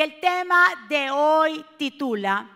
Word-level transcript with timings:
El 0.00 0.18
tema 0.18 0.64
de 0.88 1.10
hoy 1.10 1.62
titula 1.76 2.48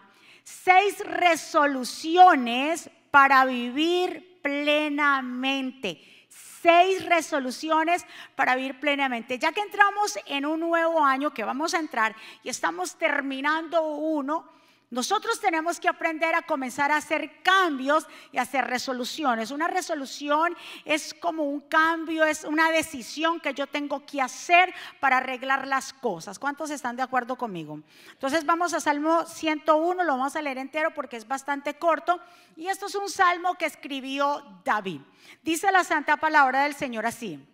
Seis 0.42 0.98
resoluciones 1.00 2.88
para 3.10 3.44
vivir 3.44 4.40
plenamente. 4.40 6.00
Seis 6.30 7.04
resoluciones 7.04 8.06
para 8.34 8.56
vivir 8.56 8.80
plenamente. 8.80 9.38
Ya 9.38 9.52
que 9.52 9.60
entramos 9.60 10.18
en 10.24 10.46
un 10.46 10.58
nuevo 10.58 11.04
año 11.04 11.34
que 11.34 11.44
vamos 11.44 11.74
a 11.74 11.80
entrar 11.80 12.16
y 12.42 12.48
estamos 12.48 12.96
terminando 12.96 13.88
uno, 13.88 14.50
nosotros 14.90 15.40
tenemos 15.40 15.80
que 15.80 15.88
aprender 15.88 16.34
a 16.34 16.42
comenzar 16.42 16.92
a 16.92 16.96
hacer 16.96 17.42
cambios 17.42 18.06
y 18.30 18.38
hacer 18.38 18.64
resoluciones. 18.66 19.50
Una 19.50 19.66
resolución 19.66 20.56
es 20.84 21.14
como 21.14 21.44
un 21.44 21.60
cambio, 21.62 22.24
es 22.24 22.44
una 22.44 22.70
decisión 22.70 23.40
que 23.40 23.54
yo 23.54 23.66
tengo 23.66 24.04
que 24.06 24.20
hacer 24.20 24.72
para 25.00 25.16
arreglar 25.16 25.66
las 25.66 25.92
cosas. 25.92 26.38
¿Cuántos 26.38 26.70
están 26.70 26.96
de 26.96 27.02
acuerdo 27.02 27.36
conmigo? 27.36 27.80
Entonces 28.12 28.44
vamos 28.44 28.74
a 28.74 28.80
Salmo 28.80 29.26
101, 29.26 30.04
lo 30.04 30.12
vamos 30.12 30.36
a 30.36 30.42
leer 30.42 30.58
entero 30.58 30.92
porque 30.94 31.16
es 31.16 31.26
bastante 31.26 31.74
corto. 31.74 32.20
Y 32.56 32.68
esto 32.68 32.86
es 32.86 32.94
un 32.94 33.08
salmo 33.08 33.54
que 33.54 33.66
escribió 33.66 34.44
David. 34.64 35.00
Dice 35.42 35.72
la 35.72 35.82
santa 35.82 36.18
palabra 36.18 36.64
del 36.64 36.74
Señor 36.74 37.06
así. 37.06 37.44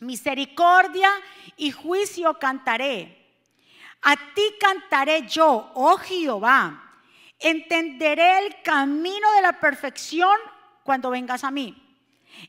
Misericordia 0.00 1.10
y 1.56 1.70
juicio 1.70 2.38
cantaré 2.38 3.21
a 4.02 4.16
ti 4.34 4.42
cantaré 4.60 5.26
yo, 5.26 5.70
oh 5.74 5.96
Jehová. 5.98 6.78
Entenderé 7.38 8.46
el 8.46 8.62
camino 8.62 9.32
de 9.32 9.42
la 9.42 9.58
perfección 9.58 10.36
cuando 10.82 11.10
vengas 11.10 11.44
a 11.44 11.50
mí. 11.50 11.78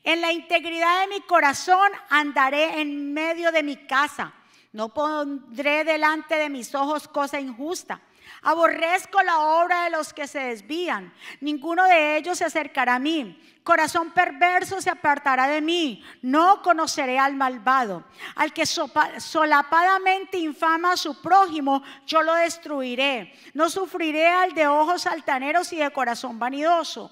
En 0.02 0.20
la 0.20 0.32
integridad 0.32 1.02
de 1.02 1.08
mi 1.08 1.20
corazón 1.22 1.90
andaré 2.10 2.80
en 2.80 3.12
medio 3.12 3.52
de 3.52 3.62
mi 3.62 3.76
casa. 3.76 4.32
No 4.72 4.88
pondré 4.92 5.84
delante 5.84 6.36
de 6.36 6.48
mis 6.48 6.74
ojos 6.74 7.06
cosa 7.08 7.40
injusta. 7.40 8.00
Aborrezco 8.44 9.22
la 9.22 9.38
obra 9.38 9.84
de 9.84 9.90
los 9.90 10.12
que 10.12 10.26
se 10.26 10.38
desvían. 10.38 11.12
Ninguno 11.40 11.84
de 11.84 12.18
ellos 12.18 12.38
se 12.38 12.44
acercará 12.44 12.96
a 12.96 12.98
mí. 12.98 13.40
Corazón 13.62 14.10
perverso 14.10 14.82
se 14.82 14.90
apartará 14.90 15.48
de 15.48 15.62
mí. 15.62 16.04
No 16.20 16.60
conoceré 16.60 17.18
al 17.18 17.34
malvado. 17.34 18.04
Al 18.36 18.52
que 18.52 18.66
solapadamente 18.66 20.36
infama 20.36 20.92
a 20.92 20.96
su 20.98 21.22
prójimo, 21.22 21.82
yo 22.06 22.22
lo 22.22 22.34
destruiré. 22.34 23.32
No 23.54 23.70
sufriré 23.70 24.28
al 24.28 24.52
de 24.54 24.66
ojos 24.66 25.06
altaneros 25.06 25.72
y 25.72 25.76
de 25.76 25.90
corazón 25.90 26.38
vanidoso. 26.38 27.10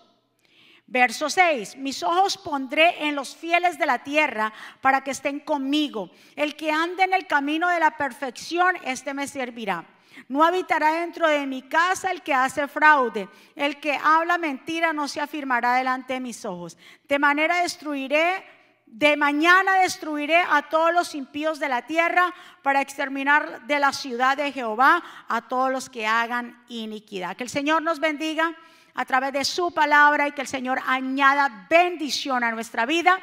Verso 0.87 1.31
6, 1.31 1.77
mis 1.77 2.03
ojos 2.03 2.37
pondré 2.37 3.09
en 3.09 3.15
los 3.15 3.35
fieles 3.35 3.79
de 3.79 3.87
la 3.87 4.05
tierra 4.05 4.53
para 4.83 5.03
que 5.03 5.13
estén 5.13 5.41
conmigo. 5.41 6.11
El 6.37 6.55
que 6.55 6.71
ande 6.71 7.05
en 7.05 7.15
el 7.15 7.27
camino 7.27 7.71
de 7.71 7.81
la 7.81 7.97
perfección, 7.97 8.77
este 8.85 9.15
me 9.15 9.27
servirá. 9.27 9.87
No 10.29 10.45
habitará 10.45 10.93
dentro 10.93 11.29
de 11.29 11.47
mi 11.47 11.63
casa 11.63 12.11
el 12.11 12.23
que 12.23 12.35
hace 12.35 12.69
fraude. 12.69 13.29
El 13.55 13.81
que 13.81 13.99
habla 14.03 14.39
mentira 14.39 14.93
no 14.93 15.09
se 15.09 15.21
afirmará 15.21 15.75
delante 15.75 16.15
de 16.15 16.21
mis 16.21 16.45
ojos. 16.45 16.77
De 17.09 17.19
manera 17.19 17.63
destruiré, 17.63 18.45
de 18.87 19.17
mañana 19.17 19.79
destruiré 19.79 20.37
a 20.37 20.69
todos 20.69 20.93
los 20.93 21.15
impíos 21.15 21.59
de 21.59 21.69
la 21.69 21.83
tierra 21.87 22.33
para 22.63 22.81
exterminar 22.81 23.67
de 23.67 23.79
la 23.79 23.93
ciudad 23.93 24.37
de 24.37 24.53
Jehová 24.53 25.03
a 25.29 25.49
todos 25.49 25.73
los 25.73 25.89
que 25.89 26.07
hagan 26.07 26.63
iniquidad. 26.69 27.37
Que 27.37 27.45
el 27.45 27.51
Señor 27.51 27.83
nos 27.83 28.01
bendiga 28.01 28.55
a 28.95 29.05
través 29.05 29.33
de 29.33 29.45
su 29.45 29.73
palabra 29.73 30.29
y 30.29 30.33
que 30.33 30.43
el 30.43 30.49
Señor 30.49 30.81
añada 30.87 31.67
bendición 31.71 32.45
a 32.45 32.53
nuestra 32.53 32.85
vida. 32.85 33.19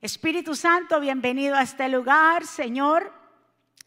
Espíritu 0.00 0.54
Santo, 0.54 1.00
bienvenido 1.00 1.56
a 1.56 1.62
este 1.62 1.88
lugar, 1.88 2.44
Señor. 2.44 3.12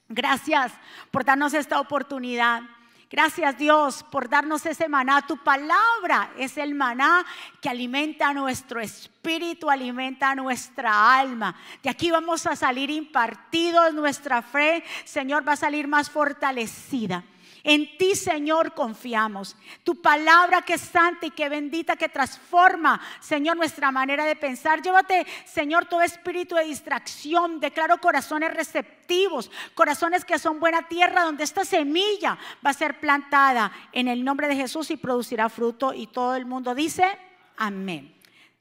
Gracias 0.09 0.73
por 1.11 1.23
darnos 1.23 1.53
esta 1.53 1.79
oportunidad. 1.79 2.63
Gracias 3.11 3.57
Dios 3.57 4.03
por 4.03 4.27
darnos 4.27 4.65
ese 4.65 4.87
maná. 4.87 5.25
Tu 5.25 5.37
palabra 5.37 6.31
es 6.37 6.57
el 6.57 6.75
maná 6.75 7.25
que 7.61 7.69
alimenta 7.69 8.33
nuestro 8.33 8.79
espíritu, 8.79 9.69
alimenta 9.69 10.33
nuestra 10.35 11.19
alma. 11.19 11.55
De 11.83 11.89
aquí 11.89 12.11
vamos 12.11 12.45
a 12.47 12.55
salir 12.55 12.89
impartidos, 12.89 13.93
nuestra 13.93 14.41
fe, 14.41 14.83
Señor, 15.05 15.47
va 15.47 15.53
a 15.53 15.57
salir 15.57 15.87
más 15.87 16.09
fortalecida. 16.09 17.23
En 17.63 17.97
ti, 17.97 18.15
Señor, 18.15 18.73
confiamos. 18.73 19.55
Tu 19.83 20.01
palabra 20.01 20.61
que 20.61 20.75
es 20.75 20.81
santa 20.81 21.25
y 21.25 21.31
que 21.31 21.49
bendita, 21.49 21.95
que 21.95 22.09
transforma, 22.09 23.01
Señor, 23.19 23.57
nuestra 23.57 23.91
manera 23.91 24.25
de 24.25 24.35
pensar. 24.35 24.81
Llévate, 24.81 25.25
Señor, 25.45 25.85
todo 25.85 26.01
espíritu 26.01 26.55
de 26.55 26.65
distracción. 26.65 27.59
Declaro 27.59 27.99
corazones 27.99 28.53
receptivos, 28.53 29.51
corazones 29.75 30.23
que 30.23 30.39
son 30.39 30.59
buena 30.59 30.87
tierra, 30.87 31.23
donde 31.23 31.43
esta 31.43 31.65
semilla 31.65 32.37
va 32.65 32.69
a 32.69 32.73
ser 32.73 32.99
plantada 32.99 33.71
en 33.91 34.07
el 34.07 34.23
nombre 34.23 34.47
de 34.47 34.55
Jesús 34.55 34.89
y 34.91 34.97
producirá 34.97 35.49
fruto. 35.49 35.93
Y 35.93 36.07
todo 36.07 36.35
el 36.35 36.45
mundo 36.45 36.73
dice, 36.73 37.17
amén. 37.57 38.15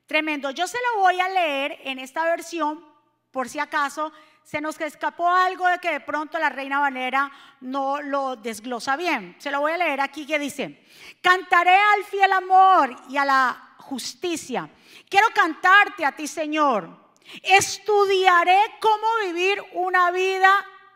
Tremendo. 0.06 0.50
Yo 0.50 0.66
se 0.66 0.78
lo 0.78 1.02
voy 1.02 1.20
a 1.20 1.28
leer 1.28 1.78
en 1.84 1.98
esta 1.98 2.24
versión, 2.24 2.82
por 3.30 3.48
si 3.48 3.58
acaso 3.58 4.10
se 4.48 4.62
nos 4.62 4.80
escapó 4.80 5.28
algo 5.28 5.68
de 5.68 5.78
que 5.78 5.92
de 5.92 6.00
pronto 6.00 6.38
la 6.38 6.48
reina 6.48 6.80
Valera 6.80 7.30
no 7.60 8.00
lo 8.00 8.34
desglosa 8.34 8.96
bien. 8.96 9.36
Se 9.38 9.50
lo 9.50 9.60
voy 9.60 9.72
a 9.72 9.76
leer 9.76 10.00
aquí 10.00 10.24
que 10.24 10.38
dice, 10.38 10.86
cantaré 11.20 11.76
al 11.76 12.02
fiel 12.04 12.32
amor 12.32 12.96
y 13.10 13.18
a 13.18 13.26
la 13.26 13.74
justicia. 13.76 14.70
Quiero 15.06 15.26
cantarte 15.34 16.02
a 16.02 16.12
ti, 16.12 16.26
Señor. 16.26 16.88
Estudiaré 17.42 18.58
cómo 18.80 19.06
vivir 19.26 19.62
una 19.74 20.10
vida 20.12 20.50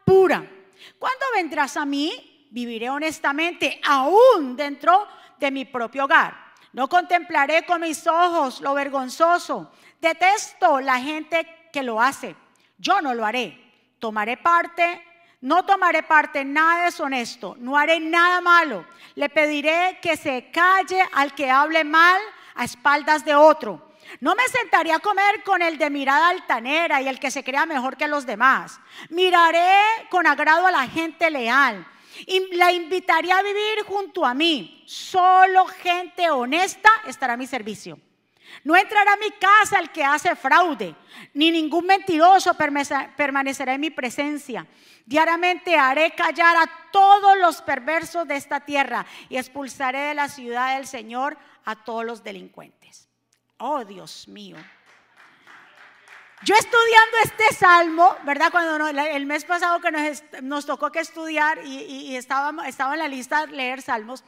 pura. 0.06 0.50
¿Cuándo 0.98 1.26
vendrás 1.34 1.76
a 1.76 1.84
mí? 1.84 2.46
Viviré 2.50 2.88
honestamente, 2.88 3.78
aún 3.84 4.56
dentro 4.56 5.06
de 5.38 5.50
mi 5.50 5.66
propio 5.66 6.04
hogar. 6.06 6.54
No 6.72 6.88
contemplaré 6.88 7.66
con 7.66 7.82
mis 7.82 8.06
ojos 8.06 8.62
lo 8.62 8.72
vergonzoso. 8.72 9.70
Detesto 10.00 10.80
la 10.80 10.98
gente 10.98 11.68
que 11.70 11.82
lo 11.82 12.00
hace 12.00 12.34
yo 12.82 13.00
no 13.00 13.14
lo 13.14 13.24
haré. 13.24 13.56
Tomaré 14.00 14.36
parte, 14.36 15.00
no 15.40 15.64
tomaré 15.64 16.02
parte 16.02 16.40
en 16.40 16.52
nada 16.52 16.84
deshonesto, 16.86 17.54
no 17.60 17.78
haré 17.78 18.00
nada 18.00 18.40
malo. 18.40 18.84
Le 19.14 19.28
pediré 19.28 20.00
que 20.02 20.16
se 20.16 20.50
calle 20.50 21.00
al 21.12 21.32
que 21.34 21.48
hable 21.48 21.84
mal 21.84 22.20
a 22.56 22.64
espaldas 22.64 23.24
de 23.24 23.36
otro. 23.36 23.92
No 24.18 24.34
me 24.34 24.42
sentaré 24.48 24.92
a 24.92 24.98
comer 24.98 25.44
con 25.44 25.62
el 25.62 25.78
de 25.78 25.90
mirada 25.90 26.30
altanera 26.30 27.00
y 27.00 27.06
el 27.06 27.20
que 27.20 27.30
se 27.30 27.44
crea 27.44 27.66
mejor 27.66 27.96
que 27.96 28.08
los 28.08 28.26
demás. 28.26 28.80
Miraré 29.10 29.78
con 30.10 30.26
agrado 30.26 30.66
a 30.66 30.72
la 30.72 30.88
gente 30.88 31.30
leal. 31.30 31.86
Y 32.26 32.56
la 32.56 32.72
invitaré 32.72 33.30
a 33.32 33.42
vivir 33.42 33.84
junto 33.86 34.26
a 34.26 34.34
mí. 34.34 34.82
Solo 34.86 35.66
gente 35.66 36.28
honesta 36.30 36.90
estará 37.06 37.34
a 37.34 37.36
mi 37.36 37.46
servicio. 37.46 37.98
No 38.64 38.76
entrará 38.76 39.14
a 39.14 39.16
mi 39.16 39.30
casa 39.32 39.78
el 39.78 39.90
que 39.90 40.04
hace 40.04 40.36
fraude, 40.36 40.94
ni 41.34 41.50
ningún 41.50 41.86
mentiroso 41.86 42.54
permanecerá 42.54 43.74
en 43.74 43.80
mi 43.80 43.90
presencia. 43.90 44.66
Diariamente 45.04 45.76
haré 45.76 46.12
callar 46.12 46.56
a 46.56 46.90
todos 46.90 47.36
los 47.38 47.62
perversos 47.62 48.26
de 48.26 48.36
esta 48.36 48.60
tierra 48.60 49.04
y 49.28 49.36
expulsaré 49.36 49.98
de 50.00 50.14
la 50.14 50.28
ciudad 50.28 50.76
del 50.76 50.86
Señor 50.86 51.36
a 51.64 51.76
todos 51.84 52.04
los 52.04 52.22
delincuentes. 52.22 53.08
Oh 53.58 53.84
Dios 53.84 54.28
mío. 54.28 54.56
Yo 56.44 56.56
estudiando 56.56 57.16
este 57.22 57.54
salmo, 57.54 58.16
¿verdad? 58.24 58.50
Cuando 58.50 58.88
el 58.88 59.26
mes 59.26 59.44
pasado 59.44 59.80
que 59.80 59.92
nos, 60.42 60.66
tocó 60.66 60.90
que 60.90 60.98
estudiar 60.98 61.64
y, 61.64 62.16
estaba, 62.16 62.66
estaba 62.66 62.94
en 62.94 62.98
la 62.98 63.06
lista 63.06 63.46
leer 63.46 63.80
salmos, 63.80 64.24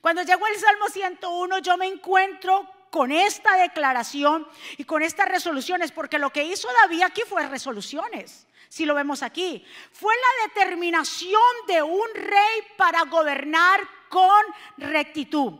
cuando 0.00 0.22
llegó 0.22 0.46
el 0.46 0.56
Salmo 0.56 0.88
101 0.88 1.58
yo 1.58 1.76
me 1.76 1.86
encuentro 1.86 2.66
con 2.90 3.12
esta 3.12 3.56
declaración 3.56 4.46
y 4.76 4.84
con 4.84 5.02
estas 5.02 5.28
resoluciones, 5.28 5.92
porque 5.92 6.18
lo 6.18 6.30
que 6.30 6.44
hizo 6.44 6.68
David 6.82 7.02
aquí 7.02 7.22
fue 7.26 7.46
resoluciones, 7.46 8.46
si 8.68 8.84
lo 8.84 8.94
vemos 8.94 9.22
aquí, 9.22 9.64
fue 9.92 10.14
la 10.14 10.48
determinación 10.48 11.42
de 11.66 11.82
un 11.82 12.08
rey 12.14 12.62
para 12.76 13.02
gobernar 13.04 13.80
con 14.08 14.42
rectitud. 14.76 15.54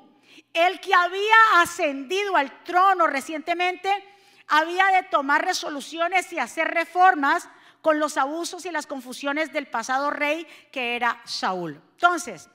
El 0.53 0.81
que 0.81 0.95
había 0.95 1.37
ascendido 1.57 2.37
al 2.37 2.65
trono 2.65 3.07
recientemente 3.07 3.91
había 4.49 4.87
de 4.89 5.05
tomar 5.05 5.45
resoluciones 5.45 6.33
y 6.33 6.39
hacer 6.39 6.69
reformas 6.69 7.49
con 7.81 7.99
los 7.99 8.17
abusos 8.17 8.67
y 8.67 8.71
las 8.71 8.87
confusiones 8.87 9.53
del 9.53 9.69
pasado 9.69 10.11
rey 10.11 10.47
que 10.73 10.97
era 10.97 11.21
Saúl. 11.25 11.81
Entonces, 11.93 12.49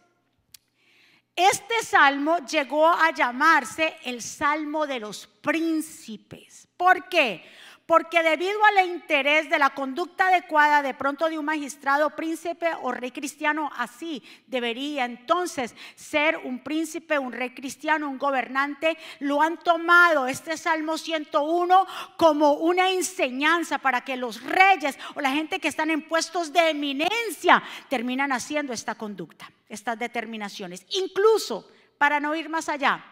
este 1.35 1.81
salmo 1.83 2.37
llegó 2.45 2.87
a 2.87 3.11
llamarse 3.11 3.97
el 4.03 4.21
salmo 4.21 4.85
de 4.85 4.99
los 4.99 5.27
príncipes. 5.27 6.67
¿Por 6.77 7.09
qué? 7.09 7.43
porque 7.85 8.23
debido 8.23 8.57
al 8.65 8.87
interés 8.87 9.49
de 9.49 9.59
la 9.59 9.71
conducta 9.71 10.27
adecuada 10.27 10.81
de 10.81 10.93
pronto 10.93 11.27
de 11.27 11.37
un 11.37 11.45
magistrado, 11.45 12.11
príncipe 12.11 12.67
o 12.81 12.91
rey 12.91 13.11
cristiano, 13.11 13.69
así 13.75 14.23
debería 14.47 15.05
entonces 15.05 15.75
ser 15.95 16.37
un 16.37 16.63
príncipe, 16.63 17.19
un 17.19 17.33
rey 17.33 17.53
cristiano, 17.53 18.09
un 18.09 18.17
gobernante, 18.17 18.97
lo 19.19 19.41
han 19.41 19.57
tomado 19.57 20.27
este 20.27 20.57
Salmo 20.57 20.97
101 20.97 21.87
como 22.17 22.53
una 22.53 22.89
enseñanza 22.89 23.77
para 23.79 24.01
que 24.01 24.15
los 24.15 24.41
reyes 24.41 24.97
o 25.15 25.21
la 25.21 25.31
gente 25.31 25.59
que 25.59 25.67
están 25.67 25.91
en 25.91 26.07
puestos 26.07 26.53
de 26.53 26.69
eminencia 26.69 27.61
terminan 27.89 28.31
haciendo 28.31 28.71
esta 28.71 28.95
conducta, 28.95 29.51
estas 29.73 29.99
determinaciones. 29.99 30.85
Incluso, 30.89 31.67
para 31.97 32.19
no 32.19 32.35
ir 32.35 32.49
más 32.49 32.69
allá, 32.69 33.03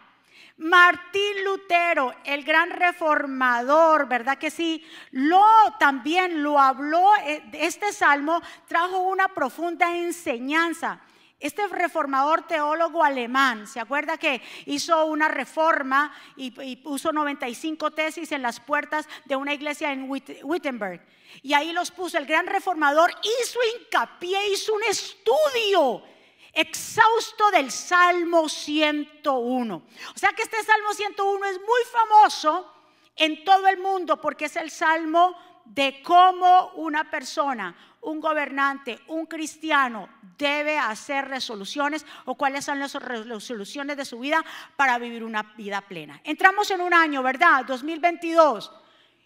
Martín 0.58 1.44
Lutero, 1.44 2.14
el 2.24 2.44
gran 2.44 2.70
reformador, 2.70 4.06
¿verdad 4.06 4.38
que 4.38 4.50
sí? 4.50 4.84
Lo 5.10 5.42
también 5.78 6.42
lo 6.42 6.58
habló, 6.58 7.10
eh, 7.24 7.42
este 7.54 7.92
salmo 7.92 8.40
trajo 8.68 9.00
una 9.00 9.28
profunda 9.28 9.96
enseñanza. 9.96 11.00
Este 11.40 11.66
reformador 11.66 12.46
teólogo 12.46 13.02
alemán, 13.02 13.66
¿se 13.66 13.80
acuerda 13.80 14.16
que 14.16 14.40
hizo 14.66 15.06
una 15.06 15.26
reforma 15.26 16.12
y, 16.36 16.76
puso 16.76 17.12
95 17.12 17.90
tesis 17.90 18.30
en 18.30 18.42
las 18.42 18.60
puertas 18.60 19.08
de 19.24 19.34
una 19.34 19.52
iglesia 19.52 19.90
en 19.90 20.08
Wittenberg? 20.08 21.04
Y 21.42 21.54
ahí 21.54 21.72
los 21.72 21.90
puso. 21.90 22.16
El 22.16 22.26
gran 22.26 22.46
reformador 22.46 23.10
hizo 23.42 23.58
hincapié, 23.76 24.52
hizo 24.52 24.72
un 24.72 24.84
estudio 24.84 26.04
exhausto 26.52 27.50
del 27.50 27.70
Salmo 27.70 28.48
101. 28.48 29.74
O 29.74 30.18
sea 30.18 30.32
que 30.32 30.42
este 30.42 30.62
Salmo 30.62 30.92
101 30.92 31.44
es 31.46 31.58
muy 31.58 31.82
famoso 31.90 32.72
en 33.16 33.44
todo 33.44 33.66
el 33.68 33.78
mundo 33.78 34.20
porque 34.20 34.46
es 34.46 34.56
el 34.56 34.70
Salmo 34.70 35.36
de 35.64 36.02
cómo 36.02 36.72
una 36.74 37.10
persona, 37.10 37.74
un 38.02 38.20
gobernante, 38.20 39.00
un 39.08 39.26
cristiano 39.26 40.08
debe 40.36 40.78
hacer 40.78 41.28
resoluciones 41.28 42.04
o 42.24 42.34
cuáles 42.34 42.64
son 42.64 42.80
las 42.80 42.94
resoluciones 42.94 43.96
de 43.96 44.04
su 44.04 44.18
vida 44.18 44.44
para 44.76 44.98
vivir 44.98 45.22
una 45.22 45.54
vida 45.56 45.80
plena. 45.82 46.20
Entramos 46.24 46.70
en 46.70 46.80
un 46.80 46.92
año, 46.92 47.22
¿verdad? 47.22 47.64
2022. 47.64 48.72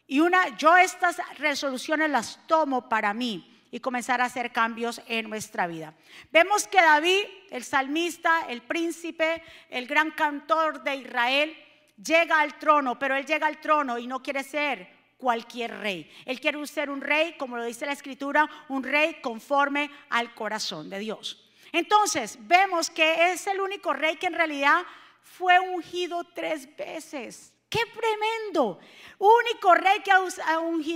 Y 0.08 0.20
una, 0.20 0.56
yo 0.56 0.76
estas 0.76 1.20
resoluciones 1.38 2.10
las 2.10 2.46
tomo 2.46 2.88
para 2.88 3.12
mí 3.14 3.55
y 3.70 3.80
comenzar 3.80 4.20
a 4.20 4.26
hacer 4.26 4.52
cambios 4.52 5.00
en 5.06 5.28
nuestra 5.28 5.66
vida. 5.66 5.94
Vemos 6.30 6.66
que 6.68 6.80
David, 6.80 7.24
el 7.50 7.64
salmista, 7.64 8.46
el 8.48 8.62
príncipe, 8.62 9.42
el 9.68 9.86
gran 9.86 10.10
cantor 10.12 10.82
de 10.82 10.96
Israel, 10.96 11.56
llega 12.02 12.40
al 12.40 12.58
trono, 12.58 12.98
pero 12.98 13.16
él 13.16 13.26
llega 13.26 13.46
al 13.46 13.60
trono 13.60 13.98
y 13.98 14.06
no 14.06 14.22
quiere 14.22 14.42
ser 14.42 14.88
cualquier 15.16 15.78
rey. 15.78 16.10
Él 16.24 16.40
quiere 16.40 16.64
ser 16.66 16.90
un 16.90 17.00
rey, 17.00 17.36
como 17.38 17.56
lo 17.56 17.64
dice 17.64 17.86
la 17.86 17.92
escritura, 17.92 18.48
un 18.68 18.82
rey 18.82 19.20
conforme 19.20 19.90
al 20.10 20.34
corazón 20.34 20.90
de 20.90 20.98
Dios. 20.98 21.42
Entonces, 21.72 22.38
vemos 22.40 22.90
que 22.90 23.32
es 23.32 23.46
el 23.46 23.60
único 23.60 23.92
rey 23.92 24.16
que 24.16 24.26
en 24.26 24.34
realidad 24.34 24.84
fue 25.20 25.58
ungido 25.58 26.24
tres 26.24 26.74
veces. 26.76 27.52
¡Qué 27.68 27.80
tremendo! 27.86 28.78
Único 29.18 29.74
rey 29.74 30.00
que 30.00 30.12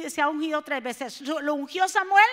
se 0.09 0.21
ha 0.23 0.29
ungido 0.29 0.63
tres 0.63 0.83
veces. 0.83 1.21
Lo 1.23 1.55
ungió 1.55 1.89
Samuel 1.89 2.25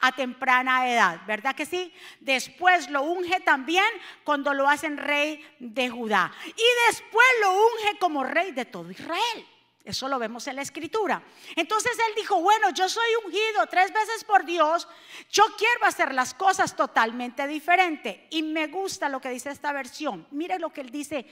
a 0.00 0.12
temprana 0.12 0.90
edad, 0.90 1.20
¿verdad 1.26 1.54
que 1.54 1.66
sí? 1.66 1.92
Después 2.20 2.90
lo 2.90 3.02
unge 3.02 3.40
también 3.40 3.86
cuando 4.24 4.52
lo 4.52 4.68
hacen 4.68 4.96
rey 4.96 5.44
de 5.58 5.88
Judá. 5.88 6.32
Y 6.44 6.88
después 6.88 7.26
lo 7.42 7.52
unge 7.52 7.98
como 7.98 8.24
rey 8.24 8.52
de 8.52 8.64
todo 8.64 8.90
Israel. 8.90 9.46
Eso 9.86 10.08
lo 10.08 10.18
vemos 10.18 10.44
en 10.48 10.56
la 10.56 10.62
escritura. 10.62 11.22
Entonces 11.54 11.92
él 12.08 12.14
dijo, 12.16 12.40
bueno, 12.40 12.70
yo 12.70 12.88
soy 12.88 13.08
ungido 13.24 13.66
tres 13.70 13.92
veces 13.92 14.24
por 14.24 14.44
Dios, 14.44 14.88
yo 15.30 15.44
quiero 15.56 15.84
hacer 15.84 16.12
las 16.12 16.34
cosas 16.34 16.74
totalmente 16.74 17.46
diferente. 17.46 18.26
Y 18.30 18.42
me 18.42 18.66
gusta 18.66 19.08
lo 19.08 19.20
que 19.20 19.30
dice 19.30 19.50
esta 19.50 19.72
versión. 19.72 20.26
Mire 20.32 20.58
lo 20.58 20.70
que 20.70 20.80
él 20.80 20.90
dice 20.90 21.24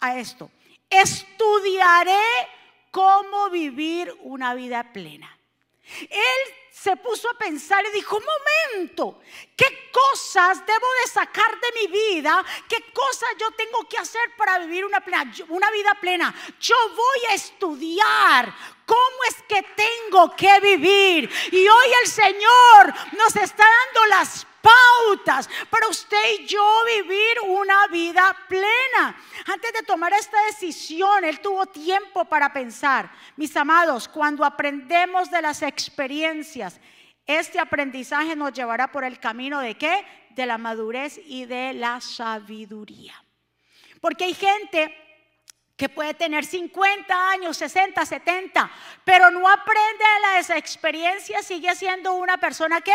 a 0.00 0.18
esto. 0.18 0.50
Estudiaré 0.90 2.20
cómo 2.90 3.48
vivir 3.48 4.14
una 4.20 4.54
vida 4.54 4.92
plena. 4.92 5.38
Él 6.02 6.54
se 6.74 6.96
puso 6.96 7.30
a 7.30 7.38
pensar 7.38 7.84
y 7.86 7.92
dijo, 7.92 8.16
un 8.16 8.24
momento, 8.24 9.20
¿qué 9.56 9.90
cosas 9.92 10.66
debo 10.66 10.86
de 11.02 11.08
sacar 11.08 11.60
de 11.60 11.80
mi 11.80 11.86
vida? 11.86 12.44
¿Qué 12.68 12.92
cosas 12.92 13.28
yo 13.38 13.48
tengo 13.52 13.88
que 13.88 13.96
hacer 13.96 14.34
para 14.36 14.58
vivir 14.58 14.84
una, 14.84 15.02
una 15.50 15.70
vida 15.70 15.94
plena? 16.00 16.34
Yo 16.58 16.74
voy 16.88 17.30
a 17.30 17.34
estudiar 17.34 18.52
cómo 18.84 19.24
es 19.28 19.36
que 19.48 19.62
tengo 19.62 20.34
que 20.34 20.58
vivir. 20.60 21.30
Y 21.52 21.68
hoy 21.68 21.86
el 22.02 22.10
Señor 22.10 22.94
nos 23.12 23.36
está 23.36 23.64
dando 23.64 24.06
las 24.06 24.44
pautas 24.64 25.48
para 25.68 25.88
usted 25.88 26.40
y 26.40 26.46
yo 26.46 26.64
vivir 26.86 27.40
una 27.46 27.86
vida 27.88 28.34
plena. 28.48 29.16
Antes 29.46 29.72
de 29.72 29.82
tomar 29.82 30.12
esta 30.12 30.42
decisión, 30.46 31.24
Él 31.24 31.40
tuvo 31.40 31.66
tiempo 31.66 32.24
para 32.24 32.52
pensar. 32.52 33.10
Mis 33.36 33.56
amados, 33.56 34.08
cuando 34.08 34.44
aprendemos 34.44 35.30
de 35.30 35.42
las 35.42 35.62
experiencias, 35.62 36.80
este 37.26 37.58
aprendizaje 37.58 38.36
nos 38.36 38.52
llevará 38.52 38.90
por 38.90 39.04
el 39.04 39.18
camino 39.18 39.60
de 39.60 39.76
qué? 39.76 40.04
De 40.30 40.46
la 40.46 40.58
madurez 40.58 41.20
y 41.26 41.44
de 41.44 41.72
la 41.74 42.00
sabiduría. 42.00 43.14
Porque 44.00 44.24
hay 44.24 44.34
gente 44.34 44.94
que 45.76 45.88
puede 45.88 46.14
tener 46.14 46.44
50 46.44 47.30
años, 47.30 47.56
60, 47.56 48.04
70, 48.04 48.70
pero 49.04 49.30
no 49.30 49.48
aprende 49.48 50.04
de 50.04 50.20
las 50.20 50.50
experiencias, 50.50 51.46
sigue 51.46 51.74
siendo 51.74 52.14
una 52.14 52.38
persona 52.38 52.80
que 52.80 52.92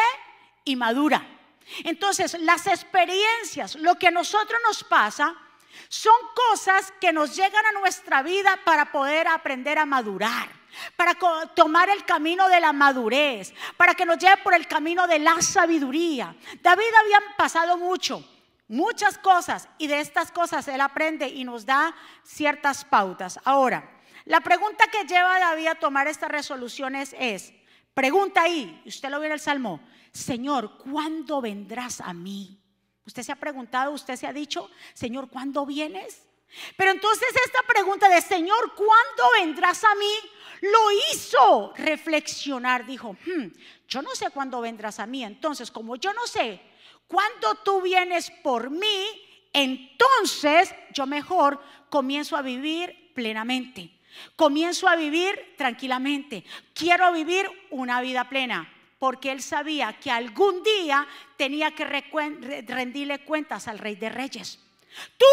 inmadura. 0.65 1.38
Entonces, 1.83 2.38
las 2.39 2.68
experiencias, 2.68 3.75
lo 3.75 3.95
que 3.98 4.07
a 4.07 4.12
nosotros 4.12 4.60
nos 4.66 4.83
pasa, 4.83 5.36
son 5.88 6.16
cosas 6.50 6.94
que 7.00 7.13
nos 7.13 7.36
llegan 7.36 7.66
a 7.66 7.80
nuestra 7.80 8.21
vida 8.21 8.60
para 8.63 8.92
poder 8.92 9.27
aprender 9.27 9.77
a 9.77 9.86
madurar, 9.86 10.50
para 10.95 11.16
tomar 11.56 11.89
el 11.89 12.06
camino 12.06 12.50
de 12.50 12.60
la 12.60 12.74
madurez, 12.74 13.54
para 13.77 13.94
que 13.94 14.06
nos 14.06 14.18
lleve 14.18 14.38
por 14.38 14.54
el 14.54 14.68
camino 14.68 15.07
de 15.07 15.19
la 15.19 15.42
sabiduría. 15.42 16.36
David 16.62 16.94
había 17.01 17.36
pasado 17.38 17.77
mucho, 17.77 18.24
muchas 18.68 19.18
cosas, 19.18 19.69
y 19.77 19.88
de 19.88 20.00
estas 20.00 20.31
cosas 20.31 20.68
él 20.68 20.81
aprende 20.81 21.27
y 21.27 21.44
nos 21.44 21.65
da 21.65 21.95
ciertas 22.24 22.86
pautas. 22.86 23.39
Ahora, 23.44 23.98
la 24.25 24.42
pregunta 24.42 24.86
que 24.88 25.06
lleva 25.06 25.36
a 25.36 25.39
David 25.39 25.68
a 25.68 25.75
tomar 25.75 26.07
estas 26.07 26.30
resoluciones 26.30 27.15
es, 27.18 27.54
pregunta 27.94 28.44
ahí, 28.44 28.81
usted 28.86 29.10
lo 29.10 29.19
ve 29.19 29.27
en 29.27 29.33
el 29.33 29.39
Salmo, 29.39 29.81
Señor, 30.12 30.78
¿cuándo 30.78 31.42
vendrás 31.42 32.02
a 32.02 32.14
mí? 32.14 32.60
Usted 33.06 33.24
se 33.24 33.32
ha 33.32 33.36
preguntado, 33.36 33.92
usted 33.92 34.16
se 34.16 34.28
ha 34.28 34.34
dicho, 34.34 34.70
Señor, 34.94 35.30
¿cuándo 35.30 35.66
vienes? 35.66 36.28
Pero 36.76 36.92
entonces 36.92 37.30
esta 37.46 37.62
pregunta 37.64 38.10
de 38.10 38.22
Señor, 38.22 38.74
¿cuándo 38.76 39.24
vendrás 39.40 39.84
a 39.84 39.96
mí? 39.96 40.14
Lo 40.62 40.92
hizo 41.12 41.74
reflexionar. 41.78 42.86
Dijo, 42.86 43.14
hmm, 43.26 43.48
yo 43.88 44.02
no 44.02 44.16
sé 44.16 44.30
cuándo 44.32 44.62
vendrás 44.62 45.00
a 45.00 45.06
mí. 45.06 45.24
Entonces, 45.24 45.72
como 45.72 45.96
yo 45.96 46.14
no 46.14 46.26
sé 46.28 46.62
cuándo 47.08 47.56
tú 47.64 47.82
vienes 47.82 48.32
por 48.44 48.70
mí, 48.70 49.06
entonces 49.54 50.74
yo 50.92 51.06
mejor 51.06 51.62
comienzo 51.89 52.36
a 52.36 52.42
vivir 52.42 53.12
plenamente. 53.13 53.92
Comienzo 54.36 54.88
a 54.88 54.96
vivir 54.96 55.56
tranquilamente. 55.58 56.44
Quiero 56.74 57.12
vivir 57.12 57.48
una 57.70 58.01
vida 58.01 58.28
plena 58.28 58.72
porque 59.00 59.32
él 59.32 59.41
sabía 59.41 59.98
que 60.00 60.12
algún 60.12 60.62
día 60.62 61.08
tenía 61.38 61.72
que 61.72 61.86
rendirle 61.86 63.24
cuentas 63.24 63.68
al 63.68 63.79
rey 63.79 63.96
de 63.96 64.10
reyes. 64.10 64.60
¿Tú 65.18 65.25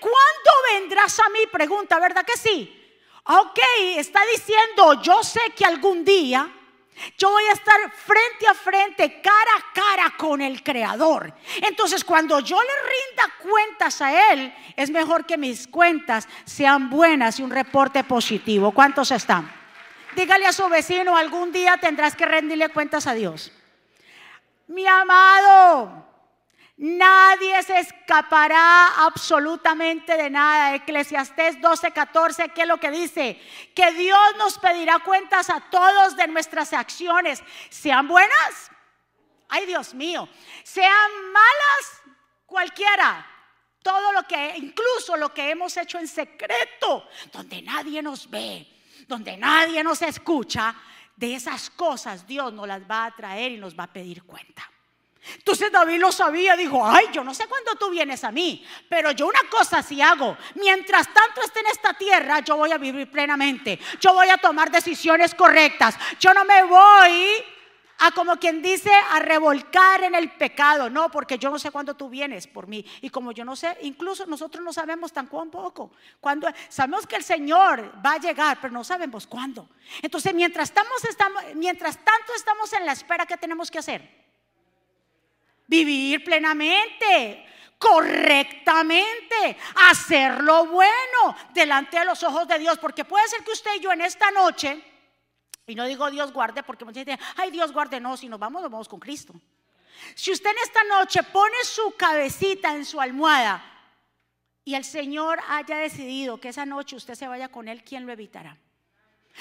cuándo 0.00 0.50
vendrás 0.74 1.18
a 1.18 1.28
mí? 1.30 1.40
Pregunta, 1.50 1.98
¿verdad 1.98 2.24
que 2.24 2.36
sí? 2.36 2.74
Ok, 3.24 3.58
está 3.96 4.20
diciendo, 4.26 5.02
yo 5.02 5.22
sé 5.22 5.40
que 5.56 5.64
algún 5.64 6.04
día 6.04 6.54
yo 7.16 7.30
voy 7.30 7.44
a 7.44 7.52
estar 7.52 7.76
frente 7.92 8.46
a 8.46 8.54
frente, 8.54 9.20
cara 9.20 9.50
a 9.56 9.72
cara 9.72 10.16
con 10.16 10.40
el 10.40 10.62
Creador. 10.62 11.32
Entonces, 11.62 12.04
cuando 12.04 12.40
yo 12.40 12.60
le 12.60 12.68
rinda 12.68 13.34
cuentas 13.40 14.02
a 14.02 14.32
Él, 14.32 14.52
es 14.76 14.90
mejor 14.90 15.24
que 15.24 15.36
mis 15.36 15.68
cuentas 15.68 16.28
sean 16.44 16.90
buenas 16.90 17.38
y 17.38 17.42
un 17.42 17.50
reporte 17.50 18.02
positivo. 18.04 18.72
¿Cuántos 18.72 19.10
están? 19.10 19.57
Dígale 20.18 20.46
a 20.48 20.52
su 20.52 20.68
vecino, 20.68 21.16
algún 21.16 21.52
día 21.52 21.76
tendrás 21.76 22.16
que 22.16 22.26
rendirle 22.26 22.70
cuentas 22.70 23.06
a 23.06 23.14
Dios. 23.14 23.52
Mi 24.66 24.84
amado, 24.84 26.04
nadie 26.76 27.62
se 27.62 27.78
escapará 27.78 29.04
absolutamente 29.06 30.16
de 30.16 30.28
nada. 30.28 30.74
Eclesiastés 30.74 31.60
12, 31.60 31.92
14, 31.92 32.48
¿qué 32.48 32.62
es 32.62 32.66
lo 32.66 32.80
que 32.80 32.90
dice? 32.90 33.40
Que 33.76 33.92
Dios 33.92 34.18
nos 34.38 34.58
pedirá 34.58 34.98
cuentas 34.98 35.50
a 35.50 35.60
todos 35.70 36.16
de 36.16 36.26
nuestras 36.26 36.72
acciones, 36.72 37.40
sean 37.70 38.08
buenas. 38.08 38.72
Ay, 39.48 39.66
Dios 39.66 39.94
mío, 39.94 40.28
sean 40.64 41.30
malas 41.32 42.02
cualquiera. 42.44 43.24
Todo 43.84 44.12
lo 44.12 44.24
que, 44.24 44.54
incluso 44.56 45.16
lo 45.16 45.32
que 45.32 45.52
hemos 45.52 45.76
hecho 45.76 45.96
en 46.00 46.08
secreto, 46.08 47.08
donde 47.32 47.62
nadie 47.62 48.02
nos 48.02 48.28
ve 48.28 48.77
donde 49.08 49.36
nadie 49.36 49.82
nos 49.82 50.02
escucha, 50.02 50.74
de 51.16 51.34
esas 51.34 51.70
cosas 51.70 52.26
Dios 52.26 52.52
nos 52.52 52.68
las 52.68 52.88
va 52.88 53.06
a 53.06 53.16
traer 53.16 53.52
y 53.52 53.56
nos 53.56 53.76
va 53.76 53.84
a 53.84 53.92
pedir 53.92 54.22
cuenta. 54.22 54.70
Entonces 55.36 55.70
David 55.72 55.98
lo 55.98 56.12
sabía, 56.12 56.56
dijo, 56.56 56.86
ay, 56.86 57.06
yo 57.12 57.24
no 57.24 57.34
sé 57.34 57.46
cuándo 57.48 57.74
tú 57.74 57.90
vienes 57.90 58.22
a 58.24 58.30
mí, 58.30 58.64
pero 58.88 59.10
yo 59.10 59.26
una 59.26 59.42
cosa 59.50 59.82
sí 59.82 60.00
hago, 60.00 60.36
mientras 60.54 61.12
tanto 61.12 61.42
esté 61.42 61.60
en 61.60 61.66
esta 61.66 61.94
tierra, 61.94 62.40
yo 62.40 62.56
voy 62.56 62.70
a 62.70 62.78
vivir 62.78 63.10
plenamente, 63.10 63.78
yo 64.00 64.14
voy 64.14 64.28
a 64.28 64.38
tomar 64.38 64.70
decisiones 64.70 65.34
correctas, 65.34 65.96
yo 66.20 66.32
no 66.32 66.44
me 66.44 66.62
voy 66.62 67.44
a 67.98 68.10
como 68.12 68.36
quien 68.36 68.62
dice 68.62 68.90
a 69.10 69.18
revolcar 69.18 70.04
en 70.04 70.14
el 70.14 70.30
pecado, 70.32 70.88
no, 70.88 71.10
porque 71.10 71.38
yo 71.38 71.50
no 71.50 71.58
sé 71.58 71.70
cuándo 71.70 71.94
tú 71.94 72.08
vienes 72.08 72.46
por 72.46 72.66
mí 72.66 72.84
y 73.00 73.10
como 73.10 73.32
yo 73.32 73.44
no 73.44 73.56
sé, 73.56 73.76
incluso 73.82 74.26
nosotros 74.26 74.64
no 74.64 74.72
sabemos 74.72 75.12
tan 75.12 75.28
poco, 75.28 75.92
cuando 76.20 76.48
sabemos 76.68 77.06
que 77.06 77.16
el 77.16 77.24
Señor 77.24 77.92
va 78.04 78.12
a 78.12 78.18
llegar, 78.18 78.58
pero 78.60 78.72
no 78.72 78.84
sabemos 78.84 79.26
cuándo. 79.26 79.68
Entonces, 80.02 80.34
mientras 80.34 80.68
estamos, 80.68 81.04
estamos 81.04 81.42
mientras 81.54 81.96
tanto 81.96 82.34
estamos 82.34 82.72
en 82.72 82.86
la 82.86 82.92
espera, 82.92 83.26
¿qué 83.26 83.36
tenemos 83.36 83.70
que 83.70 83.78
hacer? 83.78 84.18
vivir 85.68 86.24
plenamente, 86.24 87.46
correctamente, 87.78 89.56
hacer 89.88 90.42
lo 90.42 90.66
bueno 90.66 91.36
delante 91.52 92.00
de 92.00 92.04
los 92.06 92.22
ojos 92.24 92.48
de 92.48 92.58
Dios, 92.58 92.78
porque 92.78 93.04
puede 93.04 93.28
ser 93.28 93.44
que 93.44 93.52
usted 93.52 93.70
y 93.76 93.80
yo 93.80 93.92
en 93.92 94.00
esta 94.00 94.32
noche, 94.32 94.82
y 95.68 95.74
no 95.74 95.84
digo 95.84 96.10
Dios 96.10 96.32
guarde, 96.32 96.62
porque 96.62 96.84
muchos 96.84 97.04
dicen, 97.04 97.20
ay 97.36 97.50
Dios 97.50 97.72
guarde, 97.72 98.00
no, 98.00 98.16
si 98.16 98.28
nos 98.28 98.40
vamos, 98.40 98.62
nos 98.62 98.70
vamos 98.70 98.88
con 98.88 98.98
Cristo. 98.98 99.34
Si 100.14 100.32
usted 100.32 100.50
en 100.50 100.58
esta 100.64 100.82
noche 100.84 101.22
pone 101.22 101.56
su 101.62 101.94
cabecita 101.96 102.74
en 102.74 102.84
su 102.84 103.00
almohada 103.00 103.62
y 104.64 104.74
el 104.74 104.84
Señor 104.84 105.38
haya 105.48 105.76
decidido 105.76 106.40
que 106.40 106.48
esa 106.48 106.64
noche 106.64 106.96
usted 106.96 107.14
se 107.14 107.28
vaya 107.28 107.48
con 107.48 107.68
Él, 107.68 107.84
¿quién 107.84 108.06
lo 108.06 108.12
evitará? 108.12 108.56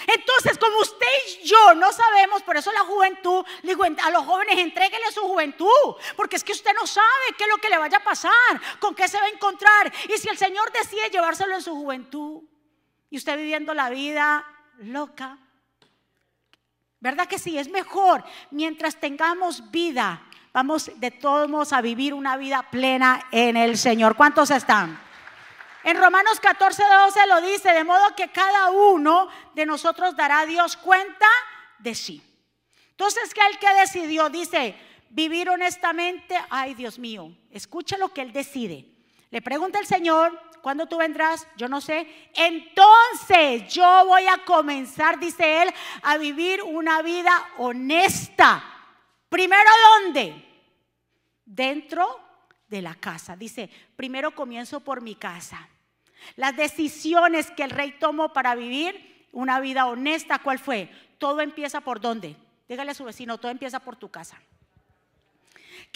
Entonces, 0.05 0.57
como 0.59 0.77
usted 0.79 1.07
y 1.41 1.47
yo 1.47 1.73
no 1.73 1.91
sabemos, 1.91 2.43
por 2.43 2.55
eso 2.57 2.71
la 2.71 2.81
juventud, 2.81 3.43
digo 3.63 3.83
a 3.83 4.11
los 4.11 4.25
jóvenes, 4.25 4.59
entréguenle 4.59 5.11
su 5.11 5.21
juventud, 5.21 5.95
porque 6.15 6.35
es 6.35 6.43
que 6.43 6.51
usted 6.51 6.71
no 6.75 6.85
sabe 6.85 7.07
qué 7.37 7.45
es 7.45 7.49
lo 7.49 7.57
que 7.57 7.69
le 7.69 7.77
vaya 7.77 7.97
a 7.97 8.03
pasar, 8.03 8.31
con 8.79 8.93
qué 8.93 9.07
se 9.07 9.17
va 9.17 9.25
a 9.25 9.29
encontrar. 9.29 9.91
Y 10.13 10.17
si 10.19 10.29
el 10.29 10.37
Señor 10.37 10.71
decide 10.71 11.09
llevárselo 11.09 11.55
en 11.55 11.63
su 11.63 11.73
juventud 11.73 12.43
y 13.09 13.17
usted 13.17 13.37
viviendo 13.37 13.73
la 13.73 13.89
vida 13.89 14.45
loca, 14.77 15.39
¿verdad 16.99 17.27
que 17.27 17.39
sí? 17.39 17.57
Es 17.57 17.69
mejor 17.69 18.23
mientras 18.51 18.99
tengamos 18.99 19.71
vida, 19.71 20.23
vamos 20.53 20.91
de 20.95 21.11
todos 21.11 21.49
modos 21.49 21.73
a 21.73 21.81
vivir 21.81 22.13
una 22.13 22.37
vida 22.37 22.63
plena 22.69 23.25
en 23.31 23.57
el 23.57 23.77
Señor. 23.77 24.15
¿Cuántos 24.15 24.51
están? 24.51 24.99
En 25.83 25.97
Romanos 25.97 26.39
14, 26.41 26.83
12 27.05 27.27
lo 27.27 27.41
dice, 27.41 27.71
de 27.71 27.83
modo 27.83 28.15
que 28.15 28.27
cada 28.29 28.71
uno 28.71 29.29
de 29.55 29.65
nosotros 29.65 30.15
dará 30.15 30.41
a 30.41 30.45
Dios 30.45 30.75
cuenta 30.75 31.27
de 31.79 31.95
sí. 31.95 32.21
Entonces, 32.89 33.33
que 33.33 33.41
el 33.49 33.59
que 33.59 33.73
decidió, 33.79 34.29
dice, 34.29 34.75
vivir 35.09 35.49
honestamente, 35.49 36.35
ay 36.49 36.73
Dios 36.73 36.99
mío, 36.99 37.31
escucha 37.51 37.97
lo 37.97 38.09
que 38.09 38.21
él 38.21 38.33
decide. 38.33 38.85
Le 39.29 39.41
pregunta 39.41 39.79
el 39.79 39.85
Señor, 39.85 40.37
¿cuándo 40.61 40.87
tú 40.87 40.97
vendrás? 40.97 41.47
Yo 41.57 41.67
no 41.67 41.81
sé. 41.81 42.07
Entonces 42.33 43.73
yo 43.73 44.05
voy 44.05 44.25
a 44.27 44.43
comenzar, 44.45 45.19
dice 45.19 45.63
él, 45.63 45.69
a 46.03 46.17
vivir 46.17 46.61
una 46.63 47.01
vida 47.01 47.31
honesta. 47.57 48.63
Primero, 49.29 49.69
¿dónde? 50.03 50.45
Dentro 51.45 52.19
de 52.67 52.81
la 52.81 52.95
casa. 52.95 53.35
Dice, 53.35 53.69
primero 53.95 54.31
comienzo 54.31 54.79
por 54.79 55.01
mi 55.01 55.15
casa. 55.15 55.69
Las 56.35 56.55
decisiones 56.55 57.51
que 57.51 57.63
el 57.63 57.69
rey 57.69 57.93
tomó 57.99 58.33
para 58.33 58.55
vivir 58.55 59.27
una 59.31 59.59
vida 59.59 59.85
honesta, 59.85 60.39
¿cuál 60.39 60.59
fue? 60.59 60.89
Todo 61.17 61.41
empieza 61.41 61.81
por 61.81 62.01
dónde? 62.01 62.35
Dígale 62.67 62.91
a 62.91 62.95
su 62.95 63.03
vecino, 63.03 63.37
todo 63.37 63.51
empieza 63.51 63.79
por 63.79 63.95
tu 63.95 64.09
casa. 64.09 64.41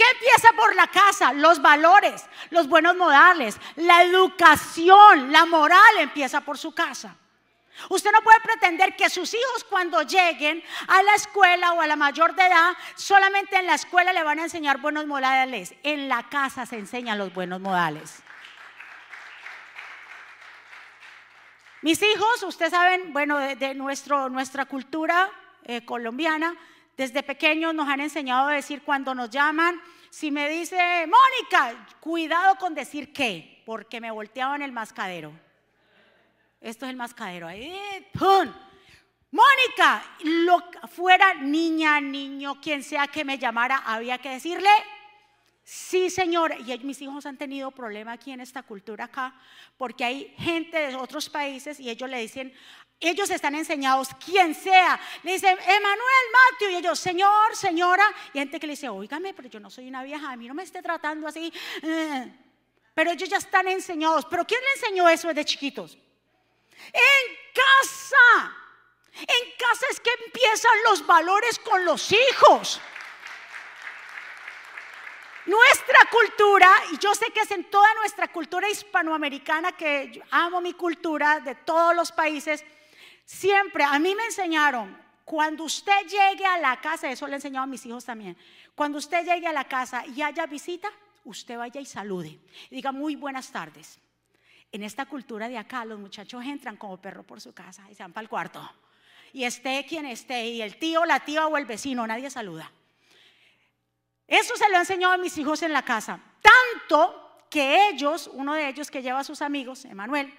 ¿Qué 0.02 0.18
empieza 0.18 0.52
por 0.54 0.76
la 0.76 0.88
casa? 0.88 1.32
Los 1.32 1.62
valores, 1.62 2.26
los 2.50 2.68
buenos 2.68 2.96
modales, 2.96 3.56
la 3.76 4.02
educación, 4.02 5.32
la 5.32 5.46
moral 5.46 5.80
empieza 6.00 6.42
por 6.42 6.58
su 6.58 6.74
casa. 6.74 7.16
Usted 7.88 8.12
no 8.12 8.24
puede 8.24 8.40
pretender 8.40 8.96
que 8.96 9.12
sus 9.12 9.32
hijos 9.32 9.64
cuando 9.70 10.02
lleguen 10.02 10.64
a 10.88 11.04
la 11.04 11.14
escuela 11.14 11.74
o 11.74 11.82
a 11.82 11.86
la 11.86 11.96
mayor 11.96 12.32
edad, 12.32 12.76
solamente 12.96 13.58
en 13.58 13.68
la 13.68 13.76
escuela 13.76 14.12
le 14.12 14.24
van 14.24 14.40
a 14.40 14.44
enseñar 14.46 14.80
buenos 14.80 15.06
modales. 15.06 15.76
En 15.84 16.10
la 16.10 16.28
casa 16.30 16.66
se 16.66 16.80
enseñan 16.80 17.20
los 17.20 17.32
buenos 17.32 17.62
modales. 17.62 18.24
Mis 21.84 22.02
hijos, 22.02 22.42
ustedes 22.42 22.72
saben, 22.72 23.14
bueno, 23.14 23.38
de, 23.38 23.76
nuestro, 23.76 24.30
nuestra 24.30 24.66
cultura 24.66 25.30
eh, 25.64 25.86
colombiana, 25.86 26.56
desde 27.02 27.24
pequeños 27.24 27.74
nos 27.74 27.90
han 27.90 28.00
enseñado 28.00 28.48
a 28.48 28.54
decir 28.54 28.84
cuando 28.84 29.16
nos 29.16 29.32
llaman, 29.32 29.82
si 30.12 30.30
me 30.30 30.48
dice, 30.48 30.78
Mónica, 31.08 31.88
cuidado 32.00 32.58
con 32.58 32.76
decir 32.76 33.12
qué, 33.12 33.64
porque 33.66 34.00
me 34.00 34.12
volteaban 34.12 34.62
el 34.62 34.72
mascadero. 34.72 35.32
Esto 36.60 36.86
es 36.86 36.92
el 36.92 36.98
mascadero. 36.98 37.48
Ahí, 37.48 37.76
¡pum! 38.14 38.54
Mónica, 39.32 40.04
lo, 40.46 40.64
fuera 40.90 41.34
niña, 41.34 42.00
niño, 42.00 42.62
quien 42.62 42.84
sea 42.84 43.08
que 43.08 43.26
me 43.26 43.40
llamara, 43.40 43.78
había 43.78 44.20
que 44.20 44.30
decirle 44.30 44.70
Sí, 45.64 46.10
Señor, 46.10 46.54
y 46.60 46.78
mis 46.80 47.02
hijos 47.02 47.26
han 47.26 47.38
tenido 47.38 47.72
problema 47.72 48.14
aquí 48.14 48.32
en 48.32 48.42
esta 48.42 48.62
cultura 48.62 49.06
acá, 49.06 49.34
porque 49.78 50.04
hay 50.04 50.34
gente 50.38 50.78
de 50.78 50.96
otros 50.96 51.30
países 51.30 51.80
y 51.80 51.90
ellos 51.90 52.10
le 52.10 52.20
dicen, 52.20 52.54
ellos 53.10 53.30
están 53.32 53.56
enseñados, 53.56 54.10
quien 54.24 54.54
sea, 54.54 55.00
le 55.24 55.34
dicen, 55.34 55.58
Emanuel, 55.60 56.26
Mateo, 56.52 56.70
y 56.70 56.76
ellos, 56.76 57.00
Señor, 57.00 57.56
señora, 57.56 58.06
y 58.34 58.40
gente 58.40 58.60
que 58.60 58.68
le 58.68 58.74
dice, 58.74 58.90
oígame, 58.90 59.34
pero 59.34 59.50
yo 59.50 59.60
no 59.60 59.70
soy 59.70 59.88
una 59.88 60.04
vieja, 60.04 60.32
a 60.32 60.38
mí 60.38 60.48
no 60.48 60.54
me 60.54 60.64
esté 60.64 60.82
tratando 60.82 61.28
así. 61.28 61.52
Eh". 61.82 62.32
Pero 62.94 63.12
ellos 63.12 63.30
ya 63.30 63.38
están 63.38 63.68
enseñados. 63.68 64.26
¿Pero 64.30 64.46
quién 64.46 64.62
le 64.62 64.72
enseñó 64.74 65.10
eso 65.10 65.30
desde 65.30 65.46
chiquitos? 65.46 65.98
En 66.94 67.38
casa. 67.54 68.58
En 69.14 69.52
casa 69.58 69.86
es 69.90 70.00
que 70.00 70.12
empiezan 70.26 70.72
los 70.86 71.06
valores 71.06 71.60
con 71.60 71.84
los 71.86 72.12
hijos. 72.12 72.82
Nuestra 75.46 76.00
cultura, 76.12 76.70
y 76.92 76.98
yo 77.00 77.16
sé 77.16 77.32
que 77.32 77.42
es 77.42 77.52
en 77.52 77.70
toda 77.70 77.94
nuestra 77.96 78.28
cultura 78.28 78.70
hispanoamericana, 78.70 79.72
que 79.72 80.22
amo 80.30 80.62
mi 80.62 80.74
cultura 80.74 81.40
de 81.40 81.56
todos 81.56 81.96
los 81.96 82.12
países, 82.12 82.64
siempre 83.26 83.84
a 83.84 83.98
mí 84.00 84.16
me 84.16 84.26
enseñaron, 84.26 84.98
cuando 85.26 85.64
usted 85.64 86.02
llegue 86.08 86.46
a 86.46 86.58
la 86.58 86.82
casa, 86.82 87.10
eso 87.10 87.26
le 87.28 87.34
he 87.34 87.36
enseñado 87.36 87.64
a 87.64 87.68
mis 87.68 87.86
hijos 87.86 88.04
también, 88.04 88.36
cuando 88.76 88.98
usted 88.98 89.26
llegue 89.26 89.48
a 89.48 89.54
la 89.54 89.64
casa 89.66 90.06
y 90.06 90.22
haya 90.22 90.46
visita, 90.46 90.90
usted 91.24 91.58
vaya 91.58 91.80
y 91.80 91.86
salude. 91.86 92.40
Y 92.70 92.76
diga 92.76 92.92
muy 92.92 93.16
buenas 93.16 93.52
tardes. 93.52 94.00
En 94.72 94.84
esta 94.84 95.06
cultura 95.06 95.50
de 95.50 95.58
acá, 95.58 95.86
los 95.86 96.00
muchachos 96.00 96.44
entran 96.46 96.78
como 96.78 96.98
perro 96.98 97.24
por 97.24 97.42
su 97.42 97.54
casa 97.54 97.86
y 97.90 97.96
se 97.96 98.04
van 98.04 98.14
para 98.14 98.24
el 98.24 98.30
cuarto. 98.30 98.72
Y 99.34 99.44
esté 99.44 99.86
quien 99.88 100.06
esté, 100.06 100.46
y 100.48 100.62
el 100.62 100.78
tío, 100.78 101.06
la 101.06 101.20
tía 101.22 101.48
o 101.48 101.58
el 101.58 101.66
vecino, 101.66 102.06
nadie 102.06 102.30
saluda. 102.30 102.72
Eso 104.28 104.56
se 104.56 104.70
lo 104.70 104.76
he 104.76 104.80
enseñado 104.80 105.14
a 105.14 105.18
mis 105.18 105.38
hijos 105.38 105.62
en 105.62 105.74
la 105.74 105.84
casa. 105.84 106.20
Tanto 106.42 107.46
que 107.50 107.90
ellos, 107.90 108.30
uno 108.34 108.54
de 108.54 108.70
ellos 108.70 108.90
que 108.90 109.02
lleva 109.02 109.20
a 109.20 109.24
sus 109.26 109.42
amigos, 109.42 109.84
Emanuel, 109.86 110.34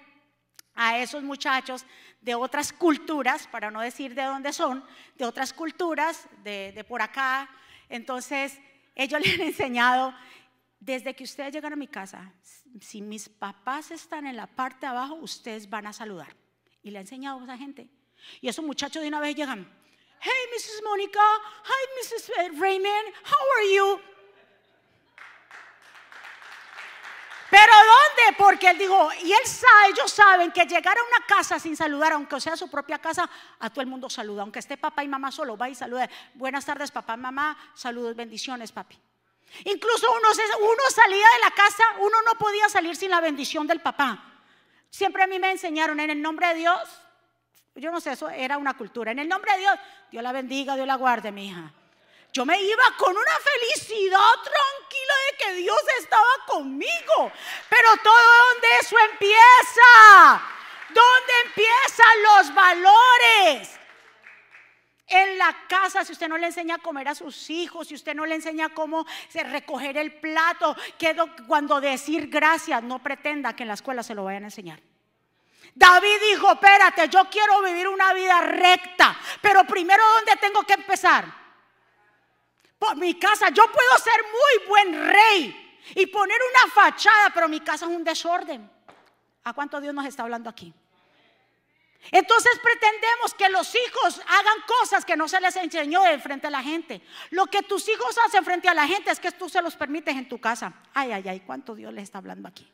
a 0.75 0.99
esos 0.99 1.23
muchachos 1.23 1.85
de 2.21 2.35
otras 2.35 2.71
culturas, 2.73 3.47
para 3.47 3.69
no 3.69 3.81
decir 3.81 4.15
de 4.15 4.23
dónde 4.23 4.53
son, 4.53 4.83
de 5.15 5.25
otras 5.25 5.53
culturas, 5.53 6.27
de, 6.43 6.85
por 6.87 7.01
acá. 7.01 7.49
Entonces, 7.89 8.59
ellos 8.95 9.21
le 9.25 9.33
han 9.33 9.41
enseñado, 9.41 10.13
desde 10.79 11.15
que 11.15 11.23
ustedes 11.23 11.53
llegan 11.53 11.73
a 11.73 11.77
mi 11.77 11.87
casa, 11.87 12.33
si 12.81 13.01
mis 13.01 13.29
papás 13.29 13.91
están 13.91 14.25
en 14.27 14.35
la 14.35 14.47
parte 14.47 14.85
de 14.85 14.91
abajo, 14.91 15.15
ustedes 15.15 15.69
van 15.69 15.87
a 15.87 15.93
saludar. 15.93 16.35
Y 16.81 16.91
le 16.91 16.97
ha 16.97 17.01
enseñado 17.01 17.39
a 17.39 17.43
esa 17.43 17.57
gente. 17.57 17.89
Y 18.41 18.47
esos 18.47 18.65
muchachos 18.65 19.01
de 19.01 19.07
una 19.07 19.19
vez 19.19 19.35
llegan, 19.35 19.69
Hey, 20.25 20.47
Mrs. 20.55 20.81
Monica. 20.83 21.19
Hi, 21.65 21.83
Mrs. 21.99 22.57
Raymond. 22.57 23.13
How 23.25 23.43
are 23.57 23.73
you? 23.75 24.12
Pero 27.53 27.71
¿dónde? 27.71 28.35
Porque 28.35 28.67
él 28.67 28.79
dijo, 28.79 29.09
y 29.21 29.31
él 29.31 29.45
sabe, 29.45 29.89
ellos 29.89 30.11
saben 30.11 30.51
que 30.51 30.65
llegar 30.65 30.97
a 30.97 31.03
una 31.03 31.27
casa 31.27 31.59
sin 31.59 31.77
saludar, 31.77 32.13
aunque 32.13 32.41
sea 32.41 32.57
su 32.57 32.67
propia 32.67 32.97
casa, 32.97 33.29
a 33.59 33.69
todo 33.69 33.81
el 33.81 33.87
mundo 33.87 34.09
saluda. 34.09 34.41
Aunque 34.41 34.57
esté 34.57 34.75
papá 34.75 35.03
y 35.03 35.07
mamá 35.07 35.31
solo, 35.31 35.55
va 35.55 35.69
y 35.69 35.75
saluda. 35.75 36.09
Buenas 36.33 36.65
tardes, 36.65 36.89
papá, 36.89 37.15
mamá. 37.15 37.55
Saludos, 37.75 38.15
bendiciones, 38.15 38.71
papi. 38.71 38.99
Incluso 39.65 40.11
uno, 40.11 40.29
uno 40.61 40.83
salía 40.89 41.27
de 41.35 41.39
la 41.43 41.51
casa, 41.51 41.83
uno 41.99 42.17
no 42.25 42.39
podía 42.39 42.67
salir 42.69 42.95
sin 42.95 43.11
la 43.11 43.21
bendición 43.21 43.67
del 43.67 43.81
papá. 43.81 44.41
Siempre 44.89 45.21
a 45.21 45.27
mí 45.27 45.37
me 45.37 45.51
enseñaron 45.51 45.99
en 45.99 46.09
el 46.09 46.19
nombre 46.19 46.47
de 46.47 46.55
Dios, 46.55 46.79
yo 47.75 47.91
no 47.91 48.01
sé, 48.01 48.13
eso 48.13 48.31
era 48.31 48.57
una 48.57 48.75
cultura. 48.75 49.11
En 49.11 49.19
el 49.19 49.29
nombre 49.29 49.51
de 49.51 49.59
Dios, 49.59 49.75
Dios 50.09 50.23
la 50.23 50.31
bendiga, 50.31 50.73
Dios 50.73 50.87
la 50.87 50.95
guarde, 50.95 51.31
mi 51.31 51.49
hija. 51.49 51.71
Yo 52.33 52.45
me 52.45 52.59
iba 52.59 52.83
con 52.97 53.15
una 53.15 53.39
felicidad 53.39 54.33
tranquila 54.43 55.13
de 55.29 55.37
que 55.37 55.53
Dios 55.61 55.77
estaba 55.99 56.31
conmigo. 56.47 57.31
Pero 57.69 57.89
todo 58.03 58.15
donde 58.51 58.67
eso 58.81 58.95
empieza. 59.11 60.41
¿Dónde 60.89 61.33
empiezan 61.45 62.23
los 62.23 62.55
valores? 62.55 63.79
En 65.05 65.37
la 65.37 65.55
casa, 65.67 66.03
si 66.03 66.13
usted 66.13 66.27
no 66.27 66.39
le 66.39 66.47
enseña 66.47 66.75
a 66.75 66.79
comer 66.79 67.07
a 67.07 67.13
sus 67.13 67.51
hijos, 67.51 67.87
si 67.87 67.93
usted 67.93 68.15
no 68.15 68.25
le 68.25 68.33
enseña 68.33 68.69
cómo 68.69 69.05
recoger 69.31 69.97
el 69.97 70.13
plato, 70.13 70.75
cuando 71.45 71.79
decir 71.79 72.29
gracias, 72.29 72.81
no 72.81 72.97
pretenda 72.97 73.55
que 73.55 73.61
en 73.61 73.67
la 73.67 73.75
escuela 73.75 74.01
se 74.01 74.15
lo 74.15 74.23
vayan 74.23 74.45
a 74.45 74.47
enseñar. 74.47 74.81
David 75.75 76.19
dijo, 76.31 76.51
espérate, 76.51 77.09
yo 77.09 77.29
quiero 77.29 77.61
vivir 77.61 77.87
una 77.87 78.11
vida 78.13 78.41
recta, 78.41 79.15
pero 79.39 79.65
primero 79.65 80.03
¿dónde 80.15 80.35
tengo 80.37 80.63
que 80.63 80.73
empezar? 80.73 81.42
Por 82.83 82.97
mi 82.97 83.13
casa, 83.13 83.47
yo 83.47 83.65
puedo 83.71 83.97
ser 83.97 84.25
muy 84.25 84.67
buen 84.67 85.07
rey 85.07 85.79
y 85.95 86.05
poner 86.07 86.37
una 86.51 86.73
fachada, 86.73 87.29
pero 87.33 87.47
mi 87.47 87.61
casa 87.61 87.85
es 87.85 87.91
un 87.91 88.03
desorden. 88.03 88.69
¿A 89.45 89.53
cuánto 89.53 89.79
Dios 89.79 89.93
nos 89.93 90.05
está 90.05 90.23
hablando 90.23 90.49
aquí? 90.49 90.73
Entonces 92.11 92.59
pretendemos 92.61 93.35
que 93.35 93.47
los 93.47 93.73
hijos 93.73 94.19
hagan 94.27 94.57
cosas 94.67 95.05
que 95.05 95.15
no 95.15 95.29
se 95.29 95.39
les 95.39 95.55
enseñó 95.55 96.01
de 96.01 96.19
frente 96.19 96.47
a 96.47 96.49
la 96.49 96.61
gente. 96.61 97.01
Lo 97.29 97.45
que 97.45 97.61
tus 97.61 97.87
hijos 97.87 98.17
hacen 98.25 98.43
frente 98.43 98.67
a 98.67 98.73
la 98.73 98.85
gente 98.85 99.11
es 99.11 99.19
que 99.21 99.31
tú 99.31 99.47
se 99.47 99.61
los 99.61 99.77
permites 99.77 100.17
en 100.17 100.27
tu 100.27 100.41
casa. 100.41 100.73
Ay, 100.93 101.13
ay, 101.13 101.23
ay, 101.25 101.39
¿cuánto 101.39 101.75
Dios 101.75 101.93
les 101.93 102.03
está 102.03 102.17
hablando 102.17 102.49
aquí? 102.49 102.69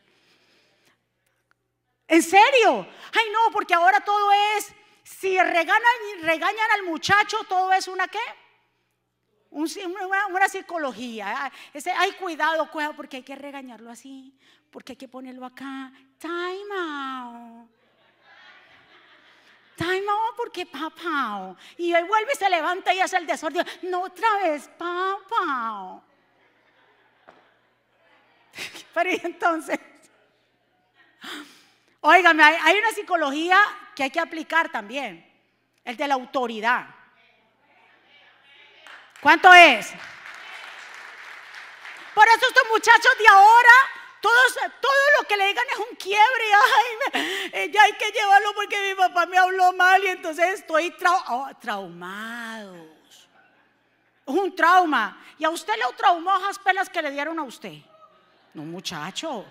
¿En 2.08 2.24
serio? 2.24 2.88
Ay, 3.14 3.30
no, 3.32 3.52
porque 3.52 3.76
ahora 3.76 4.00
todo 4.00 4.32
es, 4.58 4.74
si 5.04 5.38
regañan, 5.38 5.84
regañan 6.24 6.72
al 6.72 6.82
muchacho, 6.82 7.44
todo 7.48 7.72
es 7.74 7.88
una 7.88 8.08
qué? 8.08 8.49
Una, 9.52 10.48
psicología. 10.48 11.52
Ese, 11.74 11.92
ay, 11.92 12.12
cuidado, 12.14 12.70
cuidado, 12.70 12.96
porque 12.96 13.18
hay 13.18 13.24
que 13.24 13.36
regañarlo 13.36 13.90
así, 13.90 14.34
porque 14.72 14.94
hay 14.94 14.98
que 14.98 15.08
ponerlo 15.08 15.46
acá. 15.46 15.92
Time 16.18 16.76
out. 16.78 17.70
Time 19.76 20.04
out 20.10 20.36
porque 20.36 20.66
papá. 20.66 21.56
Y 21.78 21.94
él 21.94 22.06
vuelve 22.06 22.34
y 22.34 22.38
se 22.38 22.50
levanta 22.50 22.94
y 22.94 23.00
hace 23.00 23.18
el 23.18 23.26
desorden. 23.26 23.66
No 23.84 24.02
otra 24.04 24.28
vez, 24.44 24.68
papá. 24.78 26.04
Pero 28.94 29.10
entonces, 29.24 29.80
óigame, 32.02 32.44
hay 32.44 32.78
una 32.78 32.92
psicología 32.92 33.60
que 33.96 34.04
hay 34.04 34.12
que 34.12 34.20
aplicar 34.20 34.70
también, 34.70 35.26
el 35.86 35.98
de 35.98 36.08
la 36.08 36.16
autoridad. 36.16 36.99
¿Cuánto 39.22 39.54
es? 39.54 39.94
Por 42.14 42.28
eso 42.28 42.48
estos 42.48 42.64
muchachos 42.72 43.12
de 43.18 43.28
ahora, 43.28 43.74
todos, 44.22 44.54
todo 44.82 44.92
lo 45.20 45.28
que 45.28 45.38
le 45.38 45.48
digan 45.48 45.66
es 45.72 45.78
un 45.78 45.96
quiebre. 45.96 46.44
Ay, 47.14 47.50
eh, 47.54 47.72
ya 47.72 47.84
hay 47.84 47.94
que 47.94 48.12
llevarlo 48.12 48.54
porque 48.56 48.90
mi 48.90 48.96
papá 48.96 49.26
me 49.26 49.38
habló 49.38 49.74
mal 49.74 50.04
y 50.04 50.08
entonces 50.08 50.60
estoy 50.60 50.94
oh, 51.30 51.50
traumado. 51.60 52.76
Es 54.28 54.36
un 54.36 54.56
trauma. 54.56 55.18
¿Y 55.38 55.46
a 55.46 55.50
usted 55.50 55.74
le 55.76 55.94
traumó 55.96 56.38
esas 56.38 56.60
pelas 56.60 56.90
que 56.90 57.02
le 57.02 57.12
dieron 57.12 57.40
a 57.40 57.44
usted? 57.44 57.78
No, 58.54 58.64
muchacho. 58.64 59.46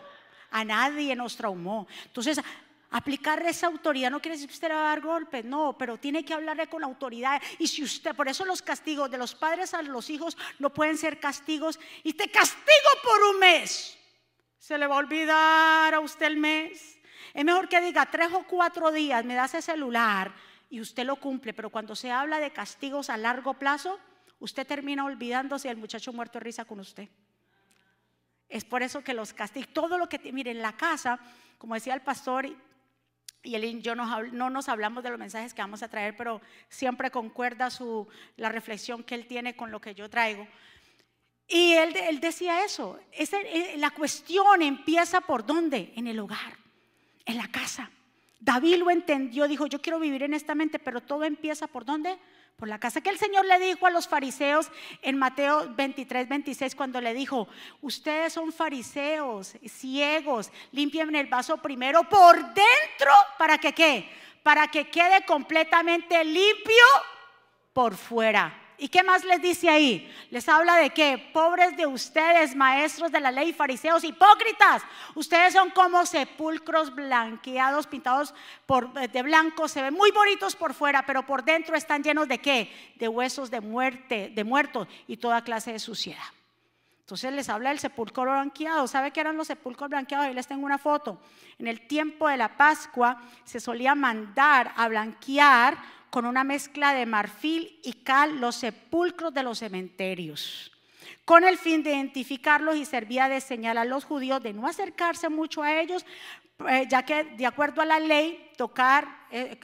A 0.50 0.64
nadie 0.64 1.14
nos 1.14 1.36
traumó. 1.36 1.86
Entonces, 2.04 2.40
Aplicar 2.90 3.44
esa 3.44 3.66
autoridad 3.66 4.10
no 4.10 4.20
quiere 4.20 4.36
decir 4.36 4.48
que 4.48 4.54
usted 4.54 4.68
le 4.68 4.74
va 4.74 4.80
a 4.80 4.88
dar 4.94 5.02
golpes, 5.02 5.44
no, 5.44 5.76
pero 5.76 5.98
tiene 5.98 6.24
que 6.24 6.32
hablarle 6.32 6.68
con 6.68 6.82
autoridad. 6.82 7.40
Y 7.58 7.68
si 7.68 7.82
usted, 7.82 8.16
por 8.16 8.28
eso 8.28 8.46
los 8.46 8.62
castigos 8.62 9.10
de 9.10 9.18
los 9.18 9.34
padres 9.34 9.74
a 9.74 9.82
los 9.82 10.08
hijos 10.08 10.38
no 10.58 10.72
pueden 10.72 10.96
ser 10.96 11.20
castigos. 11.20 11.78
Y 12.02 12.14
te 12.14 12.30
castigo 12.30 12.88
por 13.02 13.34
un 13.34 13.40
mes. 13.40 13.98
Se 14.58 14.78
le 14.78 14.86
va 14.86 14.94
a 14.94 14.98
olvidar 14.98 15.92
a 15.92 16.00
usted 16.00 16.26
el 16.26 16.38
mes. 16.38 16.98
Es 17.34 17.44
mejor 17.44 17.68
que 17.68 17.80
diga 17.80 18.06
tres 18.06 18.32
o 18.32 18.44
cuatro 18.44 18.90
días, 18.90 19.24
me 19.24 19.34
das 19.34 19.54
ese 19.54 19.72
celular 19.72 20.32
y 20.70 20.80
usted 20.80 21.04
lo 21.04 21.16
cumple. 21.16 21.52
Pero 21.52 21.70
cuando 21.70 21.94
se 21.94 22.10
habla 22.10 22.40
de 22.40 22.52
castigos 22.52 23.10
a 23.10 23.18
largo 23.18 23.54
plazo, 23.54 23.98
usted 24.40 24.66
termina 24.66 25.04
olvidándose 25.04 25.68
el 25.68 25.76
muchacho 25.76 26.12
muerto 26.12 26.38
de 26.38 26.44
risa 26.44 26.64
con 26.64 26.80
usted. 26.80 27.08
Es 28.48 28.64
por 28.64 28.82
eso 28.82 29.04
que 29.04 29.12
los 29.12 29.34
castigos, 29.34 29.72
todo 29.74 29.98
lo 29.98 30.08
que, 30.08 30.18
mire, 30.32 30.50
en 30.50 30.62
la 30.62 30.74
casa, 30.74 31.18
como 31.58 31.74
decía 31.74 31.92
el 31.92 32.00
pastor, 32.00 32.48
y 33.42 33.54
él 33.54 33.64
y 33.64 33.80
yo 33.80 33.94
no 33.94 34.50
nos 34.50 34.68
hablamos 34.68 35.02
de 35.04 35.10
los 35.10 35.18
mensajes 35.18 35.54
que 35.54 35.62
vamos 35.62 35.82
a 35.82 35.88
traer, 35.88 36.16
pero 36.16 36.40
siempre 36.68 37.10
concuerda 37.10 37.70
su, 37.70 38.08
la 38.36 38.48
reflexión 38.48 39.04
que 39.04 39.14
él 39.14 39.26
tiene 39.26 39.56
con 39.56 39.70
lo 39.70 39.80
que 39.80 39.94
yo 39.94 40.10
traigo. 40.10 40.46
Y 41.48 41.72
él, 41.72 41.96
él 41.96 42.20
decía 42.20 42.62
eso, 42.64 43.00
eh, 43.12 43.74
la 43.78 43.90
cuestión 43.90 44.60
empieza 44.60 45.22
por 45.22 45.46
dónde? 45.46 45.92
En 45.96 46.06
el 46.06 46.18
hogar, 46.18 46.58
en 47.24 47.38
la 47.38 47.48
casa. 47.48 47.90
David 48.38 48.76
lo 48.76 48.90
entendió, 48.90 49.48
dijo, 49.48 49.66
yo 49.66 49.80
quiero 49.80 49.98
vivir 49.98 50.22
en 50.22 50.34
esta 50.34 50.54
mente, 50.54 50.78
pero 50.78 51.00
todo 51.00 51.24
empieza 51.24 51.66
por 51.66 51.84
dónde? 51.86 52.18
Por 52.58 52.68
la 52.68 52.80
casa. 52.80 53.00
Que 53.00 53.10
el 53.10 53.18
Señor 53.18 53.46
le 53.46 53.58
dijo 53.60 53.86
a 53.86 53.90
los 53.90 54.08
fariseos 54.08 54.70
en 55.02 55.16
Mateo 55.16 55.72
23, 55.74 56.28
26, 56.28 56.74
cuando 56.74 57.00
le 57.00 57.14
dijo, 57.14 57.48
ustedes 57.80 58.32
son 58.32 58.52
fariseos, 58.52 59.54
ciegos, 59.66 60.50
limpien 60.72 61.14
el 61.14 61.28
vaso 61.28 61.58
primero 61.58 62.02
por 62.04 62.36
dentro, 62.36 63.12
¿para 63.38 63.58
que 63.58 63.72
qué? 63.72 64.10
Para 64.42 64.66
que 64.66 64.90
quede 64.90 65.24
completamente 65.24 66.24
limpio 66.24 66.84
por 67.72 67.94
fuera. 67.96 68.67
¿Y 68.80 68.88
qué 68.88 69.02
más 69.02 69.24
les 69.24 69.42
dice 69.42 69.68
ahí? 69.68 70.08
Les 70.30 70.48
habla 70.48 70.76
de 70.76 70.90
que 70.90 71.30
pobres 71.32 71.76
de 71.76 71.86
ustedes, 71.86 72.54
maestros 72.54 73.10
de 73.10 73.18
la 73.18 73.32
ley, 73.32 73.52
fariseos, 73.52 74.04
hipócritas. 74.04 74.82
Ustedes 75.16 75.52
son 75.52 75.70
como 75.70 76.06
sepulcros 76.06 76.94
blanqueados, 76.94 77.88
pintados 77.88 78.32
eh, 79.00 79.08
de 79.08 79.22
blanco, 79.22 79.66
se 79.66 79.82
ven 79.82 79.94
muy 79.94 80.12
bonitos 80.12 80.54
por 80.54 80.74
fuera, 80.74 81.04
pero 81.04 81.26
por 81.26 81.44
dentro 81.44 81.74
están 81.74 82.04
llenos 82.04 82.28
de 82.28 82.38
qué? 82.38 82.94
De 82.96 83.08
huesos 83.08 83.50
de 83.50 83.60
muerte, 83.60 84.30
de 84.32 84.44
muertos 84.44 84.86
y 85.08 85.16
toda 85.16 85.42
clase 85.42 85.72
de 85.72 85.80
suciedad. 85.80 86.22
Entonces 87.00 87.32
les 87.32 87.48
habla 87.48 87.70
del 87.70 87.78
sepulcro 87.78 88.24
blanqueado. 88.24 88.86
¿Sabe 88.86 89.10
qué 89.10 89.20
eran 89.20 89.36
los 89.36 89.46
sepulcros 89.46 89.88
blanqueados? 89.88 90.26
Ahí 90.26 90.34
les 90.34 90.46
tengo 90.46 90.66
una 90.66 90.76
foto. 90.76 91.18
En 91.58 91.66
el 91.66 91.88
tiempo 91.88 92.28
de 92.28 92.36
la 92.36 92.56
Pascua 92.56 93.22
se 93.44 93.60
solía 93.60 93.94
mandar 93.94 94.72
a 94.76 94.86
blanquear 94.88 95.78
con 96.18 96.26
una 96.26 96.42
mezcla 96.42 96.94
de 96.94 97.06
marfil 97.06 97.78
y 97.84 97.92
cal 98.02 98.40
los 98.40 98.56
sepulcros 98.56 99.32
de 99.32 99.44
los 99.44 99.60
cementerios, 99.60 100.72
con 101.24 101.44
el 101.44 101.56
fin 101.56 101.84
de 101.84 101.90
identificarlos 101.90 102.74
y 102.74 102.84
servía 102.84 103.28
de 103.28 103.40
señal 103.40 103.78
a 103.78 103.84
los 103.84 104.04
judíos 104.04 104.42
de 104.42 104.52
no 104.52 104.66
acercarse 104.66 105.28
mucho 105.28 105.62
a 105.62 105.80
ellos, 105.80 106.04
eh, 106.68 106.86
ya 106.88 107.04
que 107.04 107.22
de 107.22 107.46
acuerdo 107.46 107.82
a 107.82 107.84
la 107.84 108.00
ley, 108.00 108.50
tocar 108.56 109.06
eh, 109.30 109.60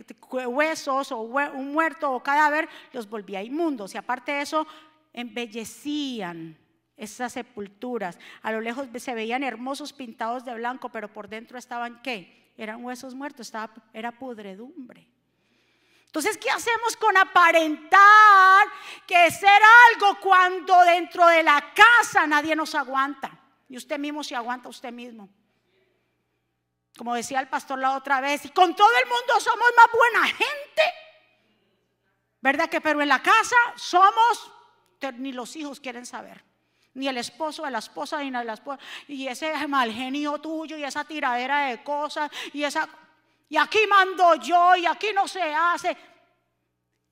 huesos 0.46 1.10
o 1.10 1.22
un 1.22 1.72
muerto 1.72 2.12
o 2.12 2.22
cadáver 2.22 2.68
los 2.92 3.10
volvía 3.10 3.42
inmundos. 3.42 3.92
Y 3.92 3.98
aparte 3.98 4.30
de 4.30 4.42
eso, 4.42 4.64
embellecían 5.12 6.56
esas 6.96 7.32
sepulturas. 7.32 8.16
A 8.42 8.52
lo 8.52 8.60
lejos 8.60 8.86
se 8.98 9.14
veían 9.16 9.42
hermosos 9.42 9.92
pintados 9.92 10.44
de 10.44 10.54
blanco, 10.54 10.90
pero 10.90 11.12
por 11.12 11.26
dentro 11.26 11.58
estaban 11.58 12.00
qué? 12.00 12.52
Eran 12.56 12.84
huesos 12.84 13.16
muertos, 13.16 13.48
estaba, 13.48 13.74
era 13.92 14.12
pudredumbre. 14.12 15.08
Entonces, 16.14 16.38
¿qué 16.38 16.48
hacemos 16.48 16.96
con 16.96 17.16
aparentar 17.16 18.68
que 19.04 19.32
ser 19.32 19.60
algo 19.90 20.20
cuando 20.20 20.84
dentro 20.84 21.26
de 21.26 21.42
la 21.42 21.74
casa 21.74 22.24
nadie 22.24 22.54
nos 22.54 22.76
aguanta? 22.76 23.36
Y 23.68 23.76
usted 23.76 23.98
mismo 23.98 24.22
se 24.22 24.36
aguanta 24.36 24.68
usted 24.68 24.92
mismo. 24.92 25.28
Como 26.96 27.16
decía 27.16 27.40
el 27.40 27.48
pastor 27.48 27.80
la 27.80 27.96
otra 27.96 28.20
vez, 28.20 28.44
y 28.44 28.50
con 28.50 28.76
todo 28.76 28.96
el 28.96 29.08
mundo 29.08 29.40
somos 29.40 29.66
más 29.76 29.86
buena 29.92 30.28
gente. 30.28 30.82
¿Verdad 32.40 32.68
que? 32.68 32.80
Pero 32.80 33.02
en 33.02 33.08
la 33.08 33.20
casa 33.20 33.56
somos, 33.74 34.52
ni 35.14 35.32
los 35.32 35.56
hijos 35.56 35.80
quieren 35.80 36.06
saber. 36.06 36.44
Ni 36.92 37.08
el 37.08 37.18
esposo 37.18 37.64
de 37.64 37.72
la 37.72 37.80
esposa, 37.80 38.22
ni 38.22 38.30
la 38.30 38.52
esposa. 38.52 38.78
Y 39.08 39.26
ese 39.26 39.66
mal 39.66 39.90
genio 39.90 40.38
tuyo, 40.38 40.76
y 40.76 40.84
esa 40.84 41.02
tiradera 41.02 41.70
de 41.70 41.82
cosas, 41.82 42.30
y 42.52 42.62
esa 42.62 42.88
y 43.48 43.56
aquí 43.56 43.80
mando 43.88 44.34
yo 44.36 44.76
y 44.76 44.86
aquí 44.86 45.08
no 45.14 45.28
se 45.28 45.42
hace. 45.42 45.96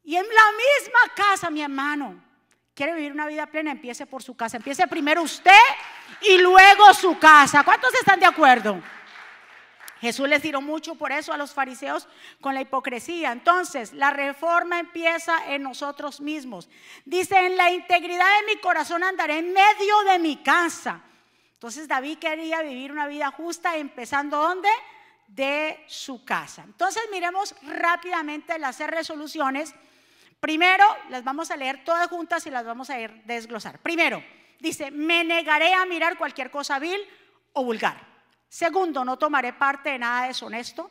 Y 0.04 0.16
en 0.16 0.26
la 0.26 0.44
misma 0.52 1.14
casa, 1.14 1.50
mi 1.50 1.62
hermano, 1.62 2.22
quiere 2.74 2.94
vivir 2.94 3.12
una 3.12 3.26
vida 3.26 3.46
plena, 3.46 3.70
empiece 3.70 4.06
por 4.06 4.22
su 4.22 4.36
casa. 4.36 4.56
Empiece 4.56 4.86
primero 4.88 5.22
usted 5.22 5.52
y 6.22 6.38
luego 6.38 6.92
su 6.94 7.18
casa. 7.18 7.62
¿Cuántos 7.62 7.94
están 7.94 8.18
de 8.18 8.26
acuerdo? 8.26 8.82
Jesús 10.00 10.28
les 10.28 10.42
tiró 10.42 10.60
mucho 10.60 10.96
por 10.96 11.12
eso 11.12 11.32
a 11.32 11.36
los 11.36 11.54
fariseos 11.54 12.08
con 12.40 12.54
la 12.54 12.60
hipocresía. 12.60 13.30
Entonces, 13.30 13.92
la 13.92 14.10
reforma 14.10 14.80
empieza 14.80 15.46
en 15.46 15.62
nosotros 15.62 16.20
mismos. 16.20 16.68
Dice, 17.04 17.46
en 17.46 17.56
la 17.56 17.70
integridad 17.70 18.26
de 18.40 18.52
mi 18.52 18.60
corazón 18.60 19.04
andaré 19.04 19.38
en 19.38 19.52
medio 19.52 20.02
de 20.10 20.18
mi 20.18 20.38
casa. 20.38 21.00
Entonces, 21.52 21.86
David 21.86 22.18
quería 22.18 22.62
vivir 22.62 22.90
una 22.90 23.06
vida 23.06 23.30
justa, 23.30 23.76
empezando 23.76 24.38
¿dónde? 24.38 24.68
De 25.34 25.82
su 25.86 26.24
casa. 26.24 26.62
Entonces 26.62 27.02
miremos 27.10 27.54
rápidamente 27.62 28.58
las 28.58 28.78
resoluciones. 28.80 29.74
Primero, 30.40 30.84
las 31.08 31.24
vamos 31.24 31.50
a 31.50 31.56
leer 31.56 31.84
todas 31.84 32.08
juntas 32.08 32.46
y 32.46 32.50
las 32.50 32.64
vamos 32.64 32.90
a 32.90 33.00
ir 33.00 33.22
desglosar. 33.24 33.78
Primero, 33.78 34.22
dice, 34.58 34.90
me 34.90 35.24
negaré 35.24 35.72
a 35.72 35.86
mirar 35.86 36.18
cualquier 36.18 36.50
cosa 36.50 36.78
vil 36.78 37.00
o 37.54 37.64
vulgar. 37.64 37.96
Segundo, 38.48 39.04
no 39.04 39.16
tomaré 39.16 39.54
parte 39.54 39.90
de 39.90 39.98
nada 39.98 40.26
deshonesto. 40.26 40.90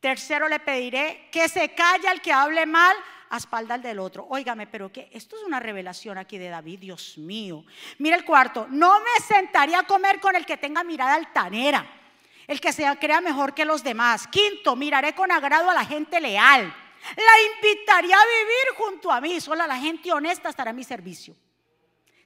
Tercero 0.00 0.48
le 0.48 0.60
pediré 0.60 1.28
que 1.30 1.48
se 1.48 1.74
calle 1.74 2.08
al 2.08 2.22
que 2.22 2.32
hable 2.32 2.64
mal 2.64 2.96
a 3.28 3.36
espaldas 3.36 3.82
del 3.82 3.98
otro. 3.98 4.26
Óigame, 4.30 4.66
pero 4.66 4.90
que 4.90 5.10
esto 5.12 5.36
es 5.36 5.42
una 5.42 5.60
revelación 5.60 6.16
aquí 6.16 6.38
de 6.38 6.48
David, 6.48 6.78
Dios 6.80 7.18
mío. 7.18 7.64
Mira 7.98 8.16
el 8.16 8.24
cuarto, 8.24 8.66
no 8.70 9.00
me 9.00 9.24
sentaría 9.24 9.80
a 9.80 9.86
comer 9.86 10.18
con 10.20 10.34
el 10.34 10.46
que 10.46 10.56
tenga 10.56 10.82
mirada 10.82 11.14
altanera, 11.14 12.01
el 12.46 12.60
que 12.60 12.72
se 12.72 12.84
crea 12.98 13.20
mejor 13.20 13.54
que 13.54 13.64
los 13.64 13.82
demás. 13.82 14.26
Quinto, 14.28 14.76
miraré 14.76 15.14
con 15.14 15.30
agrado 15.30 15.70
a 15.70 15.74
la 15.74 15.84
gente 15.84 16.20
leal. 16.20 16.74
La 17.16 17.66
invitaría 17.66 18.16
a 18.16 18.24
vivir 18.24 18.76
junto 18.76 19.10
a 19.10 19.20
mí, 19.20 19.40
solo 19.40 19.66
la 19.66 19.76
gente 19.76 20.12
honesta 20.12 20.48
estará 20.48 20.70
a 20.70 20.74
mi 20.74 20.84
servicio. 20.84 21.34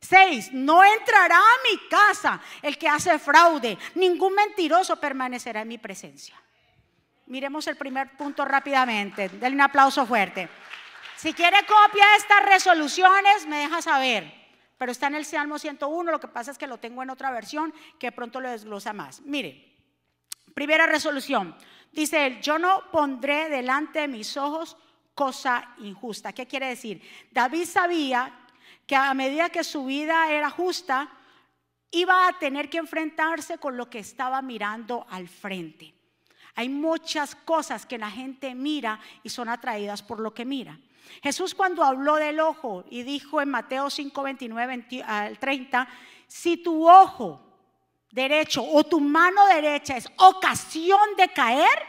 Seis, 0.00 0.52
no 0.52 0.84
entrará 0.84 1.36
a 1.36 1.70
mi 1.70 1.88
casa 1.88 2.40
el 2.62 2.76
que 2.78 2.88
hace 2.88 3.18
fraude, 3.18 3.78
ningún 3.94 4.34
mentiroso 4.34 4.96
permanecerá 4.96 5.62
en 5.62 5.68
mi 5.68 5.78
presencia. 5.78 6.40
Miremos 7.26 7.66
el 7.66 7.76
primer 7.76 8.16
punto 8.16 8.44
rápidamente, 8.44 9.28
denle 9.30 9.56
un 9.56 9.62
aplauso 9.62 10.06
fuerte. 10.06 10.48
Si 11.16 11.32
quiere 11.32 11.56
copia 11.66 12.06
de 12.06 12.16
estas 12.18 12.44
resoluciones, 12.44 13.46
me 13.46 13.58
deja 13.58 13.82
saber. 13.82 14.32
Pero 14.78 14.92
está 14.92 15.06
en 15.06 15.14
el 15.14 15.24
Salmo 15.24 15.58
101, 15.58 16.10
lo 16.10 16.20
que 16.20 16.28
pasa 16.28 16.50
es 16.50 16.58
que 16.58 16.66
lo 16.66 16.78
tengo 16.78 17.02
en 17.02 17.10
otra 17.10 17.30
versión 17.30 17.74
que 17.98 18.12
pronto 18.12 18.40
lo 18.40 18.50
desglosa 18.50 18.92
más. 18.92 19.22
Mire, 19.22 19.65
primera 20.56 20.86
resolución. 20.86 21.54
Dice 21.92 22.26
él, 22.26 22.40
yo 22.40 22.58
no 22.58 22.90
pondré 22.90 23.50
delante 23.50 24.00
de 24.00 24.08
mis 24.08 24.38
ojos 24.38 24.74
cosa 25.14 25.74
injusta. 25.80 26.32
¿Qué 26.32 26.46
quiere 26.46 26.68
decir? 26.68 27.02
David 27.30 27.66
sabía 27.66 28.32
que 28.86 28.96
a 28.96 29.12
medida 29.12 29.50
que 29.50 29.62
su 29.62 29.84
vida 29.84 30.30
era 30.30 30.48
justa, 30.48 31.10
iba 31.90 32.26
a 32.26 32.38
tener 32.38 32.70
que 32.70 32.78
enfrentarse 32.78 33.58
con 33.58 33.76
lo 33.76 33.90
que 33.90 33.98
estaba 33.98 34.40
mirando 34.40 35.06
al 35.10 35.28
frente. 35.28 35.92
Hay 36.54 36.70
muchas 36.70 37.34
cosas 37.34 37.84
que 37.84 37.98
la 37.98 38.10
gente 38.10 38.54
mira 38.54 38.98
y 39.22 39.28
son 39.28 39.50
atraídas 39.50 40.02
por 40.02 40.20
lo 40.20 40.32
que 40.32 40.46
mira. 40.46 40.80
Jesús 41.22 41.54
cuando 41.54 41.84
habló 41.84 42.16
del 42.16 42.40
ojo 42.40 42.86
y 42.88 43.02
dijo 43.02 43.42
en 43.42 43.50
Mateo 43.50 43.90
5, 43.90 44.22
29 44.22 45.02
al 45.04 45.38
30, 45.38 45.86
si 46.26 46.56
tu 46.56 46.88
ojo 46.88 47.45
derecho 48.16 48.64
o 48.64 48.82
tu 48.84 48.98
mano 48.98 49.46
derecha 49.46 49.94
es 49.94 50.08
ocasión 50.16 51.14
de 51.18 51.28
caer, 51.28 51.86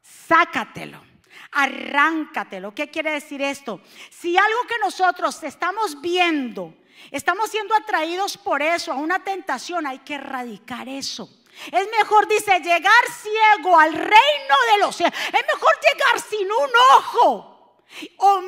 sácatelo, 0.00 1.02
arráncatelo. 1.50 2.72
¿Qué 2.72 2.88
quiere 2.88 3.10
decir 3.10 3.42
esto? 3.42 3.80
Si 4.08 4.38
algo 4.38 4.60
que 4.68 4.78
nosotros 4.78 5.42
estamos 5.42 6.00
viendo, 6.00 6.72
estamos 7.10 7.50
siendo 7.50 7.74
atraídos 7.74 8.38
por 8.38 8.62
eso, 8.62 8.92
a 8.92 8.94
una 8.94 9.24
tentación, 9.24 9.84
hay 9.84 9.98
que 9.98 10.14
erradicar 10.14 10.88
eso. 10.88 11.28
Es 11.72 11.88
mejor, 11.98 12.28
dice, 12.28 12.60
llegar 12.60 13.04
ciego 13.10 13.78
al 13.78 13.92
reino 13.92 14.54
de 14.72 14.78
los 14.78 14.96
cielos. 14.96 15.14
Es 15.26 15.44
mejor 15.54 15.74
llegar 15.82 16.20
sin 16.20 16.46
un 16.46 16.70
ojo 16.98 17.82
o 18.18 18.40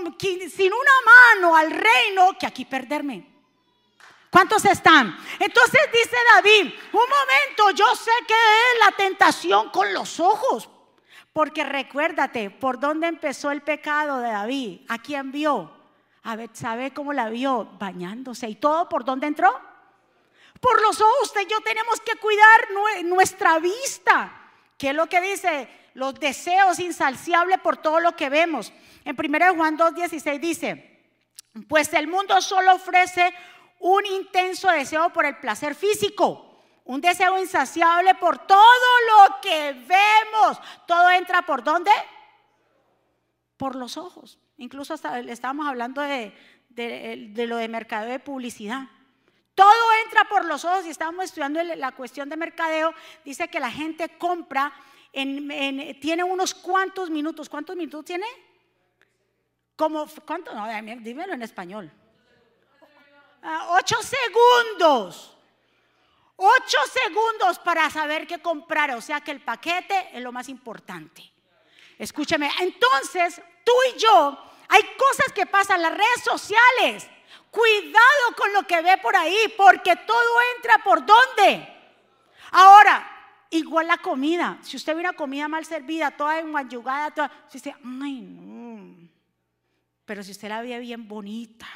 sin 0.48 0.72
una 0.72 0.92
mano 1.04 1.57
al 1.57 1.72
reino 1.72 2.38
que 2.38 2.46
aquí 2.46 2.64
perderme. 2.64 3.34
¿Cuántos 4.35 4.64
están? 4.64 5.16
Entonces 5.38 5.81
dice 5.92 6.16
David, 6.35 6.75
un 6.92 7.03
momento, 7.09 7.70
yo 7.70 7.94
sé 7.94 8.11
que 8.27 8.35
es 8.35 8.85
la 8.85 8.90
tentación 8.97 9.70
con 9.70 9.94
los 9.94 10.18
ojos. 10.18 10.68
Porque 11.33 11.62
recuérdate, 11.62 12.51
¿por 12.51 12.81
dónde 12.81 13.07
empezó 13.07 13.53
el 13.53 13.62
pecado 13.62 14.18
de 14.18 14.31
David? 14.31 14.81
¿A 14.88 14.99
quién 14.99 15.31
vio? 15.31 15.70
A 16.25 16.35
ver, 16.35 16.51
¿sabe 16.53 16.92
cómo 16.92 17.12
la 17.12 17.29
vio? 17.29 17.77
Bañándose. 17.79 18.49
¿Y 18.49 18.57
todo 18.57 18.88
por 18.88 19.05
dónde 19.05 19.29
entró? 19.29 19.57
Por 20.61 20.83
los 20.83 21.01
ojos. 21.01 21.27
Usted 21.27 21.42
y 21.42 21.53
yo 21.53 21.61
tenemos 21.61 22.01
que 22.01 22.16
cuidar 22.16 23.05
nuestra 23.05 23.61
vista. 23.61 24.51
¿Qué 24.77 24.88
es 24.88 24.94
lo 24.97 25.07
que 25.07 25.20
dice? 25.20 25.68
Los 25.94 26.18
deseos 26.18 26.81
insaciables 26.81 27.61
por 27.61 27.77
todo 27.77 28.01
lo 28.01 28.16
que 28.16 28.31
vemos. 28.31 28.73
En 29.05 29.14
1 29.16 29.55
Juan 29.55 29.79
2.16 29.79 30.40
dice, 30.40 30.94
pues 31.68 31.92
el 31.92 32.09
mundo 32.09 32.40
solo 32.42 32.75
ofrece 32.75 33.33
un 33.85 34.07
intenso 34.07 34.70
deseo 34.70 35.11
por 35.11 35.27
el 35.27 35.37
placer 35.37 35.75
físico, 35.75 36.62
un 36.85 37.03
deseo 37.03 37.38
insaciable 37.38 38.14
por 38.14 38.38
todo 38.47 38.57
lo 38.57 39.40
que 39.42 39.73
vemos. 39.75 40.59
Todo 40.87 41.11
entra 41.11 41.42
por 41.42 41.62
dónde? 41.62 41.90
Por 43.59 43.77
los 43.77 43.99
ojos. 43.99 44.38
Incluso 44.57 44.94
hasta 44.94 45.20
estábamos 45.20 45.66
hablando 45.66 46.01
de, 46.01 46.33
lo 47.47 47.59
de 47.59 47.68
mercadeo 47.68 48.11
de 48.11 48.20
publicidad. 48.20 48.85
Todo 49.55 49.68
entra 50.03 50.25
por 50.31 50.47
los 50.47 50.64
ojos 50.64 50.87
y 50.87 50.90
estamos 50.90 51.27
estudiando 51.27 51.62
la 51.62 51.92
cuestión 51.92 52.31
de 52.31 52.38
mercadeo. 52.38 52.94
Dice 53.23 53.49
que 53.49 53.61
la 53.61 53.70
gente 53.70 54.16
compra, 54.16 54.73
en, 55.12 56.01
tiene 56.01 56.25
unos 56.25 56.55
cuantos 56.55 57.11
minutos. 57.11 57.51
¿Cuántos 57.51 57.77
minutos 57.77 58.07
tiene? 58.07 58.27
Como, 59.77 60.07
¿cuánto? 60.27 60.55
No, 60.55 60.66
dímelo 61.03 61.35
en 61.35 61.42
español. 61.42 61.92
Ah, 63.46 63.76
ocho 63.78 63.96
segundos. 64.02 65.37
Ocho 66.37 66.78
segundos 67.04 67.59
para 67.59 67.90
saber 67.90 68.26
qué 68.26 68.40
comprar. 68.40 68.90
O 68.92 69.02
sea 69.02 69.20
que 69.20 69.30
el 69.33 69.42
paquete 69.42 70.09
es 70.14 70.22
lo 70.22 70.33
más 70.33 70.48
importante. 70.48 71.30
Escúcheme. 71.98 72.50
Entonces, 72.61 73.40
tú 73.62 73.72
y 73.94 73.98
yo, 74.00 74.38
hay 74.68 74.83
cosas 74.96 75.30
que 75.35 75.44
pasan 75.44 75.76
en 75.76 75.83
las 75.83 75.92
redes 75.92 76.24
sociales. 76.24 77.07
Cuidado 77.50 78.35
con 78.37 78.52
lo 78.54 78.66
que 78.66 78.80
ve 78.80 78.96
por 78.98 79.14
ahí, 79.14 79.52
porque 79.57 79.94
todo 79.94 80.40
entra 80.57 80.78
por 80.83 81.04
dónde. 81.04 81.68
Ahora, 82.50 83.46
igual 83.50 83.87
la 83.87 83.98
comida. 83.98 84.59
Si 84.62 84.76
usted 84.78 84.94
ve 84.94 85.00
una 85.00 85.12
comida 85.12 85.48
mal 85.48 85.66
servida, 85.66 86.11
toda 86.11 86.38
enguayugada, 86.38 87.11
toda, 87.12 87.46
usted, 87.52 87.72
ay, 88.02 88.22
no. 88.22 89.09
Pero 90.07 90.22
si 90.22 90.33
usted 90.33 90.48
la 90.48 90.62
ve 90.62 90.78
bien 90.78 91.07
bonita, 91.07 91.66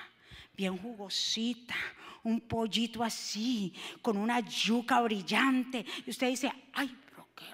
bien 0.58 0.76
jugosita, 0.76 1.76
un 2.24 2.40
pollito 2.40 3.04
así, 3.04 3.72
con 4.02 4.16
una 4.16 4.40
yuca 4.40 5.00
brillante, 5.02 5.86
y 6.04 6.10
usted 6.10 6.26
dice, 6.26 6.52
ay, 6.74 6.98
pero 7.08 7.28
qué 7.36 7.46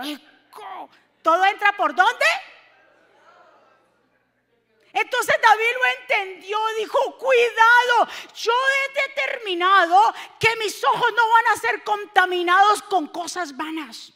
rico. 0.00 0.90
¿Todo 1.22 1.44
entra 1.44 1.76
por 1.76 1.94
dónde? 1.94 2.24
Entonces 4.92 5.36
David 5.40 5.74
lo 5.76 6.00
entendió, 6.00 6.58
dijo, 6.76 6.98
cuidado, 7.18 8.08
yo 8.34 8.52
he 8.52 9.08
determinado 9.08 10.12
que 10.40 10.48
mis 10.56 10.82
ojos 10.82 11.12
no 11.16 11.30
van 11.30 11.54
a 11.54 11.60
ser 11.60 11.84
contaminados 11.84 12.82
con 12.82 13.06
cosas 13.06 13.56
vanas. 13.56 14.12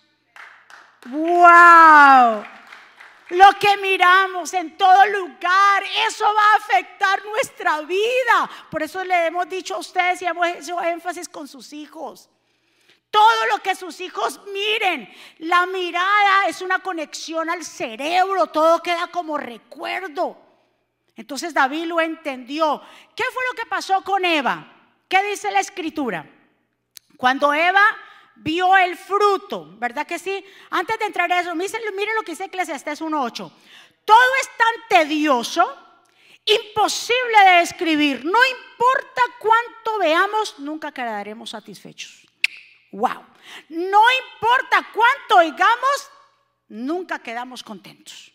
¡Wow! 1.07 2.45
Lo 3.35 3.53
que 3.59 3.77
miramos 3.79 4.53
en 4.55 4.77
todo 4.77 5.07
lugar, 5.07 5.83
eso 6.07 6.25
va 6.25 6.53
a 6.53 6.57
afectar 6.57 7.25
nuestra 7.25 7.81
vida. 7.81 8.51
Por 8.71 8.83
eso 8.83 9.03
le 9.05 9.27
hemos 9.27 9.49
dicho 9.49 9.75
a 9.75 9.79
ustedes 9.79 10.23
y 10.23 10.27
hemos 10.27 10.47
hecho 10.47 10.81
énfasis 10.83 11.29
con 11.29 11.49
sus 11.49 11.73
hijos. 11.73 12.29
Todo 13.11 13.47
lo 13.51 13.63
que 13.63 13.75
sus 13.75 14.01
hijos 14.01 14.41
miren, 14.53 15.09
la 15.39 15.67
mirada 15.67 16.49
es 16.49 16.61
una 16.61 16.81
conexión 16.81 17.49
al 17.49 17.65
cerebro, 17.65 18.49
todo 18.49 18.83
queda 18.83 19.07
como 19.09 19.39
recuerdo. 19.39 20.37
Entonces 21.17 21.55
David 21.55 21.85
lo 21.85 22.01
entendió. 22.01 22.83
¿Qué 23.15 23.25
fue 23.33 23.43
lo 23.51 23.57
que 23.57 23.67
pasó 23.67 24.03
con 24.03 24.25
Eva? 24.25 24.67
¿Qué 25.09 25.23
dice 25.25 25.51
la 25.51 25.61
escritura? 25.61 26.29
Cuando 27.17 27.55
Eva 27.55 27.85
vio 28.37 28.77
el 28.77 28.97
fruto, 28.97 29.77
¿verdad 29.79 30.07
que 30.07 30.19
sí? 30.19 30.45
Antes 30.71 30.99
de 30.99 31.07
entrar 31.07 31.31
a 31.33 31.41
eso, 31.41 31.55
miren, 31.55 32.15
lo 32.17 32.23
que 32.23 32.33
dice 32.33 32.45
Eclesiastes 32.45 33.01
1.8. 33.01 33.53
Todo 34.05 34.29
es 34.43 34.49
tan 34.57 35.07
tedioso, 35.07 35.63
imposible 36.45 37.39
de 37.47 37.57
describir. 37.61 38.25
No 38.25 38.39
importa 38.45 39.23
cuánto 39.39 39.99
veamos, 39.99 40.59
nunca 40.59 40.93
quedaremos 40.93 41.51
satisfechos. 41.51 42.27
Wow. 42.93 43.25
No 43.71 44.01
importa 44.13 44.89
cuánto 44.93 45.37
oigamos, 45.37 46.11
nunca 46.69 47.19
quedamos 47.19 47.63
contentos. 47.63 48.33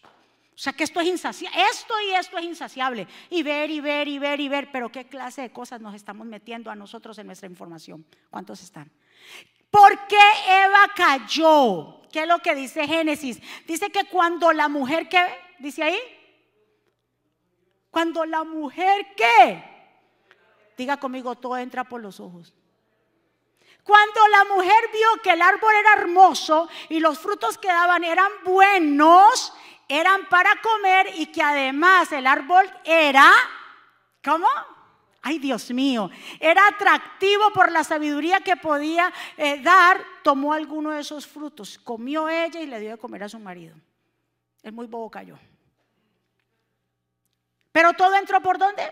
O 0.59 0.61
sea 0.61 0.73
que 0.73 0.83
esto 0.83 0.99
es 0.99 1.07
insaciable, 1.07 1.57
esto 1.71 1.93
y 2.01 2.11
esto 2.11 2.37
es 2.37 2.43
insaciable. 2.43 3.07
Y 3.29 3.43
ver 3.43 3.71
y 3.71 3.79
ver 3.79 4.09
y 4.09 4.19
ver 4.19 4.41
y 4.41 4.49
ver, 4.49 4.69
pero 4.71 4.91
qué 4.91 5.07
clase 5.07 5.41
de 5.41 5.51
cosas 5.53 5.79
nos 5.79 5.95
estamos 5.95 6.27
metiendo 6.27 6.69
a 6.69 6.75
nosotros 6.75 7.17
en 7.17 7.27
nuestra 7.27 7.47
información. 7.47 8.05
¿Cuántos 8.29 8.61
están? 8.61 8.91
¿Por 9.69 10.07
qué 10.07 10.17
Eva 10.47 10.91
cayó? 10.95 12.01
¿Qué 12.11 12.21
es 12.21 12.27
lo 12.27 12.39
que 12.39 12.55
dice 12.55 12.87
Génesis? 12.87 13.39
Dice 13.67 13.91
que 13.91 14.05
cuando 14.05 14.51
la 14.51 14.67
mujer, 14.67 15.07
¿qué? 15.09 15.25
Dice 15.59 15.83
ahí. 15.83 15.99
Cuando 17.91 18.25
la 18.25 18.43
mujer, 18.43 19.13
¿qué? 19.15 19.63
Diga 20.77 20.97
conmigo, 20.97 21.35
todo 21.35 21.57
entra 21.57 21.83
por 21.83 22.01
los 22.01 22.19
ojos. 22.19 22.55
Cuando 23.83 24.27
la 24.27 24.45
mujer 24.55 24.89
vio 24.93 25.21
que 25.23 25.31
el 25.31 25.41
árbol 25.41 25.73
era 25.79 25.93
hermoso 26.01 26.69
y 26.89 26.99
los 26.99 27.19
frutos 27.19 27.57
que 27.57 27.67
daban 27.67 28.03
eran 28.03 28.31
buenos, 28.45 29.53
eran 29.87 30.27
para 30.29 30.51
comer 30.61 31.11
y 31.15 31.27
que 31.27 31.41
además 31.41 32.11
el 32.11 32.27
árbol 32.27 32.69
era, 32.85 33.31
¿cómo? 34.23 34.47
Ay, 35.21 35.37
Dios 35.39 35.69
mío, 35.71 36.09
era 36.39 36.67
atractivo 36.67 37.51
por 37.53 37.71
la 37.71 37.83
sabiduría 37.83 38.39
que 38.39 38.55
podía 38.55 39.11
eh, 39.35 39.61
dar, 39.61 40.01
tomó 40.23 40.53
alguno 40.53 40.91
de 40.91 41.01
esos 41.01 41.27
frutos, 41.27 41.77
comió 41.77 42.29
ella 42.29 42.61
y 42.61 42.67
le 42.67 42.79
dio 42.79 42.91
de 42.91 42.97
comer 42.97 43.23
a 43.23 43.29
su 43.29 43.39
marido. 43.39 43.75
El 44.63 44.71
muy 44.71 44.87
bobo 44.87 45.09
cayó. 45.11 45.37
Pero 47.71 47.93
todo 47.93 48.15
entró 48.15 48.41
por 48.41 48.57
dónde? 48.57 48.83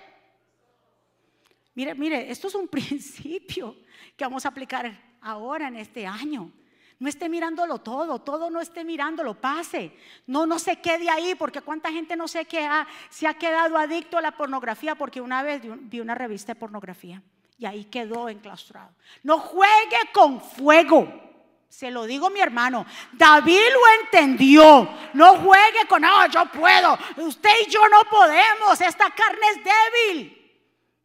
Mire, 1.76 1.96
mire, 1.96 2.30
esto 2.30 2.48
es 2.48 2.56
un 2.56 2.68
principio 2.70 3.78
que 4.16 4.26
vamos 4.26 4.46
a 4.46 4.50
aplicar 4.50 5.18
ahora 5.22 5.68
en 5.68 5.78
este 5.78 6.06
año. 6.06 6.52
No 7.00 7.08
esté 7.08 7.30
mirándolo 7.30 7.78
todo, 7.80 8.20
todo 8.20 8.50
no 8.50 8.60
esté 8.60 8.84
mirándolo, 8.84 9.36
pase. 9.36 9.96
No, 10.26 10.48
no 10.48 10.58
se 10.58 10.78
quede 10.82 11.10
ahí, 11.10 11.36
porque 11.36 11.62
cuánta 11.62 11.92
gente 11.92 12.16
no 12.16 12.28
sé 12.28 12.46
qué 12.46 12.66
ha, 12.66 12.88
se 13.10 13.28
ha 13.28 13.36
quedado 13.36 13.78
adicto 13.78 14.18
a 14.18 14.22
la 14.22 14.32
pornografía, 14.32 14.96
porque 14.96 15.22
una 15.22 15.44
vez 15.44 15.62
vi 15.64 16.00
una 16.00 16.16
revista 16.16 16.54
de 16.54 16.60
pornografía 16.60 17.22
y 17.60 17.66
ahí 17.66 17.86
quedó 17.86 18.30
enclaustrado. 18.30 18.92
No 19.24 19.40
juegue 19.40 19.98
con 20.14 20.42
fuego. 20.42 21.24
Se 21.70 21.92
lo 21.92 22.06
digo 22.06 22.30
mi 22.30 22.40
hermano, 22.40 22.86
David 23.12 23.60
lo 23.74 24.04
entendió. 24.04 24.90
No 25.14 25.36
juegue 25.36 25.86
con, 25.88 26.02
no, 26.02 26.28
yo 26.28 26.46
puedo. 26.46 26.98
Usted 27.18 27.50
y 27.68 27.70
yo 27.70 27.88
no 27.90 28.02
podemos. 28.10 28.80
Esta 28.82 29.12
carne 29.12 29.48
es 29.52 29.64
débil. 29.64 30.34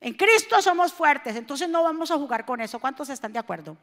En 0.00 0.14
Cristo 0.14 0.62
somos 0.62 0.92
fuertes, 0.92 1.36
entonces 1.36 1.68
no 1.68 1.82
vamos 1.82 2.10
a 2.10 2.16
jugar 2.16 2.44
con 2.44 2.60
eso. 2.60 2.78
¿Cuántos 2.78 3.08
están 3.08 3.32
de 3.32 3.38
acuerdo? 3.38 3.76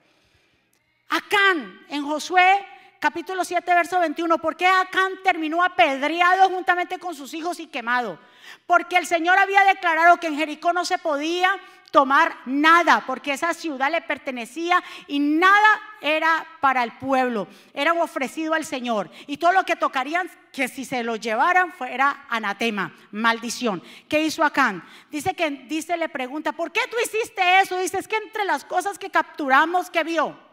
Acán, 1.09 1.85
en 1.89 2.05
Josué 2.05 2.65
capítulo 2.99 3.45
7, 3.45 3.73
verso 3.73 3.99
21, 3.99 4.37
¿por 4.37 4.55
qué 4.55 4.67
Acán 4.67 5.13
terminó 5.23 5.63
apedreado 5.63 6.49
juntamente 6.49 6.99
con 6.99 7.15
sus 7.15 7.33
hijos 7.33 7.59
y 7.59 7.67
quemado? 7.67 8.19
Porque 8.67 8.97
el 8.97 9.07
Señor 9.07 9.37
había 9.37 9.63
declarado 9.63 10.17
que 10.17 10.27
en 10.27 10.35
Jericó 10.35 10.73
no 10.73 10.85
se 10.85 10.97
podía 10.97 11.49
tomar 11.91 12.35
nada, 12.45 13.03
porque 13.07 13.33
esa 13.33 13.53
ciudad 13.55 13.89
le 13.89 14.01
pertenecía 14.01 14.83
y 15.07 15.19
nada 15.19 15.81
era 16.01 16.45
para 16.61 16.83
el 16.83 16.91
pueblo, 16.93 17.47
era 17.73 17.93
ofrecido 17.93 18.53
al 18.53 18.65
Señor. 18.65 19.09
Y 19.25 19.37
todo 19.37 19.53
lo 19.53 19.63
que 19.63 19.75
tocarían, 19.75 20.29
que 20.51 20.67
si 20.67 20.85
se 20.85 21.03
lo 21.03 21.15
llevaran, 21.15 21.73
fuera 21.73 22.27
anatema, 22.29 22.93
maldición. 23.11 23.81
¿Qué 24.07 24.21
hizo 24.21 24.43
Acán? 24.43 24.83
Dice 25.09 25.33
que, 25.33 25.49
dice, 25.49 25.97
le 25.97 26.09
pregunta, 26.09 26.51
¿por 26.51 26.71
qué 26.71 26.81
tú 26.91 26.97
hiciste 27.03 27.61
eso? 27.61 27.77
Dice, 27.79 27.97
es 27.97 28.07
que 28.07 28.17
entre 28.17 28.45
las 28.45 28.63
cosas 28.65 28.99
que 28.99 29.09
capturamos, 29.09 29.89
¿qué 29.89 30.03
vio? 30.03 30.48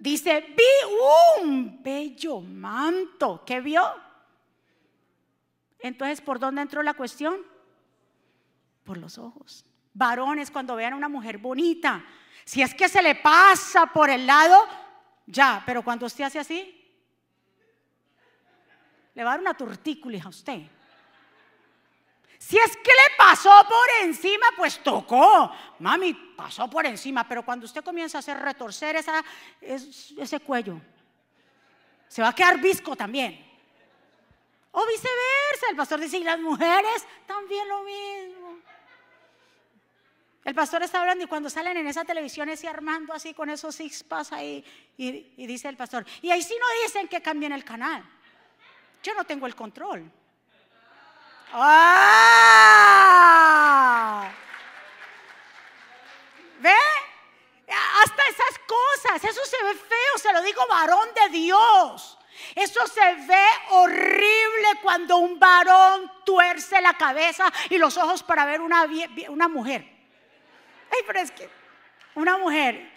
Dice, 0.00 0.54
vi 0.56 1.42
un 1.42 1.82
bello 1.82 2.40
manto. 2.40 3.44
¿Qué 3.44 3.60
vio? 3.60 3.82
Entonces, 5.78 6.22
¿por 6.22 6.38
dónde 6.38 6.62
entró 6.62 6.82
la 6.82 6.94
cuestión? 6.94 7.36
Por 8.82 8.96
los 8.96 9.18
ojos. 9.18 9.62
Varones, 9.92 10.50
cuando 10.50 10.74
vean 10.74 10.94
a 10.94 10.96
una 10.96 11.10
mujer 11.10 11.36
bonita, 11.36 12.02
si 12.44 12.62
es 12.62 12.74
que 12.74 12.88
se 12.88 13.02
le 13.02 13.16
pasa 13.16 13.86
por 13.86 14.08
el 14.08 14.26
lado, 14.26 14.66
ya, 15.26 15.62
pero 15.66 15.84
cuando 15.84 16.06
usted 16.06 16.24
hace 16.24 16.38
así, 16.38 16.82
le 19.12 19.22
va 19.22 19.32
a 19.32 19.34
dar 19.34 19.40
una 19.40 19.54
tortícula 19.54 20.22
a 20.24 20.28
usted. 20.30 20.62
Si 22.40 22.56
es 22.56 22.74
que 22.78 22.90
le 22.90 23.16
pasó 23.18 23.52
por 23.68 23.86
encima, 24.02 24.46
pues 24.56 24.82
tocó. 24.82 25.52
Mami, 25.78 26.14
pasó 26.14 26.70
por 26.70 26.86
encima, 26.86 27.28
pero 27.28 27.44
cuando 27.44 27.66
usted 27.66 27.84
comienza 27.84 28.16
a 28.16 28.20
hacer 28.20 28.38
retorcer 28.38 28.96
ese 29.60 30.40
cuello, 30.40 30.80
se 32.08 32.22
va 32.22 32.28
a 32.28 32.34
quedar 32.34 32.58
visco 32.58 32.96
también. 32.96 33.46
O 34.72 34.86
viceversa, 34.86 35.66
el 35.68 35.76
pastor 35.76 36.00
dice, 36.00 36.16
y 36.16 36.24
las 36.24 36.40
mujeres 36.40 37.06
también 37.26 37.68
lo 37.68 37.82
mismo. 37.82 38.58
El 40.42 40.54
pastor 40.54 40.82
está 40.82 41.00
hablando 41.00 41.22
y 41.22 41.26
cuando 41.26 41.50
salen 41.50 41.76
en 41.76 41.86
esa 41.88 42.06
televisión 42.06 42.48
ese 42.48 42.66
armando 42.66 43.12
así 43.12 43.34
con 43.34 43.50
esos 43.50 43.74
six 43.74 44.02
pass 44.02 44.32
ahí 44.32 44.64
y 44.96 45.46
dice 45.46 45.68
el 45.68 45.76
pastor, 45.76 46.06
y 46.22 46.30
ahí 46.30 46.42
sí 46.42 46.54
no 46.58 46.66
dicen 46.84 47.06
que 47.06 47.20
cambien 47.20 47.52
el 47.52 47.64
canal. 47.64 48.02
Yo 49.02 49.12
no 49.12 49.24
tengo 49.24 49.46
el 49.46 49.54
control. 49.54 50.10
¡Ah! 51.52 53.10
¿Ve? 56.60 56.76
Hasta 58.02 58.22
esas 58.28 58.58
cosas, 58.66 59.24
eso 59.24 59.44
se 59.44 59.62
ve 59.62 59.74
feo, 59.74 60.18
se 60.18 60.32
lo 60.32 60.42
digo 60.42 60.66
varón 60.68 61.08
de 61.14 61.28
Dios. 61.30 62.18
Eso 62.54 62.86
se 62.86 63.14
ve 63.26 63.46
horrible 63.70 64.68
cuando 64.82 65.18
un 65.18 65.38
varón 65.38 66.10
tuerce 66.24 66.80
la 66.80 66.94
cabeza 66.94 67.52
y 67.68 67.76
los 67.78 67.96
ojos 67.96 68.22
para 68.22 68.44
ver 68.44 68.60
una, 68.60 68.86
una 69.28 69.48
mujer. 69.48 69.84
Ay, 70.92 71.02
pero 71.06 71.20
es 71.20 71.30
que 71.30 71.50
una 72.14 72.38
mujer. 72.38 72.92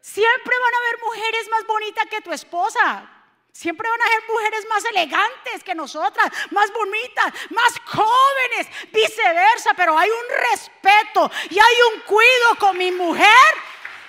Siempre 0.00 0.58
van 0.58 0.74
a 0.74 0.78
haber 0.78 0.98
mujeres 1.00 1.48
más 1.50 1.66
bonitas 1.66 2.06
que 2.06 2.20
tu 2.20 2.32
esposa. 2.32 3.10
Siempre 3.54 3.88
van 3.88 4.02
a 4.02 4.08
ser 4.08 4.22
mujeres 4.28 4.66
más 4.68 4.84
elegantes 4.84 5.62
que 5.62 5.76
nosotras, 5.76 6.28
más 6.50 6.72
bonitas, 6.72 7.32
más 7.50 7.78
jóvenes, 7.84 8.66
viceversa, 8.92 9.70
pero 9.76 9.96
hay 9.96 10.10
un 10.10 10.50
respeto 10.50 11.30
y 11.50 11.54
hay 11.60 11.76
un 11.94 12.00
cuido 12.00 12.58
con 12.58 12.76
mi 12.76 12.90
mujer, 12.90 13.54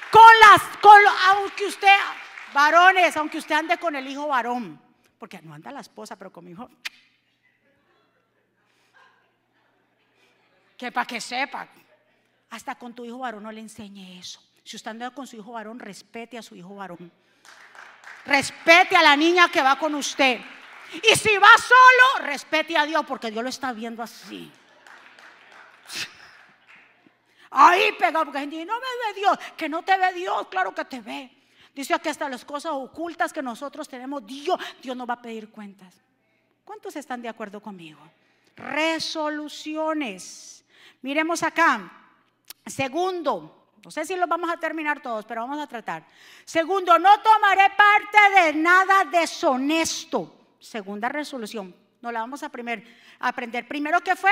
con 0.10 0.39
las, 0.39 0.77
con, 0.81 0.99
aunque 1.27 1.67
usted, 1.67 1.95
varones, 2.55 3.15
aunque 3.17 3.38
usted 3.38 3.53
ande 3.53 3.77
con 3.77 3.95
el 3.95 4.08
hijo 4.08 4.27
varón, 4.27 4.81
porque 5.19 5.39
no 5.43 5.53
anda 5.53 5.71
la 5.71 5.81
esposa, 5.81 6.15
pero 6.15 6.31
con 6.31 6.43
mi 6.43 6.51
hijo, 6.51 6.67
que 10.75 10.91
para 10.91 11.05
que 11.05 11.21
sepa, 11.21 11.67
hasta 12.49 12.73
con 12.73 12.95
tu 12.95 13.05
hijo 13.05 13.19
varón 13.19 13.43
no 13.43 13.51
le 13.51 13.62
enseñe 13.62 14.17
eso. 14.17 14.41
Si 14.63 14.75
usted 14.75 14.89
anda 14.89 15.12
con 15.12 15.27
su 15.27 15.36
hijo 15.36 15.51
varón, 15.51 15.77
respete 15.77 16.36
a 16.36 16.41
su 16.41 16.55
hijo 16.55 16.73
varón. 16.73 17.12
Respete 18.25 18.95
a 18.95 19.03
la 19.03 19.15
niña 19.15 19.49
que 19.49 19.61
va 19.61 19.77
con 19.77 19.95
usted. 19.95 20.39
Y 20.93 21.15
si 21.15 21.38
va 21.38 21.49
solo, 21.57 22.27
respete 22.27 22.77
a 22.77 22.85
Dios 22.85 23.03
porque 23.07 23.31
Dios 23.31 23.43
lo 23.43 23.49
está 23.49 23.73
viendo 23.73 24.01
así. 24.01 24.51
Ahí 27.51 27.91
pegado, 27.93 28.25
porque 28.25 28.45
dice, 28.47 28.65
no 28.65 28.75
me 28.75 28.81
ve 28.81 29.19
Dios, 29.19 29.38
que 29.55 29.69
no 29.69 29.83
te 29.83 29.97
ve 29.97 30.13
Dios, 30.13 30.47
claro 30.47 30.73
que 30.73 30.85
te 30.85 30.99
ve. 30.99 31.31
Dice 31.73 31.97
que 31.99 32.09
hasta 32.09 32.27
las 32.27 32.43
cosas 32.43 32.71
ocultas 32.73 33.31
que 33.31 33.41
nosotros 33.41 33.88
tenemos, 33.88 34.25
Dios, 34.25 34.59
Dios 34.81 34.95
nos 34.95 35.09
va 35.09 35.15
a 35.15 35.21
pedir 35.21 35.49
cuentas. 35.49 35.93
¿Cuántos 36.63 36.95
están 36.95 37.21
de 37.21 37.29
acuerdo 37.29 37.61
conmigo? 37.61 37.99
Resoluciones. 38.55 40.63
Miremos 41.01 41.43
acá. 41.43 41.91
Segundo, 42.65 43.64
no 43.86 43.91
sé 43.91 44.04
si 44.04 44.15
los 44.15 44.28
vamos 44.28 44.50
a 44.50 44.58
terminar 44.58 45.00
todos, 45.00 45.26
pero 45.26 45.41
vamos 45.41 45.60
a 45.60 45.67
tratar. 45.67 46.04
Segundo, 46.43 46.98
no 46.98 47.21
tomaré 47.21 47.69
parte 47.78 48.41
de 48.41 48.54
nada 48.54 49.06
deshonesto. 49.06 50.56
Segunda 50.60 51.08
resolución. 51.08 51.76
No 52.02 52.12
la 52.12 52.21
vamos 52.21 52.41
a, 52.41 52.50
primer, 52.50 52.84
aprender. 53.19 53.67
Primero, 53.67 54.02
¿qué 54.02 54.15
fue? 54.15 54.32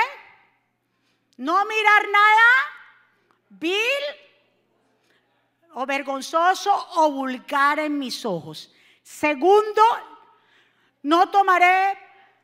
No 1.38 1.64
mirar 1.66 2.02
nada 2.12 2.50
vil 3.50 3.78
o 5.76 5.86
vergonzoso 5.86 6.72
o 6.96 7.12
vulgar 7.12 7.78
en 7.78 8.00
mis 8.00 8.26
ojos. 8.26 8.74
Segundo, 9.04 9.84
no 11.04 11.30
tomaré 11.30 11.96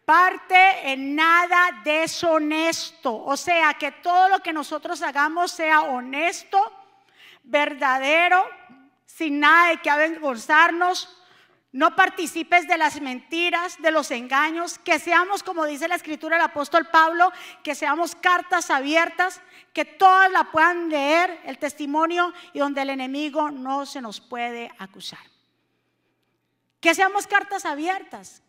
parte 0.05 0.91
en 0.91 1.15
nada 1.15 1.81
deshonesto. 1.83 3.15
O 3.15 3.35
sea, 3.35 3.73
que 3.73 3.93
todo 3.93 4.29
lo 4.29 4.39
que 4.41 4.53
nosotros 4.53 5.01
hagamos 5.01 5.49
sea 5.49 5.81
honesto, 5.81 6.78
verdadero, 7.49 8.47
sin 9.05 9.39
nada 9.39 9.69
de 9.69 9.77
que 9.81 9.89
avergonzarnos. 9.89 11.15
No 11.71 11.95
participes 11.95 12.67
de 12.67 12.79
las 12.79 12.99
mentiras, 12.99 13.79
de 13.79 13.91
los 13.91 14.09
engaños, 14.09 14.79
que 14.79 14.97
seamos, 14.97 15.43
como 15.43 15.65
dice 15.65 15.87
la 15.87 15.95
escritura 15.95 16.37
del 16.37 16.45
apóstol 16.45 16.87
Pablo, 16.91 17.31
que 17.63 17.75
seamos 17.75 18.15
cartas 18.15 18.71
abiertas, 18.71 19.39
que 19.71 19.85
todas 19.85 20.31
la 20.31 20.45
puedan 20.45 20.89
leer, 20.89 21.39
el 21.45 21.59
testimonio, 21.59 22.33
y 22.53 22.59
donde 22.59 22.81
el 22.81 22.89
enemigo 22.89 23.51
no 23.51 23.85
se 23.85 24.01
nos 24.01 24.19
puede 24.19 24.71
acusar. 24.79 25.19
Que 26.79 26.95
seamos 26.95 27.27
cartas 27.27 27.65
abiertas, 27.65 28.41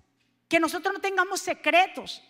que 0.48 0.58
nosotros 0.58 0.94
no 0.94 1.00
tengamos 1.00 1.40
secretos, 1.40 2.22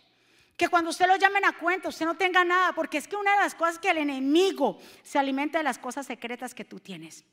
que 0.60 0.68
cuando 0.68 0.90
usted 0.90 1.06
lo 1.06 1.16
llamen 1.16 1.46
a 1.46 1.52
cuenta, 1.52 1.88
usted 1.88 2.04
no 2.04 2.18
tenga 2.18 2.44
nada, 2.44 2.74
porque 2.74 2.98
es 2.98 3.08
que 3.08 3.16
una 3.16 3.32
de 3.32 3.38
las 3.38 3.54
cosas 3.54 3.78
que 3.78 3.88
el 3.88 3.96
enemigo 3.96 4.78
se 5.02 5.18
alimenta 5.18 5.56
de 5.56 5.64
las 5.64 5.78
cosas 5.78 6.04
secretas 6.04 6.54
que 6.54 6.66
tú 6.66 6.78
tienes. 6.78 7.24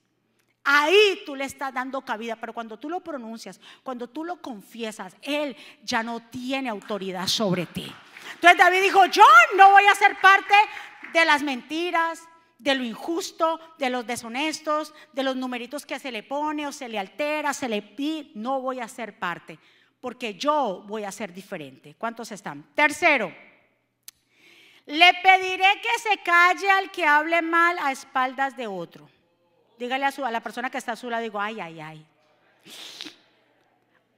Ahí 0.64 1.24
tú 1.26 1.36
le 1.36 1.44
estás 1.44 1.74
dando 1.74 2.00
cabida, 2.06 2.38
pero 2.38 2.54
cuando 2.54 2.80
tú 2.80 2.90
lo 2.90 3.02
pronuncias, 3.02 3.60
cuando 3.84 4.08
tú 4.08 4.24
lo 4.24 4.42
confiesas, 4.42 5.14
Él 5.22 5.58
ya 5.84 6.04
no 6.04 6.22
tiene 6.22 6.70
autoridad 6.70 7.28
sobre 7.28 7.66
ti. 7.66 7.94
Entonces 8.36 8.58
David 8.58 8.82
dijo, 8.82 9.06
yo 9.08 9.26
no 9.58 9.72
voy 9.72 9.84
a 9.88 9.96
ser 9.96 10.18
parte 10.22 10.56
de 11.12 11.26
las 11.26 11.44
mentiras, 11.44 12.24
de 12.60 12.76
lo 12.76 12.86
injusto, 12.86 13.60
de 13.78 13.90
los 13.90 14.08
deshonestos, 14.08 14.94
de 15.12 15.24
los 15.24 15.36
numeritos 15.36 15.86
que 15.86 16.00
se 16.00 16.14
le 16.14 16.24
pone 16.24 16.66
o 16.66 16.72
se 16.72 16.88
le 16.88 16.98
altera, 16.98 17.54
se 17.54 17.68
le 17.68 17.82
pide, 17.82 18.32
no 18.36 18.62
voy 18.62 18.80
a 18.80 18.88
ser 18.88 19.20
parte 19.20 19.60
porque 20.00 20.36
yo 20.36 20.84
voy 20.86 21.04
a 21.04 21.12
ser 21.12 21.34
diferente. 21.34 21.96
¿Cuántos 21.98 22.32
están? 22.32 22.64
Tercero, 22.76 23.34
le 24.86 25.14
pediré 25.22 25.82
que 25.82 26.00
se 26.00 26.18
calle 26.20 26.70
al 26.70 26.92
que 26.92 27.06
hable 27.06 27.42
mal 27.42 27.78
a 27.80 27.92
espaldas 27.92 28.56
de 28.56 28.68
otro. 28.68 29.10
Dígale 29.78 30.06
a, 30.06 30.12
su, 30.12 30.26
a 30.26 30.32
la 30.32 30.42
persona 30.42 30.70
que 30.70 30.78
está 30.78 30.94
a 30.94 30.96
su 30.96 31.10
lado, 31.10 31.24
digo, 31.24 31.40
ay, 31.40 31.60
ay, 31.60 31.80
ay. 31.80 32.06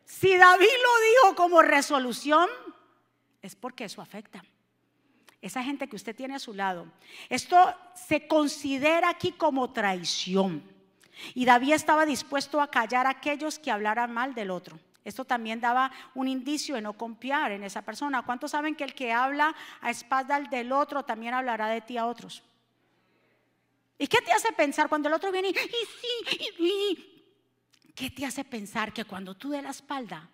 Si 0.06 0.38
David 0.38 0.68
lo 0.68 1.30
dijo 1.30 1.36
como 1.36 1.62
resolución, 1.62 2.50
es 3.42 3.56
porque 3.56 3.86
eso 3.86 4.02
afecta. 4.02 4.44
Esa 5.42 5.64
gente 5.64 5.88
que 5.88 5.96
usted 5.96 6.16
tiene 6.16 6.36
a 6.36 6.40
su 6.40 6.54
lado. 6.54 6.86
Esto 7.30 7.74
se 7.96 8.28
considera 8.28 9.10
aquí 9.10 9.32
como 9.32 9.72
traición. 9.72 10.64
Y 11.34 11.46
David 11.46 11.74
estaba 11.74 12.06
dispuesto 12.06 12.62
a 12.62 12.70
callar 12.70 13.08
a 13.08 13.12
aquellos 13.12 13.58
que 13.58 13.72
hablaran 13.72 14.12
mal 14.12 14.34
del 14.34 14.52
otro. 14.52 14.80
Esto 15.10 15.26
también 15.26 15.60
daba 15.60 15.92
un 16.16 16.28
indicio 16.28 16.76
de 16.76 16.82
no 16.82 16.94
confiar 16.94 17.52
en 17.52 17.64
esa 17.64 17.82
persona. 17.82 18.22
¿Cuántos 18.22 18.52
saben 18.52 18.76
que 18.76 18.84
el 18.84 18.94
que 18.94 19.12
habla 19.12 19.56
a 19.82 19.90
espaldas 19.90 20.50
del 20.50 20.72
otro 20.72 21.04
también 21.04 21.34
hablará 21.34 21.68
de 21.68 21.82
ti 21.82 21.98
a 21.98 22.06
otros? 22.06 22.44
¿Y 23.98 24.08
qué 24.08 24.22
te 24.22 24.32
hace 24.32 24.54
pensar 24.54 24.88
cuando 24.88 25.10
el 25.10 25.14
otro 25.14 25.32
viene 25.32 25.50
y, 25.50 25.54
sí, 25.54 26.50
y, 26.60 27.94
qué 27.94 28.10
te 28.10 28.26
hace 28.26 28.46
pensar 28.46 28.94
que 28.94 29.04
cuando 29.04 29.36
tú 29.36 29.50
de 29.50 29.62
la 29.62 29.72
espalda, 29.72 30.30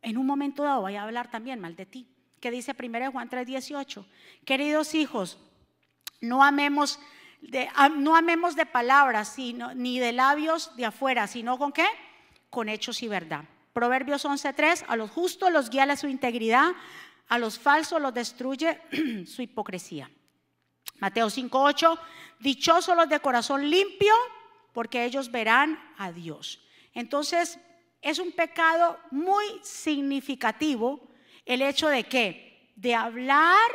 en 0.00 0.16
un 0.16 0.26
momento 0.26 0.62
dado 0.62 0.82
vaya 0.82 1.00
a 1.00 1.04
hablar 1.04 1.28
también 1.28 1.58
mal 1.58 1.74
de 1.74 1.86
ti? 1.86 2.06
Que 2.38 2.52
dice 2.52 2.74
1 2.78 3.10
Juan 3.10 3.28
3:18, 3.28 4.06
queridos 4.44 4.94
hijos, 4.94 5.38
no 6.20 6.44
amemos 6.44 7.00
de, 7.40 7.68
no 7.96 8.14
amemos 8.14 8.54
de 8.54 8.66
palabras, 8.66 9.28
sino, 9.34 9.74
ni 9.74 9.98
de 9.98 10.12
labios 10.12 10.76
de 10.76 10.84
afuera, 10.84 11.26
sino 11.26 11.58
con 11.58 11.72
qué? 11.72 11.86
Con 12.48 12.68
hechos 12.68 13.02
y 13.02 13.08
verdad. 13.08 13.44
Proverbios 13.72 14.24
11:3, 14.24 14.84
a 14.88 14.96
los 14.96 15.10
justos 15.10 15.52
los 15.52 15.70
guía 15.70 15.84
a 15.84 15.96
su 15.96 16.08
integridad, 16.08 16.72
a 17.28 17.38
los 17.38 17.58
falsos 17.58 18.00
los 18.00 18.12
destruye 18.12 18.80
su 19.26 19.42
hipocresía. 19.42 20.10
Mateo 20.98 21.28
5:8, 21.28 21.98
dichosos 22.40 22.96
los 22.96 23.08
de 23.08 23.20
corazón 23.20 23.70
limpio, 23.70 24.12
porque 24.72 25.04
ellos 25.04 25.30
verán 25.30 25.78
a 25.96 26.12
Dios. 26.12 26.60
Entonces, 26.94 27.58
es 28.02 28.18
un 28.18 28.32
pecado 28.32 28.98
muy 29.10 29.44
significativo 29.62 31.08
el 31.44 31.62
hecho 31.62 31.88
de 31.88 32.04
que 32.04 32.72
de 32.76 32.94
hablar 32.94 33.70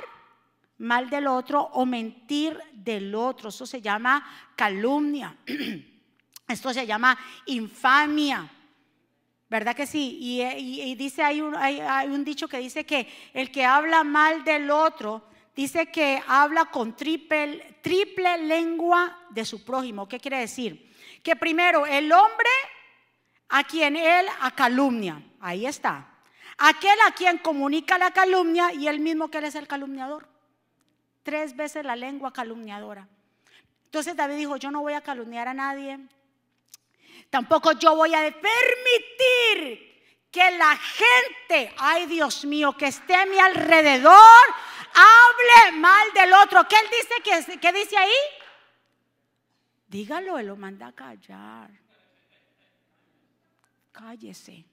mal 0.78 1.10
del 1.10 1.28
otro 1.28 1.62
o 1.62 1.86
mentir 1.86 2.60
del 2.74 3.14
otro. 3.16 3.50
Eso 3.50 3.66
se 3.66 3.82
llama 3.82 4.26
calumnia. 4.56 5.38
Esto 6.48 6.74
se 6.74 6.86
llama 6.86 7.18
infamia. 7.46 8.50
¿Verdad 9.50 9.76
que 9.76 9.86
sí? 9.86 10.18
Y, 10.20 10.96
dice, 10.96 11.24
hay 11.24 11.42
un, 11.42 11.56
hay, 11.56 12.08
un 12.08 12.24
dicho 12.24 12.48
que 12.48 12.58
dice 12.58 12.86
que 12.86 13.08
el 13.34 13.52
que 13.52 13.64
habla 13.64 14.04
mal 14.04 14.44
del 14.44 14.72
otro, 14.72 15.24
dice 15.56 15.88
que 15.88 16.22
habla 16.28 16.66
con 16.66 16.96
triple, 16.96 17.78
triple 17.82 18.38
lengua 18.40 19.18
de 19.30 19.46
su 19.46 19.64
prójimo. 19.64 20.08
¿Qué 20.08 20.20
quiere 20.20 20.40
decir? 20.40 20.94
Que 21.22 21.36
primero 21.36 21.86
el 21.86 22.12
hombre 22.12 22.50
a 23.50 23.64
quien 23.64 23.96
él 23.96 24.26
a 24.42 24.52
calumnia, 24.52 25.22
ahí 25.40 25.66
está. 25.66 26.12
Aquel 26.58 26.98
a 27.08 27.12
quien 27.12 27.38
comunica 27.38 27.98
la 27.98 28.12
calumnia 28.12 28.74
y 28.74 28.88
el 28.88 29.00
mismo 29.00 29.30
que 29.30 29.38
él 29.38 29.46
es 29.46 29.56
el 29.56 29.68
calumniador 29.68 30.36
tres 31.26 31.56
veces 31.56 31.84
la 31.84 31.96
lengua 31.96 32.32
calumniadora. 32.32 33.08
Entonces 33.86 34.16
David 34.16 34.36
dijo, 34.36 34.58
yo 34.58 34.70
no 34.70 34.82
voy 34.82 34.94
a 34.94 35.02
calumniar 35.02 35.48
a 35.48 35.56
nadie, 35.56 36.00
tampoco 37.30 37.72
yo 37.74 37.96
voy 37.96 38.14
a 38.14 38.22
permitir 38.22 39.96
que 40.36 40.52
la 40.52 40.76
gente, 40.76 41.74
ay 41.78 42.08
Dios 42.08 42.44
mío, 42.44 42.76
que 42.76 42.88
esté 42.88 43.16
a 43.16 43.26
mi 43.26 43.40
alrededor, 43.40 44.44
hable 44.94 45.78
mal 45.78 46.08
del 46.14 46.34
otro. 46.34 46.68
¿Qué 46.68 46.76
él 46.76 46.88
dice? 46.92 47.58
¿Qué, 47.60 47.72
dice 47.72 47.98
ahí? 47.98 48.12
Dígalo, 49.88 50.38
él 50.38 50.48
lo 50.48 50.58
manda 50.58 50.88
a 50.88 50.92
callar. 50.92 51.70
Cállese. 53.94 54.66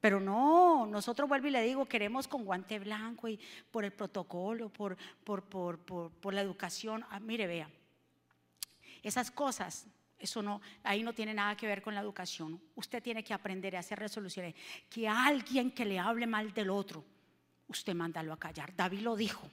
Pero 0.00 0.20
no, 0.20 0.86
nosotros 0.86 1.28
vuelvo 1.28 1.46
y 1.46 1.50
le 1.50 1.62
digo, 1.62 1.86
queremos 1.86 2.28
con 2.28 2.44
guante 2.44 2.78
blanco 2.78 3.28
y 3.28 3.38
por 3.70 3.84
el 3.84 3.92
protocolo, 3.92 4.68
por, 4.70 4.96
por, 5.24 5.42
por, 5.42 5.78
por 5.78 6.34
la 6.34 6.40
educación. 6.40 7.04
Ah, 7.10 7.20
mire, 7.20 7.46
vea, 7.46 7.70
esas 9.02 9.30
cosas, 9.30 9.86
eso 10.18 10.42
no, 10.42 10.60
ahí 10.82 11.02
no 11.02 11.12
tiene 11.12 11.34
nada 11.34 11.56
que 11.56 11.66
ver 11.66 11.82
con 11.82 11.94
la 11.94 12.00
educación. 12.00 12.60
Usted 12.74 13.02
tiene 13.02 13.22
que 13.22 13.34
aprender 13.34 13.76
a 13.76 13.80
hacer 13.80 13.98
resoluciones. 13.98 14.54
Que 14.88 15.06
alguien 15.08 15.70
que 15.70 15.84
le 15.84 15.98
hable 15.98 16.26
mal 16.26 16.52
del 16.54 16.70
otro, 16.70 17.04
usted 17.68 17.94
mándalo 17.94 18.32
a 18.32 18.38
callar. 18.38 18.74
David 18.74 19.00
lo 19.00 19.14
dijo. 19.14 19.48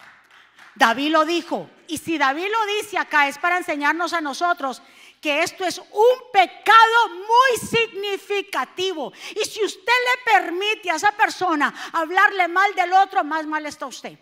David 0.75 1.11
lo 1.11 1.25
dijo. 1.25 1.69
Y 1.87 1.97
si 1.97 2.17
David 2.17 2.47
lo 2.49 2.65
dice 2.77 2.97
acá 2.97 3.27
es 3.27 3.37
para 3.37 3.57
enseñarnos 3.57 4.13
a 4.13 4.21
nosotros 4.21 4.81
que 5.21 5.43
esto 5.43 5.65
es 5.65 5.77
un 5.77 6.31
pecado 6.31 7.09
muy 7.09 7.67
significativo. 7.67 9.11
Y 9.35 9.45
si 9.45 9.63
usted 9.63 9.81
le 9.81 10.31
permite 10.31 10.91
a 10.91 10.95
esa 10.95 11.11
persona 11.11 11.73
hablarle 11.91 12.47
mal 12.47 12.73
del 12.73 12.93
otro, 12.93 13.23
más 13.23 13.45
mal 13.45 13.65
está 13.65 13.85
usted. 13.85 14.17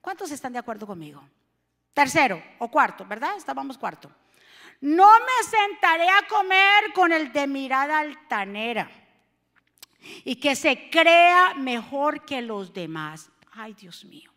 ¿Cuántos 0.00 0.30
están 0.30 0.52
de 0.52 0.58
acuerdo 0.58 0.86
conmigo? 0.86 1.22
Tercero 1.92 2.42
o 2.58 2.68
cuarto, 2.68 3.04
¿verdad? 3.04 3.36
Estábamos 3.36 3.76
cuarto. 3.76 4.10
No 4.80 5.08
me 5.20 5.48
sentaré 5.48 6.08
a 6.08 6.26
comer 6.28 6.92
con 6.94 7.12
el 7.12 7.32
de 7.32 7.46
mirada 7.46 7.98
altanera 7.98 8.90
y 10.24 10.36
que 10.36 10.54
se 10.54 10.88
crea 10.90 11.54
mejor 11.54 12.24
que 12.24 12.40
los 12.42 12.72
demás. 12.72 13.30
Ay, 13.52 13.74
Dios 13.74 14.04
mío. 14.04 14.30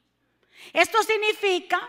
Esto 0.74 1.04
significa 1.04 1.80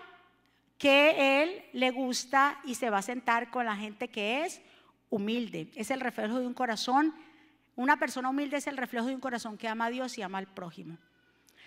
que 0.76 1.42
él 1.42 1.64
le 1.72 1.90
gusta 1.90 2.60
y 2.64 2.74
se 2.74 2.90
va 2.90 2.98
a 2.98 3.02
sentar 3.02 3.50
con 3.50 3.64
la 3.64 3.76
gente 3.76 4.08
que 4.08 4.44
es 4.44 4.60
humilde. 5.08 5.70
Es 5.74 5.90
el 5.90 6.00
reflejo 6.00 6.40
de 6.40 6.46
un 6.46 6.54
corazón. 6.54 7.14
Una 7.76 7.98
persona 7.98 8.28
humilde 8.28 8.58
es 8.58 8.66
el 8.66 8.76
reflejo 8.76 9.06
de 9.06 9.14
un 9.14 9.20
corazón 9.20 9.56
que 9.56 9.68
ama 9.68 9.86
a 9.86 9.90
Dios 9.90 10.18
y 10.18 10.22
ama 10.22 10.38
al 10.38 10.48
prójimo. 10.48 10.98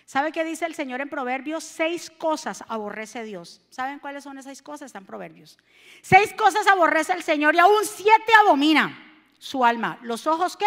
¿Sabe 0.06 0.32
qué 0.32 0.44
dice 0.44 0.64
el 0.64 0.74
Señor 0.74 1.00
en 1.00 1.10
Proverbios? 1.10 1.64
Seis 1.64 2.10
cosas 2.10 2.64
aborrece 2.68 3.24
Dios. 3.24 3.60
¿Saben 3.70 3.98
cuáles 3.98 4.24
son 4.24 4.38
esas 4.38 4.56
seis 4.56 4.62
cosas? 4.62 4.86
Están 4.86 5.04
Proverbios. 5.04 5.58
Seis 6.00 6.32
cosas 6.32 6.66
aborrece 6.68 7.12
el 7.12 7.22
Señor 7.22 7.54
y 7.56 7.58
aún 7.58 7.84
siete 7.84 8.32
abomina 8.40 8.96
su 9.38 9.64
alma. 9.64 9.98
¿Los 10.02 10.26
ojos 10.26 10.56
qué? 10.56 10.66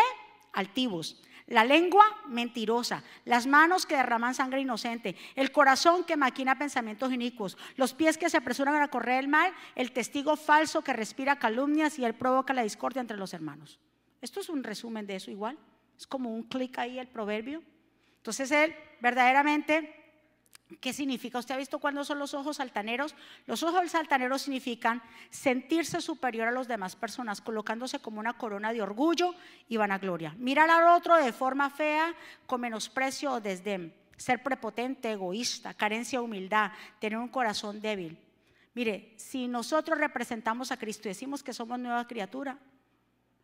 Altivos 0.54 1.24
la 1.50 1.64
lengua 1.64 2.06
mentirosa, 2.28 3.04
las 3.26 3.48
manos 3.48 3.88
que 3.88 3.96
derraman 3.96 4.36
sangre 4.36 4.62
inocente, 4.62 5.16
el 5.36 5.52
corazón 5.52 6.04
que 6.04 6.16
maquina 6.16 6.60
pensamientos 6.60 7.12
inicuos, 7.12 7.58
los 7.76 7.96
pies 7.96 8.20
que 8.20 8.30
se 8.30 8.38
apresuran 8.38 8.80
a 8.82 8.88
correr 8.90 9.24
el 9.24 9.28
mal, 9.28 9.52
el 9.74 9.92
testigo 9.92 10.36
falso 10.36 10.84
que 10.84 10.94
respira 10.94 11.40
calumnias 11.40 11.98
y 11.98 12.06
él 12.06 12.14
provoca 12.14 12.54
la 12.54 12.62
discordia 12.62 13.02
entre 13.02 13.18
los 13.18 13.34
hermanos. 13.34 13.80
Esto 14.22 14.40
es 14.42 14.50
un 14.50 14.64
resumen 14.64 15.08
de 15.08 15.16
eso 15.16 15.32
igual. 15.32 15.58
Es 15.98 16.06
como 16.06 16.34
un 16.34 16.44
clic 16.44 16.78
ahí 16.78 17.00
el 17.00 17.08
proverbio. 17.08 17.64
Entonces 18.30 18.52
él 18.52 18.76
verdaderamente 19.02 19.96
¿Qué 20.82 20.94
significa? 20.94 21.40
¿Usted 21.40 21.56
ha 21.56 21.58
visto 21.58 21.80
cuándo 21.80 22.06
son 22.06 22.20
los 22.20 22.36
ojos 22.36 22.60
altaneros? 22.60 23.16
Los 23.48 23.64
ojos 23.64 23.96
altaneros 23.96 24.44
significan 24.44 25.02
sentirse 25.32 26.00
superior 26.00 26.48
a 26.48 26.52
las 26.52 26.68
demás 26.68 26.96
personas, 26.96 27.42
colocándose 27.42 27.98
como 27.98 28.20
una 28.20 28.38
corona 28.38 28.72
de 28.72 28.84
orgullo 28.84 29.34
y 29.68 29.78
vanagloria. 29.78 30.36
Mirar 30.38 30.70
al 30.70 30.96
otro 30.96 31.16
de 31.16 31.34
forma 31.34 31.72
fea, 31.72 32.14
con 32.46 32.62
menosprecio 32.62 33.32
o 33.32 33.42
desdén. 33.42 33.96
Ser 34.16 34.44
prepotente, 34.44 35.12
egoísta, 35.12 35.74
carencia 35.74 36.20
de 36.20 36.26
humildad, 36.26 36.72
tener 37.00 37.18
un 37.18 37.30
corazón 37.30 37.82
débil. 37.82 38.16
Mire, 38.76 39.16
si 39.18 39.48
nosotros 39.48 39.98
representamos 39.98 40.72
a 40.72 40.78
Cristo 40.78 41.08
y 41.08 41.18
decimos 41.18 41.42
que 41.42 41.52
somos 41.52 41.80
nueva 41.80 42.06
criatura, 42.06 42.60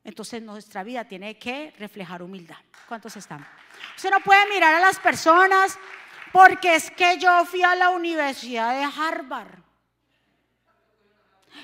entonces 0.06 0.40
nuestra 0.42 0.84
vida 0.84 1.04
tiene 1.04 1.38
que 1.38 1.74
reflejar 1.80 2.22
humildad. 2.22 2.58
¿Cuántos 2.88 3.18
están? 3.18 3.46
Usted 3.96 4.12
no 4.12 4.20
puede 4.20 4.48
mirar 4.48 4.76
a 4.76 4.80
las 4.80 5.00
personas 5.00 5.78
porque 6.32 6.76
es 6.76 6.92
que 6.92 7.18
yo 7.18 7.44
fui 7.46 7.64
a 7.64 7.74
la 7.74 7.90
Universidad 7.90 8.78
de 8.78 8.84
Harvard. 8.84 9.60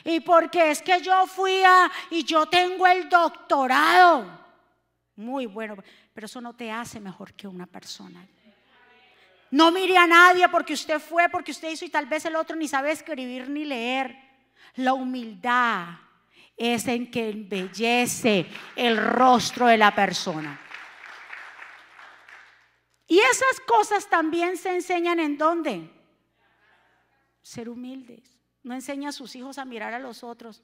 Y 0.04 0.22
porque 0.22 0.72
es 0.72 0.82
que 0.82 1.02
yo 1.02 1.28
fui 1.28 1.62
a 1.64 1.92
y 2.10 2.24
yo 2.24 2.48
tengo 2.48 2.88
el 2.88 3.08
doctorado. 3.08 4.26
Muy 5.18 5.46
bueno, 5.46 5.76
pero 6.12 6.26
eso 6.26 6.42
no 6.42 6.56
te 6.56 6.72
hace 6.72 7.00
mejor 7.00 7.34
que 7.34 7.48
una 7.48 7.68
persona. 7.68 8.28
No 9.52 9.70
mire 9.72 9.98
a 9.98 10.08
nadie 10.08 10.50
porque 10.50 10.74
usted 10.74 11.00
fue, 11.00 11.30
porque 11.30 11.52
usted 11.52 11.70
hizo 11.70 11.86
y 11.86 11.90
tal 11.90 12.08
vez 12.08 12.26
el 12.26 12.36
otro 12.36 12.56
ni 12.56 12.68
sabe 12.68 12.92
escribir 12.92 13.50
ni 13.50 13.66
leer. 13.66 14.18
La 14.76 14.94
humildad 14.94 15.90
es 16.62 16.88
en 16.88 17.10
que 17.10 17.30
embellece 17.30 18.46
el 18.76 18.96
rostro 18.96 19.66
de 19.66 19.78
la 19.78 19.96
persona. 19.96 20.62
Y 23.08 23.18
esas 23.18 23.60
cosas 23.66 24.08
también 24.08 24.58
se 24.58 24.76
enseñan 24.76 25.20
en 25.20 25.40
dónde? 25.40 25.90
Ser 27.42 27.68
humildes. 27.68 28.38
No 28.62 28.76
enseña 28.76 29.10
a 29.10 29.12
sus 29.12 29.36
hijos 29.36 29.58
a 29.58 29.66
mirar 29.66 29.96
a 29.96 30.00
los 30.00 30.24
otros. 30.24 30.62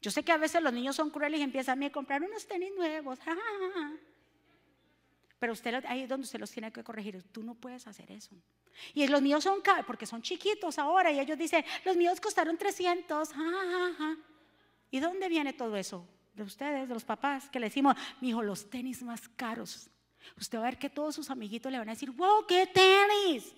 Yo 0.00 0.12
sé 0.12 0.22
que 0.22 0.30
a 0.30 0.36
veces 0.36 0.62
los 0.62 0.72
niños 0.72 0.94
son 0.94 1.10
crueles 1.10 1.40
y 1.40 1.42
empiezan 1.42 1.82
a 1.82 1.90
comprar 1.90 2.22
unos 2.22 2.46
tenis 2.46 2.70
nuevos. 2.76 3.18
Pero 5.40 5.52
usted 5.52 5.84
ahí 5.86 6.02
es 6.02 6.08
donde 6.08 6.24
usted 6.24 6.38
los 6.38 6.52
tiene 6.52 6.72
que 6.72 6.84
corregir. 6.84 7.20
Tú 7.32 7.42
no 7.42 7.56
puedes 7.56 7.84
hacer 7.88 8.12
eso. 8.12 8.30
Y 8.94 9.08
los 9.08 9.20
míos 9.20 9.42
son, 9.42 9.60
porque 9.88 10.06
son 10.06 10.22
chiquitos 10.22 10.78
ahora, 10.78 11.10
y 11.10 11.18
ellos 11.18 11.36
dicen, 11.36 11.64
los 11.84 11.96
míos 11.96 12.20
costaron 12.20 12.56
300. 12.56 13.30
¿Y 14.90 15.00
dónde 15.00 15.28
viene 15.28 15.52
todo 15.52 15.76
eso? 15.76 16.06
de 16.34 16.42
ustedes, 16.42 16.88
de 16.88 16.94
los 16.94 17.04
papás, 17.04 17.48
que 17.50 17.60
le 17.60 17.66
decimos, 17.66 17.94
mi 18.20 18.30
hijo, 18.30 18.42
los 18.42 18.68
tenis 18.70 19.02
más 19.02 19.28
caros. 19.28 19.90
Usted 20.38 20.58
va 20.58 20.62
a 20.62 20.70
ver 20.70 20.78
que 20.78 20.90
todos 20.90 21.14
sus 21.14 21.30
amiguitos 21.30 21.70
le 21.70 21.78
van 21.78 21.88
a 21.88 21.92
decir, 21.92 22.10
wow, 22.10 22.46
qué 22.46 22.66
tenis. 22.66 23.54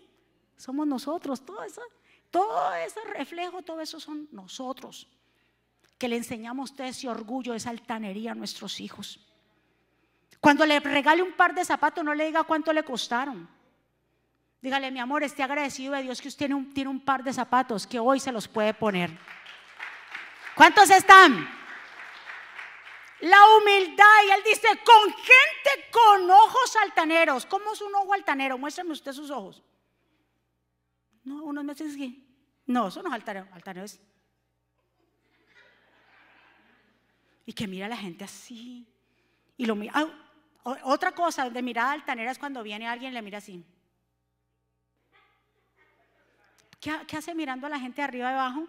Somos 0.57 0.87
nosotros, 0.87 1.45
todo 1.45 1.63
eso, 1.63 1.83
todo 2.31 2.75
ese 2.75 3.01
reflejo, 3.17 3.63
todo 3.63 3.81
eso 3.81 4.01
son 4.01 4.29
nosotros. 4.33 5.09
Que 5.99 6.09
le 6.09 6.17
enseñamos 6.17 6.71
a 6.71 6.73
usted 6.73 6.85
ese 6.87 7.09
orgullo, 7.09 7.55
esa 7.55 7.71
altanería 7.71 8.33
a 8.33 8.35
nuestros 8.35 8.81
hijos. 8.81 9.21
Cuando 10.41 10.67
le 10.67 10.81
regale 10.81 11.23
un 11.23 11.33
par 11.33 11.55
de 11.55 11.65
zapatos, 11.65 12.05
no 12.05 12.15
le 12.15 12.27
diga 12.27 12.43
cuánto 12.43 12.73
le 12.73 12.83
costaron. 12.83 13.49
Dígale, 14.61 14.91
mi 14.91 14.99
amor, 14.99 15.23
esté 15.23 15.43
agradecido 15.43 15.95
de 15.95 16.03
Dios 16.03 16.21
que 16.21 16.29
usted 16.29 16.47
tiene 16.47 16.55
un, 16.55 16.73
tiene 16.73 16.91
un 16.91 17.01
par 17.01 17.23
de 17.23 17.33
zapatos 17.33 17.87
que 17.87 17.99
hoy 17.99 18.19
se 18.19 18.33
los 18.33 18.49
puede 18.49 18.75
poner. 18.75 19.17
¿Cuántos 20.55 20.91
están? 20.91 21.49
La 23.21 23.39
humildad, 23.57 24.05
y 24.27 24.31
él 24.33 24.43
dice, 24.45 24.69
con 24.85 25.13
gente 25.13 25.91
con 25.93 26.31
ojos 26.31 26.77
altaneros. 26.83 27.47
¿Cómo 27.47 27.73
es 27.73 27.81
un 27.81 27.95
ojo 27.95 28.13
altanero? 28.13 28.59
Muéstrame 28.59 28.91
usted 28.91 29.13
sus 29.13 29.31
ojos. 29.31 29.63
No, 31.25 31.45
unos 31.45 31.65
meses 31.65 31.97
que. 31.97 32.13
No, 32.67 32.89
eso 32.89 33.03
no 33.03 33.09
es 33.09 33.15
altanero. 33.15 33.47
Altanero 33.53 33.87
es. 33.87 34.01
Y 37.47 37.53
que 37.53 37.67
mira 37.67 37.87
a 37.87 37.91
la 37.91 37.97
gente 37.97 38.25
así. 38.25 38.87
Y 39.57 39.67
lo 39.67 39.77
mira. 39.77 39.93
Ah, 39.95 40.07
otra 40.85 41.13
cosa 41.13 41.49
de 41.51 41.63
mirada 41.63 41.93
altanera 41.93 42.31
es 42.31 42.39
cuando 42.39 42.63
viene 42.63 42.89
alguien 42.89 43.13
y 43.13 43.15
le 43.15 43.23
mira 43.23 43.39
así. 43.39 43.65
¿Qué, 46.81 47.17
hace 47.17 47.35
mirando 47.35 47.69
a 47.69 47.71
la 47.71 47.79
gente 47.79 48.03
arriba 48.03 48.31
y 48.31 48.35
abajo? 48.35 48.67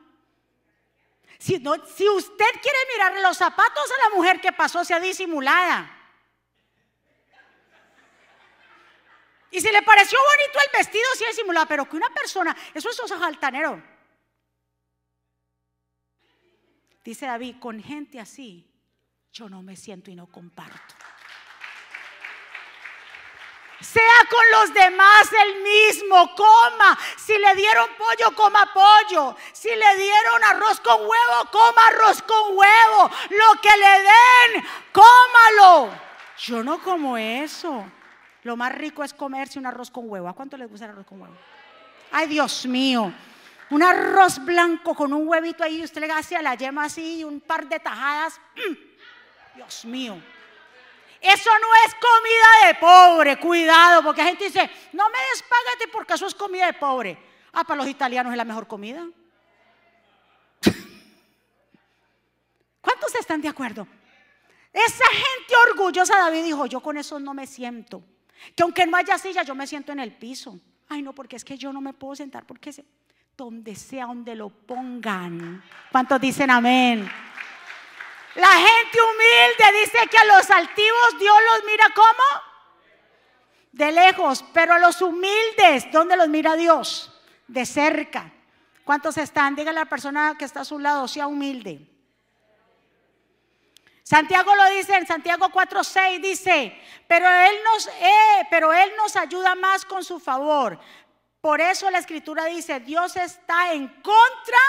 Si, 1.37 1.61
si 1.95 2.09
usted 2.09 2.51
quiere 2.61 2.77
mirar 2.93 3.21
los 3.21 3.37
zapatos 3.37 3.91
a 3.91 4.09
la 4.09 4.15
mujer 4.15 4.39
que 4.39 4.51
pasó, 4.51 4.85
sea 4.85 4.99
disimulada. 4.99 5.99
Y 9.51 9.61
si 9.61 9.71
le 9.71 9.83
pareció 9.83 10.17
bonito 10.17 10.59
el 10.65 10.77
vestido, 10.79 11.05
sea 11.15 11.29
disimulada. 11.29 11.67
Pero 11.67 11.87
que 11.87 11.95
una 11.95 12.09
persona, 12.09 12.55
eso 12.73 12.89
es 12.89 13.11
altanero. 13.11 13.83
Dice 17.03 17.25
David, 17.25 17.57
con 17.59 17.83
gente 17.83 18.19
así, 18.19 18.65
yo 19.31 19.49
no 19.49 19.61
me 19.61 19.75
siento 19.75 20.09
y 20.09 20.15
no 20.15 20.27
comparto. 20.27 20.95
Sea 23.83 24.27
con 24.29 24.43
los 24.51 24.73
demás 24.73 25.29
el 25.45 25.61
mismo, 25.61 26.33
coma. 26.35 26.97
Si 27.17 27.37
le 27.37 27.53
dieron 27.55 27.89
pollo, 27.97 28.33
coma 28.33 28.71
pollo. 28.73 29.35
Si 29.51 29.67
le 29.67 29.97
dieron 29.97 30.43
arroz 30.45 30.79
con 30.79 31.01
huevo, 31.01 31.51
coma 31.51 31.87
arroz 31.87 32.21
con 32.21 32.57
huevo. 32.57 33.11
Lo 33.29 33.61
que 33.61 33.69
le 33.77 34.01
den, 34.01 34.65
cómalo. 34.93 35.91
Yo 36.37 36.63
no 36.63 36.81
como 36.81 37.17
eso. 37.17 37.85
Lo 38.43 38.55
más 38.55 38.73
rico 38.73 39.03
es 39.03 39.13
comerse 39.13 39.59
un 39.59 39.65
arroz 39.65 39.91
con 39.91 40.09
huevo. 40.09 40.29
¿A 40.29 40.33
cuánto 40.33 40.55
les 40.55 40.69
gusta 40.69 40.85
el 40.85 40.91
arroz 40.91 41.05
con 41.05 41.21
huevo? 41.21 41.35
Ay, 42.11 42.27
Dios 42.27 42.65
mío. 42.65 43.11
Un 43.69 43.83
arroz 43.83 44.39
blanco 44.45 44.95
con 44.95 45.11
un 45.11 45.27
huevito 45.27 45.63
ahí, 45.63 45.83
usted 45.83 46.01
le 46.01 46.11
hace 46.11 46.41
la 46.41 46.55
yema 46.55 46.85
así 46.85 47.19
y 47.19 47.23
un 47.23 47.41
par 47.41 47.67
de 47.67 47.79
tajadas. 47.79 48.39
¡Mm! 48.55 49.57
Dios 49.57 49.85
mío. 49.85 50.21
Eso 51.23 51.49
no 51.49 51.67
es 51.87 51.95
comida 51.95 52.67
de 52.67 52.75
pobre, 52.75 53.39
cuidado, 53.39 54.03
porque 54.03 54.21
la 54.21 54.27
gente 54.27 54.43
dice, 54.43 54.69
no 54.91 55.09
me 55.09 55.17
despágate 55.31 55.87
porque 55.89 56.15
eso 56.15 56.27
es 56.27 56.35
comida 56.35 56.65
de 56.65 56.73
pobre. 56.73 57.17
Ah, 57.53 57.63
para 57.63 57.77
los 57.77 57.87
italianos 57.87 58.33
es 58.33 58.37
la 58.37 58.43
mejor 58.43 58.67
comida. 58.67 59.07
¿Cuántos 62.81 63.15
están 63.15 63.41
de 63.41 63.47
acuerdo? 63.47 63.87
Esa 64.73 65.05
gente 65.05 65.55
orgullosa, 65.71 66.17
David 66.17 66.43
dijo, 66.43 66.65
yo 66.65 66.81
con 66.81 66.97
eso 66.97 67.17
no 67.21 67.33
me 67.33 67.47
siento. 67.47 68.03
Que 68.53 68.63
aunque 68.63 68.85
no 68.85 68.97
haya 68.97 69.17
silla, 69.17 69.43
yo 69.43 69.55
me 69.55 69.65
siento 69.65 69.93
en 69.93 70.01
el 70.01 70.11
piso. 70.11 70.59
Ay, 70.89 71.01
no, 71.01 71.13
porque 71.13 71.37
es 71.37 71.45
que 71.45 71.57
yo 71.57 71.71
no 71.71 71.79
me 71.79 71.93
puedo 71.93 72.17
sentar, 72.17 72.45
porque 72.45 72.71
donde 73.37 73.75
sea, 73.75 74.07
donde 74.07 74.35
lo 74.35 74.49
pongan. 74.49 75.63
¿Cuántos 75.89 76.19
dicen 76.19 76.51
amén? 76.51 77.09
La 78.35 78.51
gente 78.51 78.97
humilde 78.99 79.79
dice 79.81 80.07
que 80.09 80.17
a 80.17 80.25
los 80.25 80.49
altivos 80.49 81.19
Dios 81.19 81.35
los 81.51 81.65
mira 81.65 81.85
como 81.93 82.53
de 83.71 83.91
lejos, 83.91 84.43
pero 84.53 84.73
a 84.73 84.79
los 84.79 85.01
humildes, 85.01 85.91
¿dónde 85.91 86.15
los 86.15 86.27
mira 86.29 86.55
Dios? 86.55 87.11
De 87.47 87.65
cerca. 87.65 88.31
¿Cuántos 88.83 89.17
están? 89.17 89.55
Dígale 89.55 89.79
a 89.79 89.83
la 89.83 89.89
persona 89.89 90.35
que 90.37 90.45
está 90.45 90.61
a 90.61 90.65
su 90.65 90.79
lado, 90.79 91.07
sea 91.07 91.27
humilde. 91.27 91.89
Santiago 94.03 94.53
lo 94.55 94.69
dice 94.69 94.95
en 94.95 95.07
Santiago 95.07 95.49
4:6 95.49 96.21
dice, 96.21 96.79
pero 97.07 97.27
él 97.27 97.55
nos 97.63 97.87
eh, 97.87 98.47
pero 98.49 98.73
él 98.73 98.91
nos 98.97 99.15
ayuda 99.15 99.55
más 99.55 99.85
con 99.85 100.03
su 100.03 100.19
favor. 100.19 100.79
Por 101.39 101.61
eso 101.61 101.89
la 101.89 101.99
escritura 101.99 102.45
dice, 102.45 102.79
Dios 102.79 103.15
está 103.15 103.73
en 103.73 103.87
contra 103.87 104.59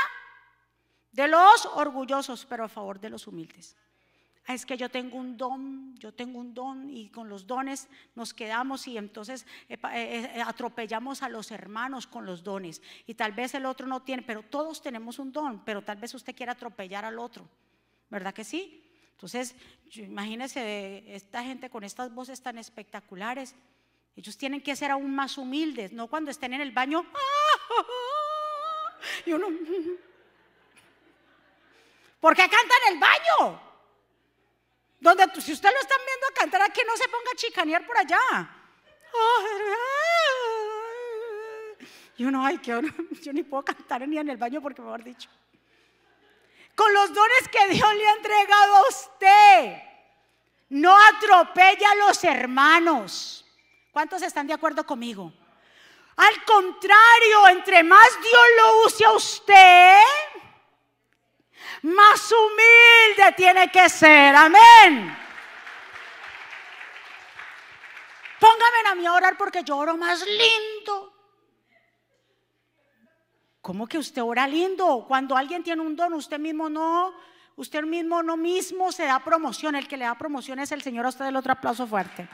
de 1.14 1.28
los 1.28 1.66
orgullosos, 1.74 2.44
pero 2.44 2.64
a 2.64 2.68
favor 2.68 2.98
de 2.98 3.08
los 3.08 3.26
humildes. 3.26 3.76
Ah, 4.46 4.52
es 4.52 4.66
que 4.66 4.76
yo 4.76 4.90
tengo 4.90 5.16
un 5.16 5.36
don, 5.38 5.96
yo 5.96 6.12
tengo 6.12 6.38
un 6.38 6.52
don 6.52 6.90
y 6.90 7.08
con 7.08 7.30
los 7.30 7.46
dones 7.46 7.88
nos 8.14 8.34
quedamos 8.34 8.86
y 8.86 8.98
entonces 8.98 9.46
eh, 9.70 9.78
eh, 9.94 10.32
eh, 10.34 10.42
atropellamos 10.44 11.22
a 11.22 11.30
los 11.30 11.50
hermanos 11.50 12.06
con 12.06 12.26
los 12.26 12.42
dones. 12.42 12.82
Y 13.06 13.14
tal 13.14 13.32
vez 13.32 13.54
el 13.54 13.64
otro 13.64 13.86
no 13.86 14.02
tiene, 14.02 14.22
pero 14.22 14.42
todos 14.42 14.82
tenemos 14.82 15.18
un 15.18 15.32
don, 15.32 15.64
pero 15.64 15.82
tal 15.82 15.96
vez 15.96 16.12
usted 16.12 16.34
quiera 16.34 16.52
atropellar 16.52 17.04
al 17.04 17.18
otro. 17.18 17.48
¿Verdad 18.10 18.34
que 18.34 18.44
sí? 18.44 18.82
Entonces, 19.12 19.54
imagínese 19.94 21.14
esta 21.14 21.42
gente 21.42 21.70
con 21.70 21.84
estas 21.84 22.12
voces 22.12 22.42
tan 22.42 22.58
espectaculares. 22.58 23.54
Ellos 24.16 24.36
tienen 24.36 24.60
que 24.60 24.76
ser 24.76 24.90
aún 24.90 25.14
más 25.14 25.38
humildes, 25.38 25.92
no 25.92 26.08
cuando 26.08 26.30
estén 26.30 26.52
en 26.52 26.60
el 26.60 26.72
baño. 26.72 27.06
Y 29.26 29.34
uno, 29.34 29.48
¿Por 32.24 32.34
qué 32.34 32.48
canta 32.48 32.74
en 32.86 32.94
el 32.94 32.98
baño? 32.98 33.60
Donde 34.98 35.42
si 35.42 35.52
usted 35.52 35.70
lo 35.70 35.78
están 35.78 35.98
viendo 36.06 36.26
a 36.26 36.32
cantar 36.32 36.62
aquí, 36.62 36.80
no 36.86 36.96
se 36.96 37.06
ponga 37.06 37.30
a 37.30 37.36
chicanear 37.36 37.86
por 37.86 37.98
allá. 37.98 38.50
Y 42.16 42.24
uno, 42.24 42.42
ay, 42.42 42.56
que 42.56 42.80
yo 43.20 43.30
ni 43.34 43.42
puedo 43.42 43.62
cantar 43.62 44.08
ni 44.08 44.16
en 44.16 44.30
el 44.30 44.38
baño 44.38 44.62
porque 44.62 44.80
me 44.80 44.86
mejor 44.86 45.04
dicho. 45.04 45.28
Con 46.74 46.94
los 46.94 47.12
dones 47.12 47.46
que 47.52 47.74
Dios 47.74 47.94
le 47.94 48.08
ha 48.08 48.14
entregado 48.14 48.76
a 48.76 48.88
usted, 48.88 49.82
no 50.70 50.96
atropella 50.98 51.90
a 51.90 52.06
los 52.06 52.24
hermanos. 52.24 53.44
¿Cuántos 53.92 54.22
están 54.22 54.46
de 54.46 54.54
acuerdo 54.54 54.86
conmigo? 54.86 55.30
Al 56.16 56.44
contrario, 56.46 57.48
entre 57.48 57.82
más 57.82 58.08
Dios 58.22 58.46
lo 58.56 58.86
use 58.86 59.04
a 59.04 59.12
usted, 59.12 59.98
más 61.82 62.32
humilde 62.32 63.32
tiene 63.36 63.70
que 63.70 63.88
ser. 63.88 64.34
Amén. 64.34 65.16
Póngame 68.40 68.88
a 68.90 68.94
mí 68.94 69.06
a 69.06 69.12
orar 69.12 69.36
porque 69.36 69.62
yo 69.62 69.76
oro 69.76 69.96
más 69.96 70.24
lindo. 70.26 71.12
¿Cómo 73.62 73.86
que 73.86 73.96
usted 73.96 74.22
ora 74.22 74.46
lindo? 74.46 75.06
Cuando 75.08 75.36
alguien 75.36 75.62
tiene 75.62 75.80
un 75.80 75.96
don, 75.96 76.12
usted 76.12 76.38
mismo 76.38 76.68
no, 76.68 77.14
usted 77.56 77.82
mismo 77.84 78.22
no 78.22 78.36
mismo 78.36 78.92
se 78.92 79.06
da 79.06 79.18
promoción. 79.20 79.74
El 79.74 79.88
que 79.88 79.96
le 79.96 80.04
da 80.04 80.14
promoción 80.18 80.58
es 80.58 80.70
el 80.72 80.82
Señor. 80.82 81.06
A 81.06 81.08
usted 81.08 81.24
el 81.24 81.36
otro 81.36 81.52
aplauso 81.52 81.86
fuerte. 81.86 82.28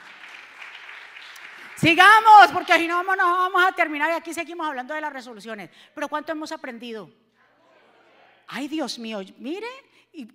Sigamos, 1.77 2.51
porque 2.51 2.73
si 2.77 2.87
no, 2.87 3.01
no 3.01 3.15
vamos 3.15 3.63
a 3.65 3.71
terminar 3.71 4.11
y 4.11 4.13
aquí 4.13 4.33
seguimos 4.33 4.67
hablando 4.67 4.93
de 4.93 5.01
las 5.01 5.13
resoluciones. 5.13 5.69
Pero 5.95 6.09
¿cuánto 6.09 6.33
hemos 6.33 6.51
aprendido? 6.51 7.09
Ay, 8.47 8.67
Dios 8.67 8.99
mío, 8.99 9.21
mire, 9.37 9.67
¿y 10.13 10.27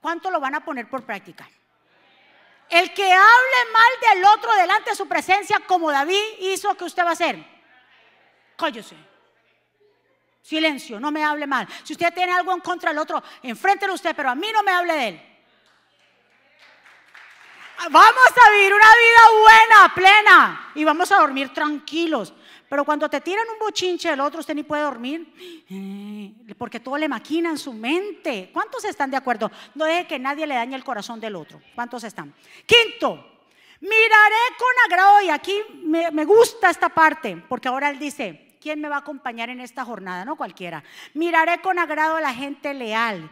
cuánto 0.00 0.30
lo 0.30 0.40
van 0.40 0.54
a 0.54 0.64
poner 0.64 0.88
por 0.88 1.04
práctica? 1.04 1.48
El 2.68 2.92
que 2.94 3.12
hable 3.12 3.72
mal 3.72 4.14
del 4.14 4.24
otro 4.24 4.54
delante 4.54 4.90
de 4.90 4.96
su 4.96 5.06
presencia, 5.06 5.60
como 5.66 5.90
David 5.90 6.22
hizo, 6.40 6.74
¿qué 6.74 6.84
usted 6.84 7.04
va 7.04 7.10
a 7.10 7.12
hacer? 7.12 7.44
Cállese. 8.56 8.96
Silencio, 10.40 10.98
no 10.98 11.10
me 11.10 11.24
hable 11.24 11.46
mal. 11.46 11.68
Si 11.84 11.92
usted 11.92 12.12
tiene 12.12 12.32
algo 12.32 12.52
en 12.52 12.60
contra 12.60 12.90
del 12.90 12.98
otro, 12.98 13.22
enfréntelo 13.42 13.94
usted, 13.94 14.14
pero 14.16 14.30
a 14.30 14.34
mí 14.34 14.48
no 14.52 14.62
me 14.62 14.72
hable 14.72 14.92
de 14.94 15.08
él. 15.08 15.32
Vamos 17.90 18.26
a 18.46 18.50
vivir 18.52 18.72
una 18.72 18.86
vida 18.86 19.40
buena, 19.42 19.94
plena, 19.94 20.72
y 20.74 20.84
vamos 20.84 21.10
a 21.12 21.18
dormir 21.18 21.52
tranquilos. 21.52 22.32
Pero 22.72 22.86
cuando 22.86 23.06
te 23.06 23.20
tiran 23.20 23.46
un 23.50 23.58
bochinche 23.58 24.08
del 24.08 24.20
otro, 24.20 24.40
usted 24.40 24.54
ni 24.54 24.62
puede 24.62 24.80
dormir, 24.80 25.30
eh, 25.68 26.54
porque 26.56 26.80
todo 26.80 26.96
le 26.96 27.06
maquina 27.06 27.50
en 27.50 27.58
su 27.58 27.74
mente. 27.74 28.48
¿Cuántos 28.50 28.82
están 28.86 29.10
de 29.10 29.18
acuerdo? 29.18 29.50
No 29.74 29.84
deje 29.84 30.06
que 30.06 30.18
nadie 30.18 30.46
le 30.46 30.54
dañe 30.54 30.74
el 30.74 30.82
corazón 30.82 31.20
del 31.20 31.36
otro. 31.36 31.60
¿Cuántos 31.74 32.02
están? 32.02 32.34
Quinto, 32.64 33.42
miraré 33.78 34.56
con 34.56 34.70
agrado, 34.86 35.20
y 35.20 35.28
aquí 35.28 35.54
me, 35.84 36.24
gusta 36.24 36.70
esta 36.70 36.88
parte, 36.88 37.36
porque 37.46 37.68
ahora 37.68 37.90
él 37.90 37.98
dice, 37.98 38.56
¿Quién 38.58 38.80
me 38.80 38.88
va 38.88 38.96
a 38.96 39.00
acompañar 39.00 39.50
en 39.50 39.60
esta 39.60 39.84
jornada? 39.84 40.24
No 40.24 40.36
cualquiera. 40.36 40.82
Miraré 41.12 41.60
con 41.60 41.78
agrado 41.78 42.16
a 42.16 42.22
la 42.22 42.32
gente 42.32 42.72
leal. 42.72 43.30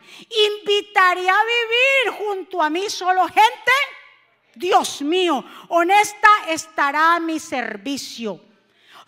Invitaré 0.59 1.30
a 1.30 1.38
vivir 1.45 2.18
junto 2.18 2.61
a 2.61 2.68
mí 2.68 2.91
solo 2.91 3.24
gente. 3.24 3.72
Dios 4.55 5.01
mío, 5.01 5.43
honesta 5.68 6.28
estará 6.49 7.14
a 7.14 7.20
mi 7.20 7.38
servicio. 7.38 8.49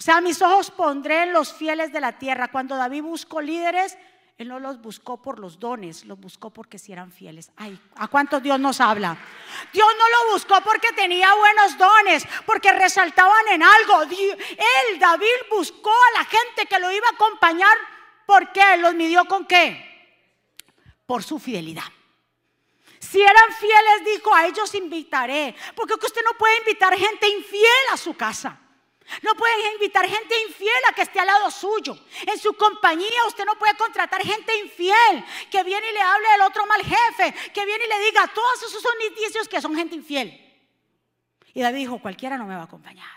Sea, 0.03 0.21
mis 0.21 0.43
ojos 0.43 0.73
pondré 0.73 1.23
en 1.23 1.33
los 1.33 1.53
fieles 1.53 1.93
de 1.93 2.01
la 2.01 2.19
tierra. 2.19 2.49
Cuando 2.49 2.75
David 2.75 3.03
buscó 3.03 3.41
líderes, 3.41 3.97
él 4.37 4.49
no 4.49 4.59
los 4.59 4.83
buscó 4.83 5.23
por 5.23 5.39
los 5.39 5.61
dones, 5.61 6.05
los 6.07 6.19
buscó 6.19 6.51
porque 6.51 6.77
si 6.77 6.93
eran 6.93 7.13
fieles. 7.13 7.53
Ay, 7.57 7.81
¿a 7.95 8.09
cuántos 8.09 8.43
Dios 8.43 8.59
nos 8.59 8.81
habla? 8.81 9.17
Dios 9.73 9.87
no 9.97 10.09
lo 10.09 10.33
buscó 10.33 10.61
porque 10.63 10.89
tenía 10.97 11.33
buenos 11.33 11.79
dones, 11.79 12.27
porque 12.47 12.73
resaltaban 12.73 13.47
en 13.53 13.63
algo. 13.63 14.03
Él, 14.03 14.99
David, 14.99 15.29
buscó 15.49 15.93
a 15.93 16.19
la 16.19 16.25
gente 16.25 16.67
que 16.69 16.81
lo 16.81 16.91
iba 16.91 17.07
a 17.07 17.15
acompañar. 17.15 17.79
¿Por 18.27 18.51
qué? 18.51 18.79
¿Los 18.79 18.95
midió 18.95 19.25
con 19.27 19.47
qué? 19.47 20.19
Por 21.07 21.23
su 21.23 21.39
fidelidad. 21.39 21.87
Si 22.99 23.23
eran 23.23 23.53
fieles, 23.53 24.05
dijo, 24.05 24.35
a 24.35 24.49
ellos 24.49 24.75
invitaré. 24.75 25.55
Porque 25.77 25.95
usted 25.95 26.23
no 26.25 26.37
puede 26.37 26.59
invitar 26.59 26.93
gente 26.99 27.29
infiel 27.29 27.87
a 27.93 27.97
su 27.97 28.17
casa. 28.17 28.59
No 29.21 29.35
pueden 29.35 29.75
invitar 29.75 30.09
gente 30.09 30.35
infiel 30.49 30.83
a 30.89 30.95
que 30.95 31.03
esté 31.03 31.21
al 31.21 31.27
lado 31.27 31.51
suyo. 31.51 31.99
En 32.27 32.39
su 32.39 32.55
compañía 32.55 33.27
usted 33.29 33.45
no 33.45 33.59
puede 33.59 33.77
contratar 33.77 34.23
gente 34.23 34.57
infiel 34.59 35.25
que 35.51 35.63
viene 35.63 35.91
y 35.91 35.93
le 35.93 36.01
hable 36.01 36.29
del 36.31 36.41
otro 36.43 36.65
mal 36.67 36.83
jefe, 36.83 37.51
que 37.53 37.67
viene 37.67 37.85
y 37.85 37.89
le 37.89 38.05
diga, 38.07 38.27
todos 38.29 38.63
esos 38.63 38.81
son 38.81 38.95
indicios 39.09 39.49
que 39.49 39.61
son 39.61 39.77
gente 39.77 39.95
infiel. 39.95 40.39
Y 41.53 41.61
David 41.61 41.81
dijo, 41.81 41.99
cualquiera 41.99 42.39
no 42.39 42.47
me 42.47 42.55
va 42.55 42.63
a 42.63 42.65
acompañar. 42.65 43.11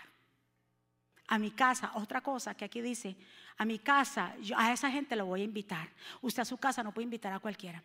A 1.28 1.38
mi 1.38 1.50
casa, 1.50 1.92
otra 1.94 2.20
cosa 2.20 2.54
que 2.54 2.66
aquí 2.66 2.80
dice, 2.80 3.16
a 3.56 3.64
mi 3.64 3.78
casa, 3.78 4.34
a 4.56 4.72
esa 4.72 4.90
gente 4.90 5.16
lo 5.16 5.26
voy 5.26 5.40
a 5.40 5.44
invitar. 5.44 5.88
Usted 6.20 6.42
a 6.42 6.44
su 6.44 6.58
casa 6.58 6.82
no 6.82 6.92
puede 6.92 7.04
invitar 7.04 7.32
a 7.32 7.40
cualquiera. 7.40 7.82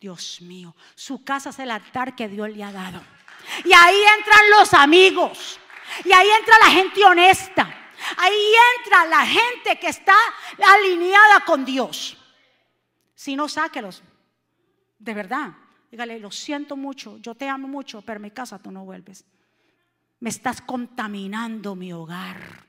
Dios 0.00 0.40
mío, 0.40 0.74
su 0.94 1.22
casa 1.22 1.50
es 1.50 1.58
el 1.58 1.70
altar 1.70 2.16
que 2.16 2.28
Dios 2.28 2.48
le 2.48 2.64
ha 2.64 2.72
dado. 2.72 3.02
Y 3.64 3.72
ahí 3.74 4.02
entran 4.18 4.50
los 4.58 4.72
amigos. 4.72 5.59
Y 6.04 6.12
ahí 6.12 6.28
entra 6.38 6.58
la 6.58 6.70
gente 6.70 7.04
honesta. 7.04 7.76
Ahí 8.16 8.52
entra 8.78 9.04
la 9.06 9.26
gente 9.26 9.78
que 9.78 9.88
está 9.88 10.14
alineada 10.58 11.44
con 11.44 11.64
Dios. 11.64 12.16
Si 13.14 13.36
no, 13.36 13.48
sáquelos. 13.48 14.02
De 14.98 15.14
verdad. 15.14 15.52
Dígale, 15.90 16.20
lo 16.20 16.30
siento 16.30 16.76
mucho, 16.76 17.18
yo 17.18 17.34
te 17.34 17.48
amo 17.48 17.66
mucho, 17.66 18.00
pero 18.02 18.18
en 18.18 18.22
mi 18.22 18.30
casa 18.30 18.58
tú 18.60 18.70
no 18.70 18.84
vuelves. 18.84 19.24
Me 20.20 20.30
estás 20.30 20.60
contaminando 20.60 21.74
mi 21.74 21.92
hogar. 21.92 22.68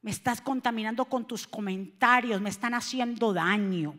Me 0.00 0.10
estás 0.10 0.40
contaminando 0.40 1.04
con 1.04 1.24
tus 1.24 1.46
comentarios, 1.46 2.40
me 2.40 2.50
están 2.50 2.74
haciendo 2.74 3.32
daño. 3.32 3.96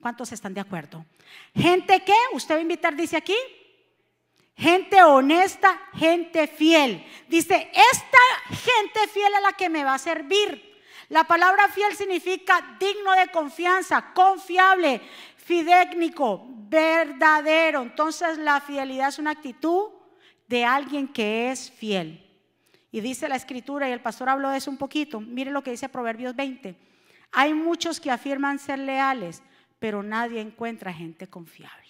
¿Cuántos 0.00 0.32
están 0.32 0.52
de 0.52 0.60
acuerdo? 0.60 1.06
Gente 1.54 2.04
que 2.04 2.14
usted 2.34 2.56
va 2.56 2.58
a 2.58 2.62
invitar, 2.62 2.94
dice 2.94 3.16
aquí, 3.16 3.36
Gente 4.58 5.00
honesta, 5.04 5.80
gente 5.94 6.48
fiel. 6.48 7.06
Dice, 7.28 7.70
esta 7.72 8.56
gente 8.56 9.06
fiel 9.12 9.32
es 9.36 9.42
la 9.42 9.52
que 9.52 9.68
me 9.68 9.84
va 9.84 9.94
a 9.94 9.98
servir. 9.98 10.68
La 11.10 11.24
palabra 11.24 11.68
fiel 11.68 11.94
significa 11.94 12.76
digno 12.78 13.12
de 13.12 13.28
confianza, 13.28 14.12
confiable, 14.12 15.00
fidécnico, 15.36 16.44
verdadero. 16.68 17.82
Entonces 17.82 18.36
la 18.36 18.60
fidelidad 18.60 19.08
es 19.08 19.20
una 19.20 19.30
actitud 19.30 19.90
de 20.48 20.64
alguien 20.64 21.06
que 21.06 21.52
es 21.52 21.70
fiel. 21.70 22.24
Y 22.90 23.00
dice 23.00 23.28
la 23.28 23.36
escritura, 23.36 23.88
y 23.88 23.92
el 23.92 24.00
pastor 24.00 24.28
habló 24.28 24.50
de 24.50 24.58
eso 24.58 24.70
un 24.70 24.76
poquito, 24.76 25.20
mire 25.20 25.52
lo 25.52 25.62
que 25.62 25.70
dice 25.70 25.88
Proverbios 25.88 26.34
20. 26.34 26.74
Hay 27.30 27.54
muchos 27.54 28.00
que 28.00 28.10
afirman 28.10 28.58
ser 28.58 28.80
leales, 28.80 29.42
pero 29.78 30.02
nadie 30.02 30.40
encuentra 30.40 30.92
gente 30.92 31.28
confiable. 31.28 31.87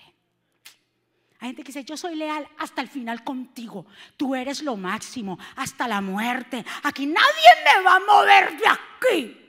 Hay 1.40 1.48
gente 1.48 1.62
que 1.62 1.68
dice, 1.68 1.84
yo 1.84 1.96
soy 1.96 2.16
leal 2.16 2.48
hasta 2.58 2.82
el 2.82 2.88
final 2.88 3.22
contigo. 3.22 3.86
Tú 4.16 4.34
eres 4.34 4.62
lo 4.62 4.76
máximo, 4.76 5.38
hasta 5.54 5.86
la 5.86 6.00
muerte. 6.00 6.64
Aquí 6.82 7.06
nadie 7.06 7.48
me 7.64 7.84
va 7.84 7.96
a 7.96 8.00
mover 8.00 8.58
de 8.58 8.64
aquí. 8.68 9.48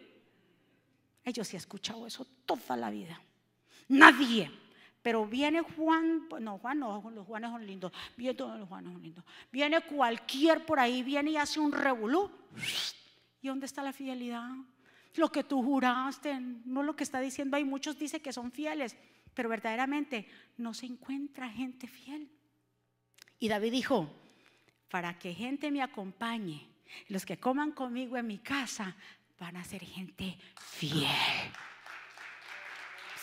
Ellos 1.23 1.47
sí 1.47 1.55
han 1.55 1.61
escuchado 1.61 2.05
eso 2.05 2.25
toda 2.45 2.77
la 2.77 2.91
vida. 2.91 3.19
Nadie. 3.87 4.51
Pero 5.01 5.25
viene 5.25 5.61
Juan, 5.61 6.27
no, 6.39 6.59
Juan 6.59 6.79
no, 6.79 7.09
los 7.09 7.25
Juanes 7.25 7.49
son 7.49 7.65
lindos. 7.65 7.91
Viene, 8.15 8.35
todos 8.35 8.59
los 8.59 8.67
Juanes 8.67 8.93
son 8.93 9.01
lindos. 9.01 9.25
Viene 9.51 9.81
cualquier 9.81 10.65
por 10.65 10.79
ahí, 10.79 11.01
viene 11.01 11.31
y 11.31 11.37
hace 11.37 11.59
un 11.59 11.71
revolú. 11.71 12.29
¿Y 13.41 13.47
dónde 13.47 13.65
está 13.65 13.81
la 13.81 13.93
fidelidad? 13.93 14.49
Lo 15.15 15.31
que 15.31 15.43
tú 15.43 15.63
juraste, 15.63 16.39
no 16.39 16.83
lo 16.83 16.95
que 16.95 17.03
está 17.03 17.19
diciendo. 17.19 17.57
Hay 17.57 17.63
muchos 17.63 17.97
dicen 17.97 18.21
que 18.21 18.31
son 18.31 18.51
fieles 18.51 18.95
pero 19.33 19.49
verdaderamente 19.49 20.27
no 20.57 20.73
se 20.73 20.85
encuentra 20.85 21.49
gente 21.49 21.87
fiel. 21.87 22.29
Y 23.39 23.47
David 23.47 23.71
dijo, 23.71 24.09
para 24.89 25.17
que 25.17 25.33
gente 25.33 25.71
me 25.71 25.81
acompañe, 25.81 26.67
los 27.07 27.25
que 27.25 27.37
coman 27.37 27.71
conmigo 27.71 28.17
en 28.17 28.27
mi 28.27 28.39
casa 28.39 28.95
van 29.39 29.55
a 29.55 29.63
ser 29.63 29.83
gente 29.83 30.37
fiel. 30.57 31.07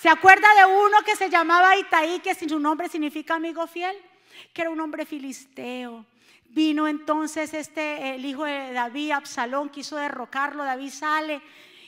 ¿Se 0.01 0.09
acuerda 0.09 0.47
de 0.55 0.67
uno 0.67 0.99
que 1.05 1.17
se 1.17 1.29
llamaba 1.29 1.77
Itaí, 1.77 2.21
que 2.21 2.35
sin 2.35 2.49
su 2.49 2.59
nombre 2.59 2.89
significa 2.89 3.35
amigo 3.35 3.67
fiel? 3.67 3.97
Que 4.53 4.63
era 4.63 4.71
un 4.71 4.81
hombre 4.81 5.05
filisteo. 5.05 6.07
Vino 6.49 6.87
entonces 6.87 7.53
este, 7.55 8.15
el 8.15 8.25
hijo 8.25 8.45
de 8.45 8.73
David, 8.73 9.11
Absalón, 9.13 9.69
quiso 9.69 9.97
derrocarlo. 9.97 10.65
David 10.65 10.91
sale 10.91 11.43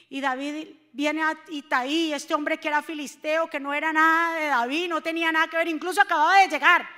y 0.09 0.21
David 0.21 0.69
viene 0.93 1.23
a 1.23 1.39
Itaí, 1.51 2.13
este 2.13 2.35
hombre 2.35 2.59
que 2.59 2.69
era 2.69 2.83
filisteo, 2.83 3.49
que 3.49 3.61
no 3.61 3.75
era 3.75 3.93
nada 3.93 4.39
de 4.39 4.47
David, 4.47 4.89
no 4.89 5.03
tenía 5.03 5.31
nada 5.31 5.49
que 5.49 5.57
ver, 5.57 5.69
incluso 5.69 6.01
acababa 6.01 6.41
de 6.41 6.49
llegar. 6.49 6.89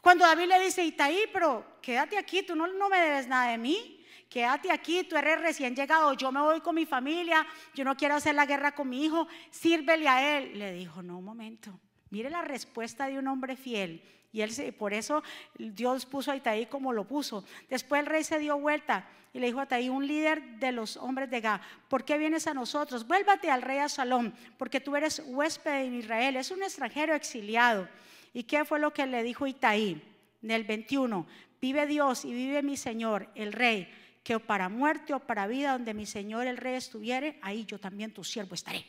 Cuando 0.00 0.24
David 0.24 0.46
le 0.46 0.60
dice, 0.60 0.84
Itaí, 0.84 1.24
pero 1.32 1.78
quédate 1.80 2.18
aquí, 2.18 2.42
tú 2.42 2.56
no, 2.56 2.66
no 2.66 2.88
me 2.88 3.00
debes 3.00 3.28
nada 3.28 3.50
de 3.52 3.58
mí, 3.58 4.04
quédate 4.28 4.70
aquí, 4.72 5.04
tú 5.04 5.16
eres 5.16 5.40
recién 5.40 5.76
llegado, 5.76 6.12
yo 6.14 6.32
me 6.32 6.40
voy 6.40 6.60
con 6.60 6.74
mi 6.74 6.86
familia, 6.86 7.46
yo 7.74 7.84
no 7.84 7.96
quiero 7.96 8.16
hacer 8.16 8.34
la 8.34 8.46
guerra 8.46 8.72
con 8.72 8.88
mi 8.88 9.04
hijo, 9.04 9.28
sírvele 9.50 10.08
a 10.08 10.38
él. 10.38 10.58
Le 10.58 10.72
dijo, 10.72 11.02
no, 11.02 11.18
un 11.18 11.24
momento, 11.24 11.78
mire 12.10 12.30
la 12.30 12.42
respuesta 12.42 13.06
de 13.06 13.18
un 13.18 13.28
hombre 13.28 13.56
fiel. 13.56 14.02
Y 14.32 14.42
él, 14.42 14.74
por 14.78 14.92
eso 14.92 15.22
Dios 15.58 16.06
puso 16.06 16.30
a 16.30 16.36
Itaí 16.36 16.66
como 16.66 16.92
lo 16.92 17.04
puso. 17.04 17.44
Después 17.68 18.00
el 18.00 18.06
rey 18.06 18.22
se 18.24 18.38
dio 18.38 18.58
vuelta 18.58 19.08
y 19.32 19.38
le 19.38 19.46
dijo 19.46 19.60
a 19.60 19.64
Itaí, 19.64 19.88
un 19.88 20.06
líder 20.06 20.42
de 20.58 20.72
los 20.72 20.96
hombres 20.96 21.30
de 21.30 21.40
Gá, 21.40 21.60
¿por 21.88 22.04
qué 22.04 22.18
vienes 22.18 22.46
a 22.46 22.54
nosotros? 22.54 23.06
Vuélvate 23.06 23.50
al 23.50 23.62
rey 23.62 23.78
Asalón, 23.78 24.34
porque 24.56 24.80
tú 24.80 24.96
eres 24.96 25.22
huésped 25.26 25.84
en 25.84 25.94
Israel, 25.94 26.36
es 26.36 26.50
un 26.50 26.62
extranjero 26.62 27.14
exiliado. 27.14 27.88
¿Y 28.32 28.44
qué 28.44 28.64
fue 28.64 28.78
lo 28.78 28.92
que 28.92 29.06
le 29.06 29.22
dijo 29.22 29.46
Itaí? 29.46 30.02
En 30.42 30.50
el 30.50 30.64
21, 30.64 31.26
vive 31.60 31.86
Dios 31.86 32.24
y 32.24 32.32
vive 32.32 32.62
mi 32.62 32.76
Señor, 32.76 33.28
el 33.34 33.52
rey, 33.52 33.92
que 34.22 34.38
para 34.38 34.68
muerte 34.68 35.12
o 35.12 35.20
para 35.20 35.46
vida, 35.46 35.72
donde 35.72 35.94
mi 35.94 36.06
Señor 36.06 36.46
el 36.46 36.56
rey 36.56 36.74
estuviere, 36.74 37.38
ahí 37.42 37.64
yo 37.66 37.78
también 37.78 38.12
tu 38.12 38.24
siervo 38.24 38.54
estaré. 38.54 38.84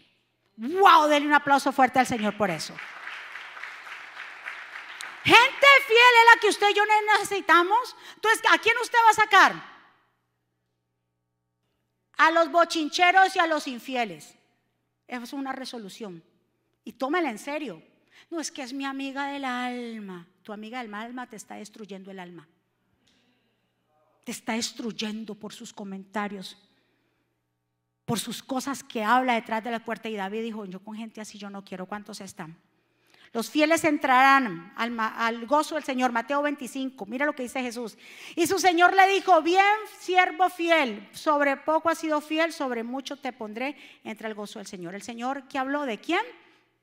¡Wow! 0.57 1.07
Denle 1.07 1.27
un 1.27 1.33
aplauso 1.33 1.71
fuerte 1.71 1.99
al 1.99 2.07
Señor 2.07 2.37
por 2.37 2.49
eso. 2.49 2.73
Fiel 5.91 6.15
es 6.21 6.35
la 6.35 6.39
que 6.39 6.47
usted 6.47 6.69
y 6.69 6.73
yo 6.73 6.83
necesitamos. 7.17 7.95
Entonces, 8.15 8.41
¿a 8.49 8.57
quién 8.57 8.75
usted 8.81 8.97
va 9.05 9.09
a 9.09 9.13
sacar? 9.13 9.71
A 12.17 12.31
los 12.31 12.49
bochincheros 12.51 13.35
y 13.35 13.39
a 13.39 13.47
los 13.47 13.67
infieles. 13.67 14.37
Eso 15.07 15.23
es 15.23 15.33
una 15.33 15.51
resolución. 15.51 16.23
Y 16.85 16.93
tómela 16.93 17.29
en 17.29 17.37
serio. 17.37 17.83
No 18.29 18.39
es 18.39 18.51
que 18.51 18.61
es 18.61 18.71
mi 18.71 18.85
amiga 18.85 19.27
del 19.27 19.43
alma. 19.43 20.27
Tu 20.43 20.53
amiga 20.53 20.81
del 20.81 20.93
alma 20.93 21.27
te 21.27 21.35
está 21.35 21.55
destruyendo 21.55 22.09
el 22.09 22.19
alma. 22.19 22.47
Te 24.23 24.31
está 24.31 24.53
destruyendo 24.53 25.35
por 25.35 25.51
sus 25.51 25.73
comentarios, 25.73 26.57
por 28.05 28.19
sus 28.19 28.41
cosas 28.41 28.83
que 28.83 29.03
habla 29.03 29.33
detrás 29.33 29.63
de 29.63 29.71
la 29.71 29.83
puerta. 29.83 30.07
Y 30.07 30.15
David 30.15 30.43
dijo, 30.43 30.65
yo 30.65 30.79
con 30.79 30.95
gente 30.95 31.19
así 31.19 31.37
yo 31.37 31.49
no 31.49 31.65
quiero. 31.65 31.85
¿Cuántos 31.85 32.21
están? 32.21 32.57
Los 33.33 33.49
fieles 33.49 33.85
entrarán 33.85 34.73
al, 34.75 35.45
gozo 35.45 35.75
del 35.75 35.85
Señor. 35.85 36.11
Mateo 36.11 36.41
25, 36.41 37.05
mira 37.05 37.25
lo 37.25 37.33
que 37.33 37.43
dice 37.43 37.61
Jesús. 37.61 37.97
Y 38.35 38.45
su 38.45 38.59
Señor 38.59 38.93
le 38.93 39.07
dijo, 39.07 39.41
bien, 39.41 39.63
siervo 39.99 40.49
fiel, 40.49 41.07
sobre 41.13 41.55
poco 41.55 41.89
has 41.89 41.97
sido 41.97 42.19
fiel, 42.19 42.51
sobre 42.51 42.83
mucho 42.83 43.15
te 43.15 43.31
pondré, 43.31 43.77
entre 44.03 44.27
el 44.27 44.33
gozo 44.33 44.59
del 44.59 44.67
Señor. 44.67 44.95
El 44.95 45.01
Señor 45.01 45.47
que 45.47 45.57
habló 45.57 45.85
de 45.85 45.97
quién? 45.97 46.21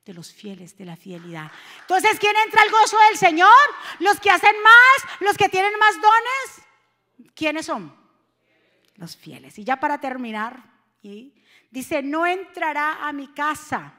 De 0.06 0.14
los 0.14 0.32
fieles, 0.32 0.74
de 0.78 0.86
la 0.86 0.96
fidelidad. 0.96 1.50
Entonces, 1.82 2.18
¿quién 2.18 2.34
entra 2.46 2.62
al 2.62 2.70
gozo 2.70 2.96
del 3.10 3.18
Señor? 3.18 3.50
Los 3.98 4.18
que 4.18 4.30
hacen 4.30 4.56
más, 4.62 5.20
los 5.20 5.36
que 5.36 5.50
tienen 5.50 5.78
más 5.78 5.96
dones. 5.96 7.30
¿Quiénes 7.34 7.66
son? 7.66 7.94
Los 8.94 9.18
fieles. 9.18 9.58
Y 9.58 9.64
ya 9.64 9.78
para 9.78 10.00
terminar, 10.00 10.62
dice, 11.70 12.02
no 12.02 12.26
entrará 12.26 13.06
a 13.06 13.12
mi 13.12 13.28
casa. 13.34 13.92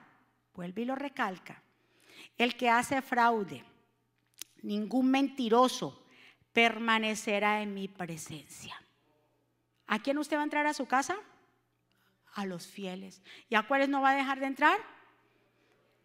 Vuelve 0.56 0.82
y 0.82 0.86
lo 0.86 0.96
recalca 0.96 1.62
el 2.40 2.56
que 2.56 2.70
hace 2.70 3.04
fraude, 3.04 3.64
ningún 4.64 5.12
mentiroso 5.12 6.04
permanecerá 6.52 7.62
en 7.62 7.76
mi 7.76 7.88
presencia. 7.88 8.76
¿A 9.86 10.00
quién 10.00 10.18
usted 10.18 10.38
va 10.38 10.42
a 10.42 10.46
entrar 10.46 10.66
a 10.66 10.74
su 10.74 10.88
casa? 10.88 11.16
a 12.40 12.46
los 12.46 12.68
fieles. 12.68 13.22
¿Y 13.50 13.56
a 13.56 13.64
cuáles 13.64 13.90
no 13.90 14.02
va 14.02 14.12
a 14.12 14.16
dejar 14.16 14.40
de 14.40 14.46
entrar? 14.46 14.78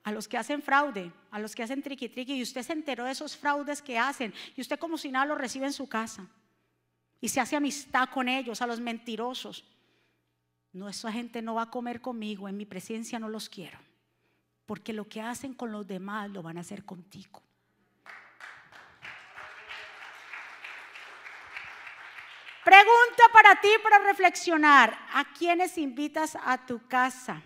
A 0.02 0.12
los 0.12 0.28
que 0.28 0.36
hacen 0.36 0.62
fraude, 0.62 1.12
a 1.30 1.38
los 1.38 1.54
que 1.54 1.62
hacen 1.62 1.82
triqui 1.82 2.08
triqui. 2.08 2.34
Y 2.34 2.42
usted 2.42 2.62
se 2.62 2.72
enteró 2.72 3.04
de 3.04 3.12
esos 3.12 3.36
fraudes 3.36 3.80
que 3.80 3.98
hacen. 3.98 4.34
Y 4.56 4.60
usted 4.60 4.78
como 4.78 4.98
si 4.98 5.10
nada 5.10 5.26
lo 5.26 5.34
recibe 5.34 5.66
en 5.66 5.72
su 5.72 5.88
casa. 5.88 6.26
Y 7.20 7.28
se 7.28 7.40
hace 7.40 7.56
amistad 7.56 8.08
con 8.10 8.28
ellos, 8.28 8.60
a 8.60 8.66
los 8.66 8.80
mentirosos. 8.80 9.64
No, 10.72 10.88
esa 10.88 11.10
gente 11.12 11.40
no 11.40 11.54
va 11.54 11.62
a 11.62 11.70
comer 11.70 12.00
conmigo. 12.00 12.48
En 12.48 12.56
mi 12.56 12.66
presencia 12.66 13.18
no 13.18 13.28
los 13.28 13.48
quiero. 13.48 13.78
Porque 14.66 14.92
lo 14.92 15.08
que 15.08 15.20
hacen 15.20 15.54
con 15.54 15.72
los 15.72 15.86
demás 15.86 16.30
lo 16.30 16.42
van 16.42 16.58
a 16.58 16.60
hacer 16.60 16.84
contigo. 16.84 17.42
Pregunta 22.64 23.24
para 23.32 23.60
ti 23.60 23.68
para 23.82 23.98
reflexionar. 23.98 24.98
¿A 25.12 25.32
quiénes 25.34 25.76
invitas 25.76 26.36
a 26.42 26.64
tu 26.64 26.86
casa? 26.88 27.42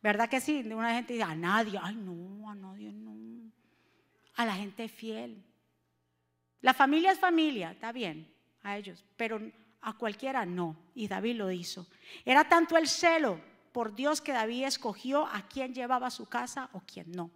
¿Verdad 0.00 0.28
que 0.28 0.40
sí? 0.40 0.60
Una 0.72 0.94
gente 0.94 1.12
dice, 1.12 1.24
a 1.24 1.34
nadie. 1.34 1.78
Ay, 1.82 1.96
no, 1.96 2.48
a 2.48 2.54
nadie 2.54 2.90
no. 2.92 3.52
A 4.36 4.46
la 4.46 4.54
gente 4.54 4.88
fiel. 4.88 5.44
La 6.60 6.74
familia 6.74 7.12
es 7.12 7.18
familia, 7.18 7.70
está 7.72 7.92
bien, 7.92 8.32
a 8.62 8.76
ellos, 8.76 9.04
pero 9.16 9.40
a 9.80 9.92
cualquiera 9.92 10.44
no. 10.44 10.76
Y 10.94 11.06
David 11.06 11.36
lo 11.36 11.50
hizo. 11.50 11.86
Era 12.24 12.48
tanto 12.48 12.76
el 12.76 12.88
celo 12.88 13.40
por 13.78 13.94
Dios 13.94 14.20
que 14.20 14.32
David 14.32 14.64
escogió 14.64 15.28
a 15.28 15.42
quién 15.42 15.72
llevaba 15.72 16.10
su 16.10 16.26
casa 16.26 16.68
o 16.72 16.80
quién 16.80 17.12
no. 17.12 17.30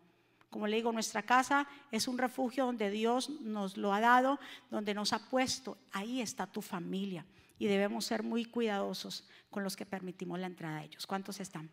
Como 0.51 0.67
le 0.67 0.75
digo, 0.75 0.91
nuestra 0.91 1.23
casa 1.23 1.69
es 1.93 2.09
un 2.09 2.19
refugio 2.19 2.67
donde 2.67 2.91
Dios 2.91 3.31
nos 3.43 3.77
lo 3.77 3.95
ha 3.95 4.01
dado, 4.01 4.41
donde 4.69 4.93
nos 4.93 5.13
ha 5.13 5.21
puesto. 5.31 5.79
Ahí 5.93 6.21
está 6.21 6.49
tu 6.49 6.61
familia 6.61 7.25
y 7.61 7.69
debemos 7.69 8.07
ser 8.07 8.25
muy 8.25 8.45
cuidadosos 8.45 9.25
con 9.53 9.63
los 9.63 9.77
que 9.77 9.87
permitimos 9.87 10.41
la 10.41 10.49
entrada 10.49 10.79
a 10.79 10.83
ellos. 10.83 11.07
¿Cuántos 11.07 11.39
están? 11.39 11.71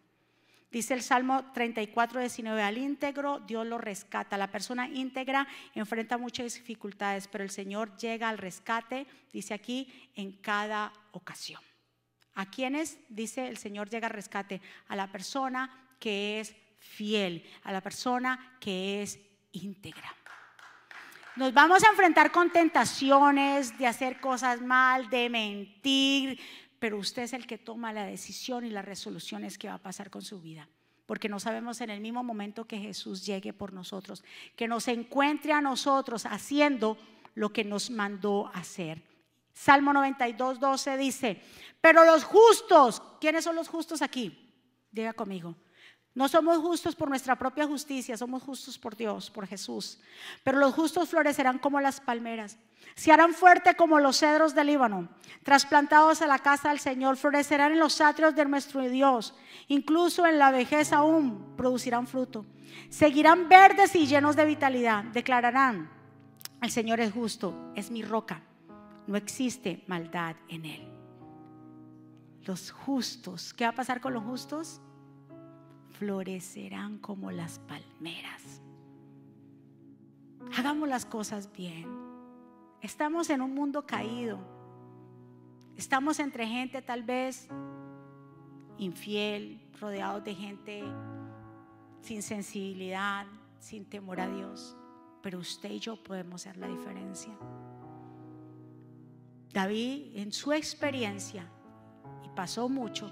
Dice 0.72 0.94
el 0.94 1.02
Salmo 1.02 1.46
34, 1.52 2.20
19, 2.20 2.62
al 2.62 2.78
íntegro 2.78 3.40
Dios 3.40 3.66
lo 3.66 3.80
rescata. 3.80 4.38
La 4.38 4.52
persona 4.52 4.88
íntegra 4.88 5.48
enfrenta 5.74 6.20
muchas 6.20 6.54
dificultades, 6.54 7.28
pero 7.28 7.44
el 7.44 7.50
Señor 7.50 7.98
llega 7.98 8.30
al 8.30 8.38
rescate, 8.38 9.08
dice 9.34 9.56
aquí, 9.56 10.12
en 10.14 10.34
cada 10.34 10.94
ocasión. 11.14 11.69
¿A 12.36 12.50
quiénes? 12.50 12.98
Dice 13.10 13.48
el 13.48 13.58
Señor 13.58 13.90
llega 13.90 14.08
al 14.08 14.14
rescate. 14.14 14.62
A 14.88 14.96
la 14.96 15.12
persona 15.12 15.70
que 16.00 16.40
es 16.40 16.56
fiel, 16.78 17.46
a 17.64 17.72
la 17.72 17.82
persona 17.82 18.58
que 18.60 19.02
es 19.02 19.20
íntegra. 19.52 20.16
Nos 21.36 21.54
vamos 21.54 21.84
a 21.84 21.90
enfrentar 21.90 22.32
con 22.32 22.52
tentaciones 22.52 23.78
de 23.78 23.88
hacer 23.88 24.20
cosas 24.20 24.62
mal, 24.62 25.10
de 25.10 25.30
mentir, 25.30 26.40
pero 26.80 26.98
usted 26.98 27.24
es 27.24 27.34
el 27.34 27.46
que 27.46 27.58
toma 27.58 27.94
la 27.94 28.06
decisión 28.06 28.66
y 28.66 28.70
las 28.70 28.86
resoluciones 28.86 29.58
que 29.58 29.68
va 29.68 29.76
a 29.76 29.82
pasar 29.82 30.10
con 30.10 30.22
su 30.22 30.42
vida. 30.42 30.68
Porque 31.06 31.30
no 31.30 31.40
sabemos 31.40 31.82
en 31.82 31.90
el 31.90 32.02
mismo 32.02 32.24
momento 32.24 32.66
que 32.66 32.78
Jesús 32.78 33.26
llegue 33.26 33.54
por 33.54 33.74
nosotros, 33.74 34.24
que 34.56 34.68
nos 34.68 34.88
encuentre 34.88 35.54
a 35.54 35.62
nosotros 35.62 36.26
haciendo 36.26 36.98
lo 37.36 37.54
que 37.54 37.64
nos 37.64 37.90
mandó 37.90 38.52
hacer. 38.54 39.02
Salmo 39.54 39.94
92, 39.94 40.60
12 40.60 40.98
dice, 40.98 41.42
pero 41.82 42.06
los 42.06 42.24
justos, 42.24 43.02
¿quiénes 43.20 43.44
son 43.44 43.56
los 43.56 43.68
justos 43.68 44.02
aquí? 44.02 44.54
Diga 44.92 45.14
conmigo, 45.14 45.56
no 46.16 46.28
somos 46.28 46.58
justos 46.58 46.96
por 46.96 47.08
nuestra 47.08 47.38
propia 47.38 47.68
justicia, 47.68 48.18
somos 48.18 48.44
justos 48.44 48.78
por 48.78 48.98
Dios, 48.98 49.30
por 49.30 49.48
Jesús. 49.48 50.00
Pero 50.44 50.58
los 50.58 50.74
justos 50.74 51.08
florecerán 51.08 51.60
como 51.60 51.80
las 51.80 52.02
palmeras, 52.02 52.58
se 52.96 53.12
harán 53.12 53.34
fuerte 53.34 53.76
como 53.76 54.00
los 54.00 54.18
cedros 54.18 54.56
del 54.56 54.68
Líbano, 54.68 55.08
trasplantados 55.44 56.22
a 56.22 56.28
la 56.28 56.40
casa 56.40 56.70
del 56.70 56.80
Señor, 56.80 57.16
florecerán 57.16 57.74
en 57.74 57.80
los 57.80 58.02
atrios 58.02 58.36
de 58.36 58.46
nuestro 58.46 58.82
Dios, 58.82 59.36
incluso 59.68 60.26
en 60.26 60.40
la 60.40 60.52
vejez 60.52 60.92
aún 60.92 61.56
producirán 61.56 62.08
fruto. 62.08 62.46
Seguirán 62.90 63.48
verdes 63.48 63.96
y 63.96 64.08
llenos 64.08 64.36
de 64.36 64.46
vitalidad, 64.46 65.04
declararán, 65.06 65.90
el 66.62 66.72
Señor 66.72 67.00
es 67.00 67.14
justo, 67.14 67.72
es 67.76 67.92
mi 67.92 68.02
roca, 68.02 68.42
no 69.10 69.18
existe 69.18 69.84
maldad 69.88 70.36
en 70.50 70.66
él. 70.66 70.88
Los 72.46 72.70
justos, 72.70 73.56
¿qué 73.56 73.64
va 73.64 73.72
a 73.72 73.76
pasar 73.76 74.02
con 74.02 74.14
los 74.14 74.24
justos? 74.24 74.82
florecerán 75.94 77.00
como 77.00 77.32
las 77.32 77.60
palmeras. 77.60 78.62
Hagamos 80.56 80.88
las 80.88 81.06
cosas 81.06 81.52
bien. 81.52 81.88
Estamos 82.82 83.30
en 83.32 83.42
un 83.42 83.54
mundo 83.54 83.86
caído. 83.86 84.40
Estamos 85.76 86.20
entre 86.20 86.48
gente 86.48 86.82
tal 86.82 87.04
vez 87.04 87.50
infiel, 88.78 89.60
rodeados 89.82 90.24
de 90.24 90.36
gente 90.36 90.84
sin 92.02 92.22
sensibilidad, 92.22 93.26
sin 93.58 93.86
temor 93.86 94.22
a 94.22 94.30
Dios. 94.30 94.78
Pero 95.24 95.40
usted 95.40 95.72
y 95.72 95.80
yo 95.80 96.02
podemos 96.02 96.46
hacer 96.46 96.58
la 96.58 96.68
diferencia. 96.68 97.34
David, 99.54 100.16
en 100.16 100.32
su 100.32 100.54
experiencia, 100.54 101.50
y 102.24 102.30
pasó 102.36 102.70
mucho, 102.70 103.12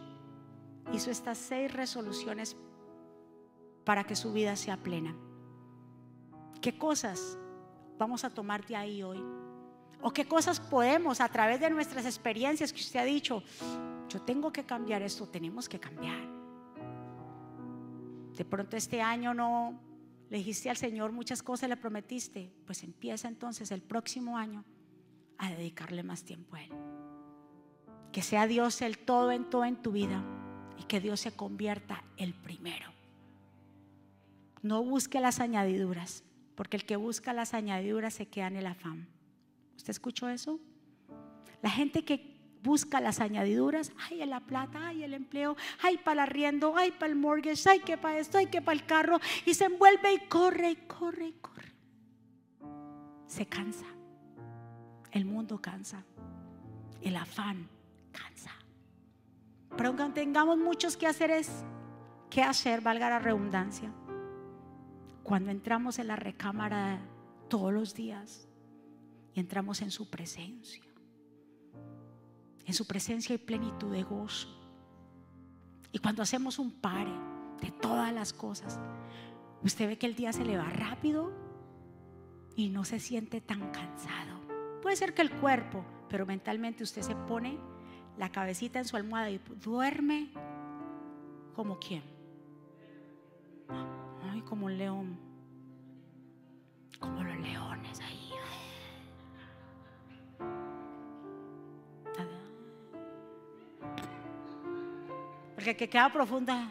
hizo 0.93 1.09
estas 1.09 1.37
seis 1.37 1.73
resoluciones 1.73 2.55
para 3.83 4.03
que 4.03 4.15
su 4.15 4.33
vida 4.33 4.55
sea 4.55 4.77
plena. 4.77 5.15
¿Qué 6.61 6.77
cosas 6.77 7.37
vamos 7.97 8.23
a 8.23 8.29
tomar 8.29 8.65
de 8.65 8.75
ahí 8.75 9.01
hoy? 9.01 9.23
¿O 10.01 10.11
qué 10.11 10.27
cosas 10.27 10.59
podemos 10.59 11.21
a 11.21 11.29
través 11.29 11.59
de 11.59 11.71
nuestras 11.71 12.05
experiencias 12.05 12.71
que 12.71 12.81
usted 12.81 12.99
ha 12.99 13.03
dicho, 13.03 13.41
yo 14.07 14.21
tengo 14.21 14.51
que 14.51 14.63
cambiar 14.63 15.01
esto, 15.01 15.27
tenemos 15.27 15.67
que 15.67 15.79
cambiar? 15.79 16.19
De 18.35 18.45
pronto 18.45 18.77
este 18.77 19.01
año 19.01 19.33
no 19.33 19.79
le 20.29 20.37
dijiste 20.37 20.69
al 20.69 20.77
Señor 20.77 21.11
muchas 21.11 21.41
cosas, 21.41 21.67
le 21.67 21.77
prometiste, 21.77 22.53
pues 22.65 22.83
empieza 22.83 23.27
entonces 23.27 23.71
el 23.71 23.81
próximo 23.81 24.37
año 24.37 24.63
a 25.37 25.51
dedicarle 25.51 26.03
más 26.03 26.23
tiempo 26.23 26.55
a 26.55 26.63
Él. 26.63 26.71
Que 28.11 28.21
sea 28.21 28.47
Dios 28.47 28.81
el 28.81 28.97
todo 28.97 29.31
en 29.31 29.49
todo 29.49 29.65
en 29.65 29.75
tu 29.75 29.91
vida 29.91 30.23
y 30.77 30.83
que 30.83 30.99
Dios 30.99 31.19
se 31.19 31.31
convierta 31.31 32.03
el 32.17 32.33
primero. 32.33 32.91
No 34.61 34.83
busque 34.83 35.19
las 35.19 35.39
añadiduras, 35.39 36.23
porque 36.55 36.77
el 36.77 36.85
que 36.85 36.95
busca 36.95 37.33
las 37.33 37.53
añadiduras 37.53 38.13
se 38.13 38.27
queda 38.27 38.47
en 38.47 38.57
el 38.57 38.67
afán. 38.67 39.07
¿Usted 39.75 39.91
escuchó 39.91 40.29
eso? 40.29 40.59
La 41.61 41.69
gente 41.69 42.03
que 42.03 42.37
busca 42.63 42.99
las 42.99 43.19
añadiduras, 43.19 43.91
ay, 44.09 44.25
la 44.25 44.41
plata, 44.41 44.87
ay, 44.87 45.03
el 45.03 45.13
empleo, 45.13 45.55
ay, 45.81 45.97
para 45.97 46.13
el 46.13 46.19
arriendo, 46.29 46.75
ay, 46.75 46.91
para 46.91 47.07
el 47.07 47.15
mortgage, 47.15 47.69
ay, 47.69 47.79
que 47.79 47.97
para 47.97 48.19
esto, 48.19 48.37
ay, 48.37 48.47
que 48.47 48.61
para 48.61 48.77
el 48.77 48.85
carro, 48.85 49.19
y 49.45 49.53
se 49.53 49.65
envuelve 49.65 50.13
y 50.13 50.27
corre, 50.27 50.71
y 50.71 50.75
corre, 50.75 51.27
y 51.27 51.33
corre. 51.33 51.73
Se 53.27 53.45
cansa. 53.45 53.85
El 55.11 55.25
mundo 55.25 55.61
cansa. 55.61 56.03
El 57.01 57.15
afán 57.15 57.67
cansa. 58.11 58.51
Pero 59.75 59.89
aunque 59.89 60.09
tengamos 60.09 60.57
muchos 60.57 60.97
que 60.97 61.07
hacer 61.07 61.31
es, 61.31 61.63
¿qué 62.29 62.43
hacer? 62.43 62.81
Valga 62.81 63.09
la 63.09 63.19
redundancia 63.19 63.91
cuando 65.27 65.51
entramos 65.51 65.99
en 65.99 66.07
la 66.07 66.15
recámara 66.15 67.01
todos 67.49 67.73
los 67.73 67.93
días 67.93 68.47
y 69.33 69.41
entramos 69.41 69.81
en 69.81 69.91
su 69.91 70.09
presencia. 70.09 70.81
En 72.65 72.73
su 72.73 72.87
presencia 72.87 73.33
hay 73.33 73.37
plenitud 73.37 73.91
de 73.91 74.03
gozo. 74.03 74.47
Y 75.91 75.99
cuando 75.99 76.21
hacemos 76.21 76.59
un 76.59 76.71
pare 76.71 77.11
de 77.61 77.71
todas 77.71 78.13
las 78.13 78.31
cosas, 78.31 78.79
usted 79.63 79.87
ve 79.87 79.97
que 79.97 80.05
el 80.05 80.15
día 80.15 80.31
se 80.31 80.45
le 80.45 80.57
va 80.57 80.69
rápido 80.69 81.33
y 82.55 82.69
no 82.69 82.85
se 82.85 83.01
siente 83.01 83.41
tan 83.41 83.69
cansado. 83.71 84.36
Puede 84.87 84.95
ser 84.95 85.13
que 85.13 85.21
el 85.21 85.31
cuerpo, 85.31 85.83
pero 86.07 86.25
mentalmente 86.25 86.81
usted 86.81 87.01
se 87.01 87.13
pone 87.13 87.57
la 88.17 88.31
cabecita 88.31 88.79
en 88.79 88.85
su 88.85 88.95
almohada 88.95 89.29
y 89.29 89.41
duerme 89.61 90.29
como 91.53 91.77
quien 91.77 92.01
como 94.47 94.67
un 94.67 94.77
león. 94.77 95.19
Como 96.99 97.21
los 97.21 97.37
leones 97.37 97.99
ahí. 97.99 98.31
Porque 105.53 105.75
que 105.75 105.89
queda 105.89 106.13
profunda. 106.13 106.69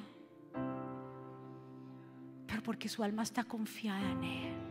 Pero 2.46 2.62
porque 2.62 2.88
su 2.88 3.02
alma 3.04 3.24
está 3.24 3.44
confiada 3.44 4.10
en 4.12 4.24
Él. 4.24 4.65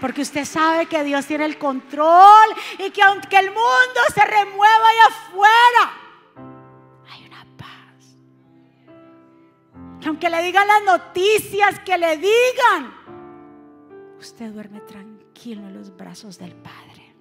Porque 0.00 0.22
usted 0.22 0.44
sabe 0.44 0.86
que 0.86 1.02
Dios 1.04 1.26
tiene 1.26 1.46
el 1.46 1.58
control 1.58 2.48
y 2.78 2.90
que 2.90 3.02
aunque 3.02 3.38
el 3.38 3.46
mundo 3.46 4.00
se 4.14 4.24
remueva 4.24 4.88
allá 4.88 5.06
afuera, 5.08 6.06
aunque 10.06 10.30
le 10.30 10.42
digan 10.42 10.66
las 10.66 10.82
noticias 10.84 11.80
que 11.80 11.98
le 11.98 12.16
digan, 12.16 12.94
usted 14.18 14.52
duerme 14.52 14.80
tranquilo 14.80 15.66
en 15.66 15.74
los 15.74 15.96
brazos 15.96 16.38
del 16.38 16.54
Padre. 16.54 17.14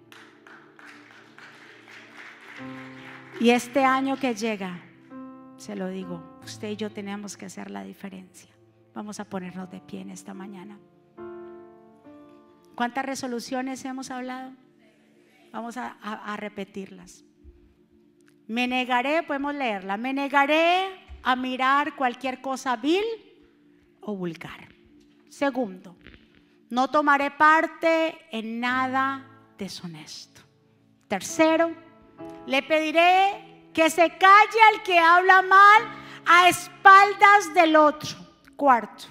Y 3.39 3.49
este 3.49 3.83
año 3.83 4.17
que 4.17 4.35
llega, 4.35 4.81
se 5.57 5.75
lo 5.75 5.87
digo, 5.87 6.39
usted 6.43 6.69
y 6.69 6.75
yo 6.75 6.91
tenemos 6.91 7.35
que 7.35 7.47
hacer 7.47 7.71
la 7.71 7.83
diferencia. 7.83 8.53
Vamos 8.93 9.19
a 9.19 9.25
ponernos 9.25 9.69
de 9.69 9.81
pie 9.81 10.01
en 10.01 10.11
esta 10.11 10.33
mañana. 10.33 10.79
¿Cuántas 12.75 13.05
resoluciones 13.05 13.83
hemos 13.85 14.11
hablado? 14.11 14.51
Vamos 15.51 15.77
a, 15.77 16.35
repetirlas. 16.37 17.23
Me 18.47 18.67
negaré, 18.67 19.23
podemos 19.23 19.55
leerla, 19.55 19.95
me 19.95 20.13
negaré 20.13 20.87
a 21.23 21.35
mirar 21.35 21.95
cualquier 21.95 22.41
cosa 22.41 22.75
vil 22.75 23.03
o 24.01 24.15
vulgar. 24.15 24.67
Segundo, 25.29 25.95
no 26.69 26.89
tomaré 26.89 27.31
parte 27.31 28.17
en 28.31 28.59
nada 28.59 29.25
deshonesto. 29.57 30.41
Tercero, 31.07 31.73
le 32.45 32.61
pediré 32.61 33.71
que 33.73 33.89
se 33.89 34.09
calle 34.17 34.59
al 34.73 34.83
que 34.83 34.99
habla 34.99 35.41
mal 35.41 35.83
a 36.25 36.49
espaldas 36.49 37.53
del 37.53 37.75
otro. 37.77 38.09
Cuarto, 38.55 39.05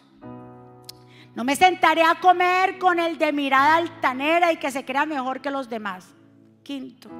no 1.35 1.45
me 1.45 1.57
sentaré 1.57 2.03
a 2.03 2.21
comer 2.21 2.79
con 2.79 2.99
el 2.99 3.19
de 3.19 3.33
mirada 3.33 3.77
altanera 3.77 4.53
y 4.53 4.57
que 4.57 4.71
se 4.71 4.85
crea 4.85 5.07
mejor 5.07 5.41
que 5.41 5.51
los 5.51 5.69
demás. 5.69 6.15
Quinto, 6.63 7.11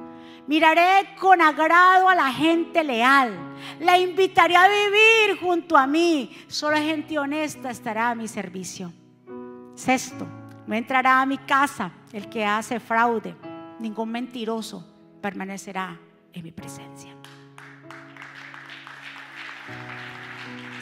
Miraré 0.47 1.15
con 1.19 1.41
agrado 1.41 2.07
a 2.07 2.15
la 2.15 2.31
gente 2.31 2.83
leal. 2.83 3.35
La 3.79 3.97
invitaré 3.97 4.55
a 4.55 4.67
vivir 4.67 5.39
junto 5.39 5.75
a 5.75 5.87
mí. 5.87 6.35
Solo 6.47 6.77
gente 6.77 7.17
honesta 7.17 7.71
estará 7.71 8.11
a 8.11 8.15
mi 8.15 8.27
servicio. 8.27 8.93
Sexto, 9.73 10.27
no 10.67 10.75
entrará 10.75 11.21
a 11.21 11.25
mi 11.25 11.39
casa 11.39 11.91
el 12.13 12.29
que 12.29 12.45
hace 12.45 12.79
fraude. 12.79 13.35
Ningún 13.79 14.11
mentiroso 14.11 14.85
permanecerá 15.19 15.99
en 16.31 16.43
mi 16.43 16.51
presencia. 16.51 17.15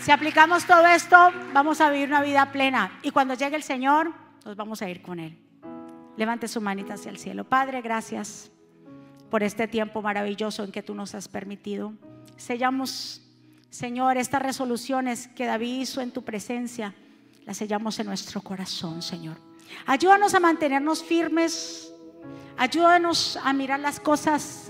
Si 0.03 0.11
aplicamos 0.11 0.65
todo 0.65 0.85
esto, 0.85 1.15
vamos 1.53 1.79
a 1.79 1.89
vivir 1.89 2.09
una 2.09 2.21
vida 2.21 2.51
plena. 2.51 2.91
Y 3.03 3.11
cuando 3.11 3.35
llegue 3.35 3.55
el 3.55 3.63
Señor, 3.63 4.11
nos 4.43 4.57
vamos 4.57 4.81
a 4.81 4.89
ir 4.89 5.01
con 5.01 5.17
Él. 5.17 5.37
Levante 6.17 6.49
su 6.49 6.59
manita 6.59 6.95
hacia 6.95 7.09
el 7.09 7.17
cielo. 7.17 7.45
Padre, 7.45 7.81
gracias 7.81 8.51
por 9.31 9.43
este 9.43 9.65
tiempo 9.65 10.01
maravilloso 10.01 10.65
en 10.65 10.73
que 10.73 10.83
tú 10.83 10.93
nos 10.93 11.15
has 11.15 11.29
permitido. 11.29 11.93
Sellamos, 12.35 13.21
Señor, 13.69 14.17
estas 14.17 14.41
resoluciones 14.41 15.29
que 15.29 15.45
David 15.45 15.79
hizo 15.79 16.01
en 16.01 16.11
tu 16.11 16.21
presencia, 16.25 16.93
las 17.45 17.55
sellamos 17.55 17.97
en 17.97 18.07
nuestro 18.07 18.41
corazón, 18.41 19.01
Señor. 19.01 19.37
Ayúdanos 19.85 20.33
a 20.35 20.41
mantenernos 20.41 21.01
firmes, 21.01 21.93
ayúdanos 22.57 23.39
a 23.41 23.53
mirar 23.53 23.79
las 23.79 24.01
cosas 24.01 24.69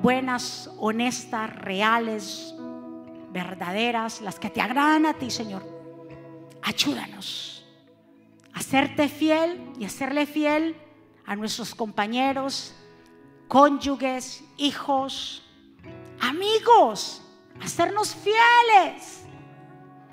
buenas, 0.00 0.70
honestas, 0.78 1.52
reales, 1.52 2.54
verdaderas, 3.30 4.20
las 4.20 4.38
que 4.38 4.50
te 4.50 4.60
agradan 4.60 5.06
a 5.06 5.14
ti, 5.14 5.30
Señor. 5.30 5.62
Ayúdanos 6.62 7.56
a 8.56 8.62
serte 8.62 9.08
fiel 9.10 9.72
y 9.78 9.84
a 9.84 9.90
serle 9.90 10.24
fiel 10.24 10.74
a 11.26 11.36
nuestros 11.36 11.74
compañeros, 11.74 12.74
cónyuges, 13.48 14.42
hijos, 14.56 15.42
amigos, 16.20 17.22
a 17.60 17.68
sernos 17.68 18.14
fieles, 18.14 19.24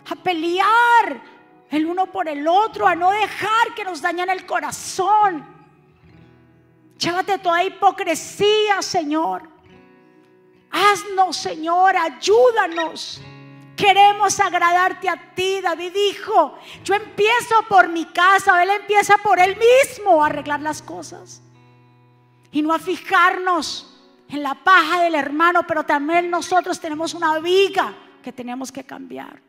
a 0.10 0.16
pelear 0.16 1.24
el 1.70 1.86
uno 1.86 2.12
por 2.12 2.28
el 2.28 2.46
otro, 2.46 2.86
a 2.86 2.96
no 2.96 3.12
dejar 3.12 3.74
que 3.76 3.86
nos 3.86 4.02
dañen 4.02 4.30
el 4.30 4.46
corazón. 4.46 5.46
Llévate 6.98 7.40
toda 7.40 7.64
hipocresía, 7.64 8.82
Señor. 8.82 9.53
Haznos, 10.74 11.38
Señor, 11.38 11.96
ayúdanos. 11.96 13.22
Queremos 13.78 14.40
agradarte 14.40 15.08
a 15.08 15.34
ti. 15.36 15.62
David 15.62 15.94
dijo, 15.94 16.58
yo 16.84 16.96
empiezo 16.96 17.62
por 17.70 17.88
mi 17.90 18.06
casa, 18.06 18.62
él 18.64 18.72
empieza 18.72 19.18
por 19.20 19.40
él 19.40 19.56
mismo 19.56 20.24
a 20.24 20.28
arreglar 20.28 20.62
las 20.62 20.82
cosas 20.82 21.44
y 22.52 22.64
no 22.64 22.74
a 22.74 22.80
fijarnos 22.80 23.90
en 24.30 24.42
la 24.42 24.56
paja 24.56 25.04
del 25.04 25.14
hermano, 25.14 25.62
pero 25.68 25.84
también 25.84 26.30
nosotros 26.30 26.80
tenemos 26.80 27.14
una 27.14 27.38
viga 27.40 27.94
que 28.24 28.32
tenemos 28.32 28.72
que 28.72 28.84
cambiar. 28.84 29.42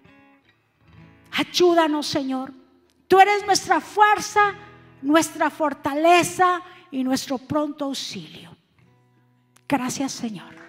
Ayúdanos, 1.33 2.07
Señor. 2.07 2.53
Tú 3.09 3.19
eres 3.19 3.47
nuestra 3.47 3.81
fuerza, 3.81 4.55
nuestra 5.01 5.49
fortaleza 5.49 6.61
y 6.91 7.03
nuestro 7.03 7.39
pronto 7.39 7.87
auxilio. 7.87 8.55
Gracias, 9.67 10.13
Señor. 10.13 10.64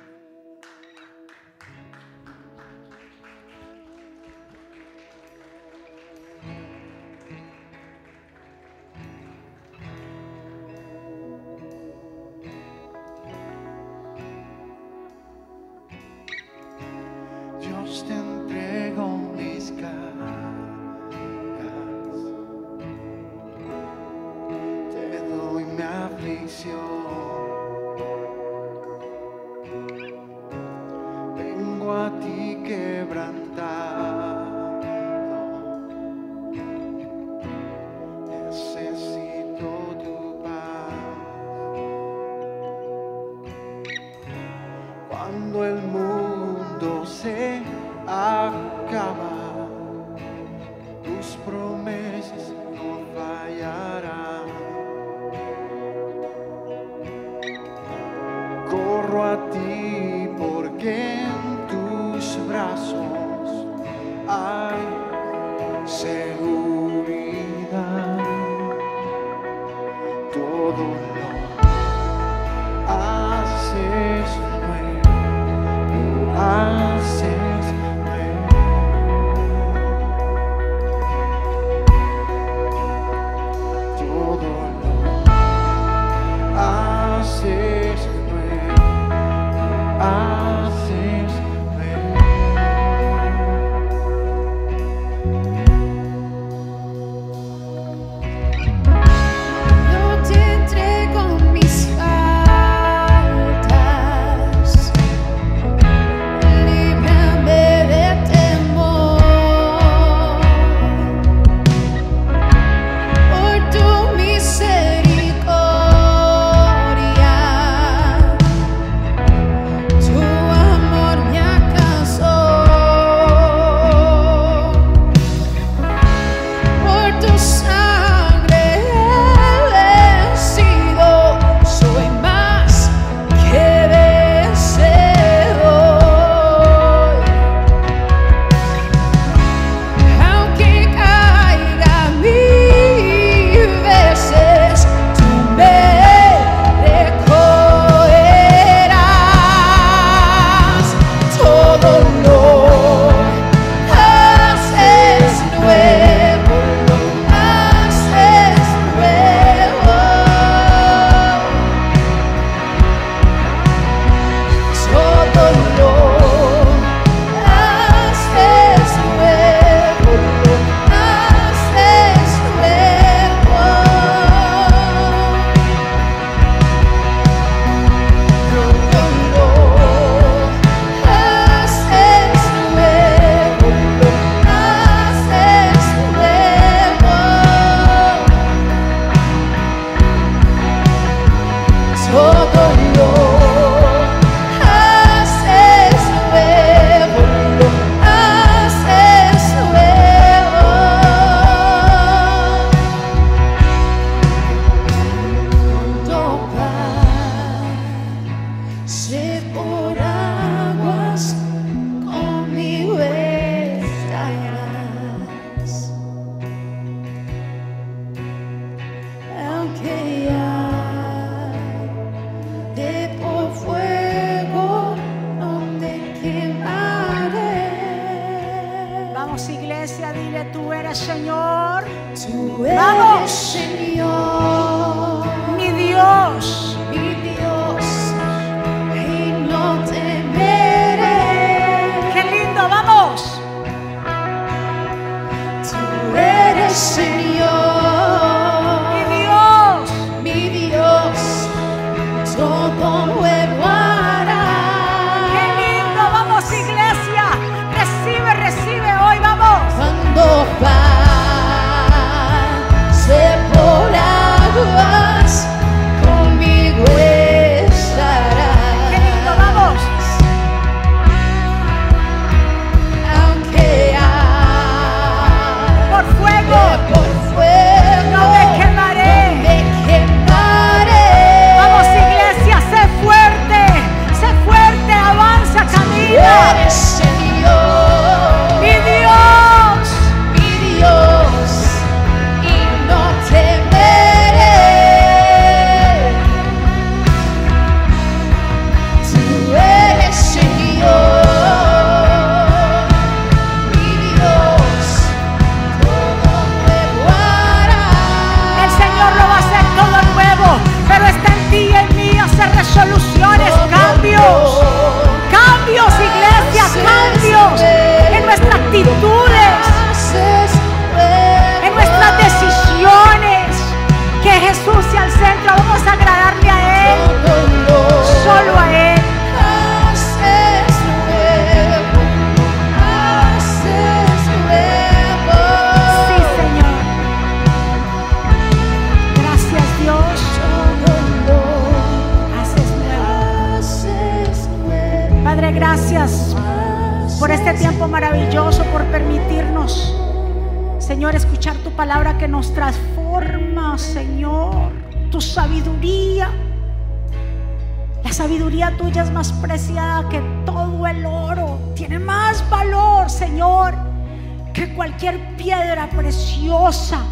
Cualquier 364.95 365.35
piedra 365.35 365.89
preciosa. 365.89 367.03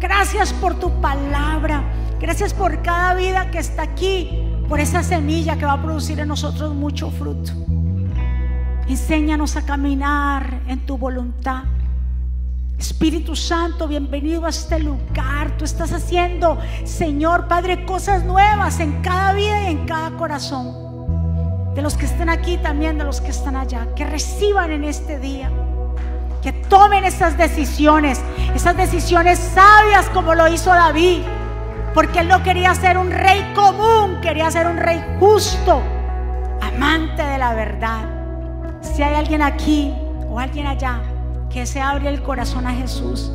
Gracias 0.00 0.52
por 0.54 0.74
tu 0.74 0.90
palabra. 1.00 1.84
Gracias 2.18 2.52
por 2.52 2.82
cada 2.82 3.14
vida 3.14 3.48
que 3.52 3.58
está 3.58 3.82
aquí, 3.82 4.42
por 4.68 4.80
esa 4.80 5.04
semilla 5.04 5.56
que 5.56 5.66
va 5.66 5.74
a 5.74 5.82
producir 5.82 6.18
en 6.18 6.26
nosotros 6.26 6.74
mucho 6.74 7.12
fruto. 7.12 7.52
Enséñanos 8.88 9.54
a 9.54 9.64
caminar 9.64 10.62
en 10.66 10.84
tu 10.84 10.98
voluntad. 10.98 11.62
Espíritu 12.76 13.36
Santo, 13.36 13.86
bienvenido 13.86 14.44
a 14.44 14.48
este 14.48 14.80
lugar. 14.80 15.56
Tú 15.56 15.64
estás 15.64 15.92
haciendo, 15.92 16.58
Señor 16.84 17.46
Padre, 17.46 17.84
cosas 17.84 18.24
nuevas 18.24 18.80
en 18.80 19.00
cada 19.00 19.32
vida 19.32 19.62
y 19.62 19.66
en 19.72 19.86
cada 19.86 20.10
corazón. 20.16 20.74
De 21.76 21.82
los 21.82 21.94
que 21.94 22.06
están 22.06 22.28
aquí 22.28 22.56
también, 22.56 22.98
de 22.98 23.04
los 23.04 23.20
que 23.20 23.30
están 23.30 23.54
allá. 23.54 23.86
Que 23.94 24.04
reciban 24.04 24.72
en 24.72 24.82
este 24.82 25.20
día. 25.20 25.52
Que 26.42 26.52
tomen 26.52 27.04
esas 27.04 27.36
decisiones. 27.36 28.20
Esas 28.54 28.76
decisiones 28.76 29.38
sabias 29.38 30.08
como 30.10 30.34
lo 30.34 30.48
hizo 30.48 30.70
David. 30.70 31.22
Porque 31.94 32.20
él 32.20 32.28
no 32.28 32.42
quería 32.42 32.74
ser 32.74 32.96
un 32.96 33.10
rey 33.10 33.52
común, 33.54 34.20
quería 34.20 34.50
ser 34.50 34.66
un 34.66 34.76
rey 34.76 35.02
justo. 35.18 35.82
Amante 36.60 37.22
de 37.22 37.38
la 37.38 37.54
verdad. 37.54 38.04
Si 38.80 39.02
hay 39.02 39.14
alguien 39.14 39.42
aquí 39.42 39.92
o 40.28 40.38
alguien 40.38 40.66
allá 40.66 41.00
que 41.50 41.66
se 41.66 41.80
abre 41.80 42.08
el 42.08 42.22
corazón 42.22 42.66
a 42.66 42.72
Jesús, 42.72 43.32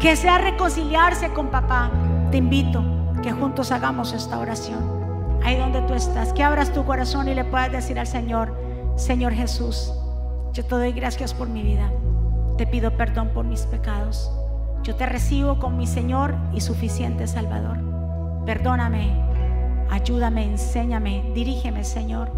que 0.00 0.16
sea 0.16 0.38
reconciliarse 0.38 1.28
con 1.32 1.48
papá, 1.48 1.90
te 2.30 2.38
invito 2.38 2.82
que 3.22 3.32
juntos 3.32 3.72
hagamos 3.72 4.12
esta 4.12 4.38
oración. 4.38 4.98
Ahí 5.44 5.56
donde 5.56 5.82
tú 5.82 5.94
estás, 5.94 6.32
que 6.32 6.42
abras 6.42 6.72
tu 6.72 6.84
corazón 6.84 7.28
y 7.28 7.34
le 7.34 7.44
puedas 7.44 7.70
decir 7.70 7.98
al 7.98 8.06
Señor, 8.06 8.54
Señor 8.96 9.32
Jesús, 9.32 9.92
yo 10.52 10.64
te 10.64 10.74
doy 10.74 10.92
gracias 10.92 11.34
por 11.34 11.48
mi 11.48 11.62
vida. 11.62 11.90
Te 12.58 12.66
pido 12.66 12.90
perdón 12.90 13.28
por 13.28 13.44
mis 13.44 13.66
pecados. 13.66 14.32
Yo 14.82 14.96
te 14.96 15.06
recibo 15.06 15.60
como 15.60 15.76
mi 15.76 15.86
Señor 15.86 16.34
y 16.52 16.60
suficiente 16.60 17.28
Salvador. 17.28 17.78
Perdóname, 18.46 19.12
ayúdame, 19.88 20.44
enséñame, 20.44 21.22
dirígeme, 21.36 21.84
Señor. 21.84 22.32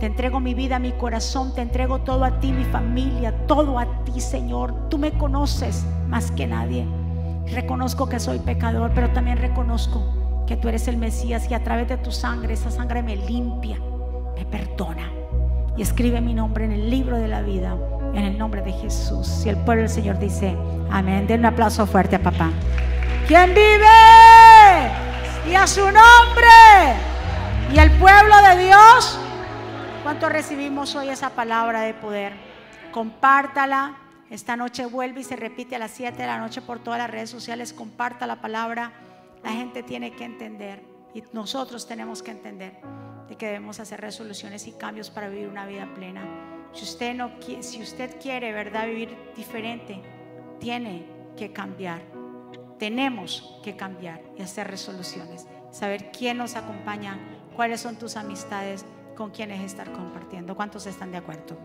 Te 0.00 0.06
entrego 0.06 0.40
mi 0.40 0.54
vida, 0.54 0.80
mi 0.80 0.90
corazón, 0.90 1.54
te 1.54 1.62
entrego 1.62 2.00
todo 2.00 2.24
a 2.24 2.40
ti, 2.40 2.50
mi 2.50 2.64
familia, 2.64 3.46
todo 3.46 3.78
a 3.78 3.86
ti, 4.02 4.20
Señor. 4.20 4.88
Tú 4.88 4.98
me 4.98 5.12
conoces 5.12 5.86
más 6.08 6.32
que 6.32 6.48
nadie. 6.48 6.84
Reconozco 7.52 8.08
que 8.08 8.18
soy 8.18 8.40
pecador, 8.40 8.90
pero 8.92 9.10
también 9.10 9.38
reconozco 9.38 10.02
que 10.48 10.56
tú 10.56 10.68
eres 10.68 10.88
el 10.88 10.96
Mesías 10.96 11.48
y 11.48 11.54
a 11.54 11.62
través 11.62 11.86
de 11.86 11.96
tu 11.96 12.10
sangre, 12.10 12.54
esa 12.54 12.72
sangre 12.72 13.04
me 13.04 13.14
limpia, 13.14 13.78
me 14.34 14.44
perdona 14.46 15.12
y 15.76 15.82
escribe 15.82 16.20
mi 16.20 16.34
nombre 16.34 16.64
en 16.64 16.72
el 16.72 16.90
libro 16.90 17.16
de 17.18 17.28
la 17.28 17.42
vida, 17.42 17.76
en 18.14 18.24
el 18.24 18.38
nombre 18.38 18.62
de 18.62 18.72
Jesús. 18.72 19.44
Y 19.44 19.48
el 19.48 19.56
pueblo 19.56 19.82
del 19.82 19.90
Señor 19.90 20.18
dice, 20.18 20.56
amén. 20.90 21.26
Den 21.26 21.40
un 21.40 21.46
aplauso 21.46 21.86
fuerte 21.86 22.16
a 22.16 22.22
papá. 22.22 22.50
¿Quién 23.26 23.50
vive? 23.54 23.86
Y 25.48 25.54
a 25.54 25.66
su 25.66 25.84
nombre. 25.84 26.48
Y 27.72 27.78
el 27.78 27.90
pueblo 27.92 28.34
de 28.42 28.64
Dios. 28.66 29.18
¿Cuánto 30.02 30.28
recibimos 30.28 30.94
hoy 30.94 31.08
esa 31.08 31.30
palabra 31.30 31.82
de 31.82 31.94
poder? 31.94 32.32
Compártala. 32.92 33.96
Esta 34.30 34.56
noche 34.56 34.86
vuelve 34.86 35.20
y 35.20 35.24
se 35.24 35.36
repite 35.36 35.76
a 35.76 35.78
las 35.78 35.90
7 35.90 36.16
de 36.16 36.26
la 36.26 36.38
noche 36.38 36.62
por 36.62 36.78
todas 36.78 36.98
las 36.98 37.10
redes 37.10 37.30
sociales. 37.30 37.72
Comparta 37.72 38.26
la 38.26 38.40
palabra. 38.40 38.92
La 39.42 39.50
gente 39.50 39.82
tiene 39.82 40.12
que 40.12 40.24
entender 40.24 40.82
y 41.14 41.24
nosotros 41.32 41.86
tenemos 41.86 42.22
que 42.22 42.30
entender 42.30 42.80
de 43.30 43.36
que 43.36 43.46
debemos 43.46 43.78
hacer 43.78 44.00
resoluciones 44.00 44.66
y 44.66 44.72
cambios 44.72 45.08
para 45.08 45.28
vivir 45.28 45.48
una 45.48 45.64
vida 45.64 45.88
plena. 45.94 46.22
Si 46.72 46.82
usted, 46.82 47.14
no, 47.14 47.30
si 47.60 47.80
usted 47.80 48.20
quiere, 48.20 48.52
¿verdad?, 48.52 48.86
vivir 48.86 49.16
diferente, 49.36 50.02
tiene 50.58 51.06
que 51.36 51.52
cambiar. 51.52 52.02
Tenemos 52.78 53.60
que 53.62 53.76
cambiar 53.76 54.20
y 54.36 54.42
hacer 54.42 54.68
resoluciones. 54.68 55.46
Saber 55.70 56.10
quién 56.10 56.38
nos 56.38 56.56
acompaña, 56.56 57.18
cuáles 57.54 57.80
son 57.80 57.96
tus 57.96 58.16
amistades 58.16 58.84
con 59.16 59.30
quienes 59.30 59.60
estar 59.60 59.92
compartiendo. 59.92 60.56
¿Cuántos 60.56 60.86
están 60.86 61.12
de 61.12 61.18
acuerdo? 61.18 61.56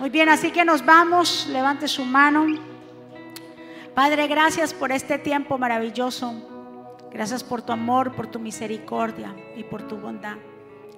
Muy 0.00 0.10
bien, 0.10 0.28
así 0.28 0.50
que 0.50 0.64
nos 0.64 0.84
vamos. 0.84 1.46
Levante 1.46 1.86
su 1.86 2.04
mano. 2.04 2.46
Padre, 3.94 4.26
gracias 4.26 4.74
por 4.74 4.90
este 4.90 5.18
tiempo 5.18 5.56
maravilloso. 5.56 6.34
Gracias 7.12 7.44
por 7.44 7.62
tu 7.62 7.72
amor, 7.72 8.12
por 8.16 8.26
tu 8.26 8.40
misericordia 8.40 9.36
y 9.54 9.62
por 9.62 9.86
tu 9.86 9.98
bondad. 9.98 10.36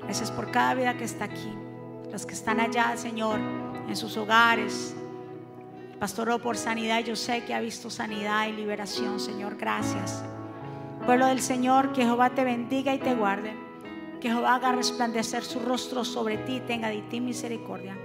Gracias 0.03 0.30
por 0.30 0.51
cada 0.51 0.74
vida 0.74 0.97
que 0.97 1.05
está 1.05 1.24
aquí. 1.24 1.53
Los 2.12 2.26
que 2.26 2.34
están 2.34 2.61
allá, 2.61 2.97
Señor, 2.97 3.40
en 3.88 3.97
sus 3.97 4.16
hogares. 4.16 4.95
Pastor, 5.99 6.40
por 6.40 6.57
sanidad. 6.57 7.01
Yo 7.01 7.16
sé 7.16 7.45
que 7.45 7.55
ha 7.55 7.61
visto 7.61 7.90
sanidad 7.90 8.47
y 8.49 8.53
liberación, 8.53 9.18
Señor. 9.18 9.57
Gracias. 9.57 10.24
Pueblo 11.07 11.26
del 11.26 11.40
Señor, 11.40 11.92
que 11.92 12.03
Jehová 12.03 12.30
te 12.30 12.45
bendiga 12.45 12.95
y 12.95 12.99
te 12.99 13.14
guarde. 13.14 13.55
Que 14.20 14.28
Jehová 14.28 14.55
haga 14.55 14.72
resplandecer 14.72 15.45
su 15.45 15.61
rostro 15.61 16.05
sobre 16.05 16.38
ti 16.38 16.57
y 16.57 16.61
tenga 16.61 16.88
de 16.88 17.03
ti 17.03 17.20
misericordia. 17.20 17.97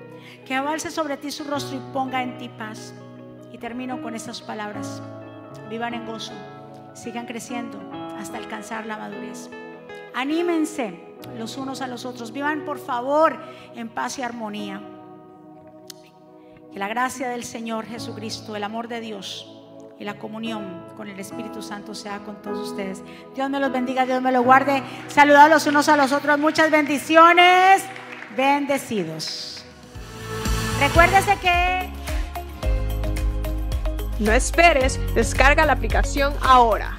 Que 0.46 0.56
alce 0.56 0.92
sobre 0.92 1.18
ti 1.18 1.32
su 1.32 1.44
rostro 1.44 1.78
y 1.78 1.94
ponga 1.94 2.24
en 2.24 2.38
ti 2.38 2.50
paz. 2.50 2.94
Y 3.52 3.58
termino 3.58 4.02
con 4.02 4.16
estas 4.16 4.42
palabras. 4.42 5.02
Vivan 5.70 5.94
en 5.94 6.06
gozo, 6.06 6.34
sigan 6.94 7.26
creciendo 7.26 7.80
hasta 8.18 8.38
alcanzar 8.38 8.86
la 8.86 8.98
madurez. 8.98 9.50
Anímense 10.14 11.00
los 11.38 11.58
unos 11.58 11.82
a 11.82 11.88
los 11.88 12.06
otros. 12.06 12.32
Vivan 12.32 12.66
por 12.66 12.80
favor 12.80 13.38
en 13.76 13.90
paz 13.90 14.20
y 14.20 14.24
armonía. 14.24 14.82
Que 16.72 16.80
la 16.80 16.88
gracia 16.88 17.30
del 17.30 17.44
Señor 17.44 17.86
Jesucristo, 17.86 18.56
el 18.56 18.64
amor 18.64 18.88
de 18.88 19.00
Dios 19.00 19.56
y 20.00 20.06
la 20.06 20.18
comunión 20.18 20.86
con 20.96 21.10
el 21.10 21.20
Espíritu 21.20 21.62
Santo 21.62 21.94
sea 21.94 22.20
con 22.20 22.42
todos 22.42 22.70
ustedes. 22.70 23.04
Dios 23.36 23.50
me 23.50 23.60
los 23.60 23.72
bendiga, 23.72 24.06
Dios 24.06 24.22
me 24.22 24.32
los 24.32 24.46
guarde. 24.46 24.82
Saludados 25.08 25.50
los 25.50 25.68
unos 25.68 25.90
a 25.90 25.98
los 25.98 26.12
otros. 26.12 26.40
Muchas 26.40 26.72
bendiciones. 26.72 27.84
Bendecidos. 28.38 29.66
Recuérdese 30.80 31.38
que... 31.42 31.90
No 34.20 34.32
esperes, 34.32 35.00
descarga 35.16 35.66
la 35.66 35.74
aplicación 35.74 36.34
ahora. 36.42 36.99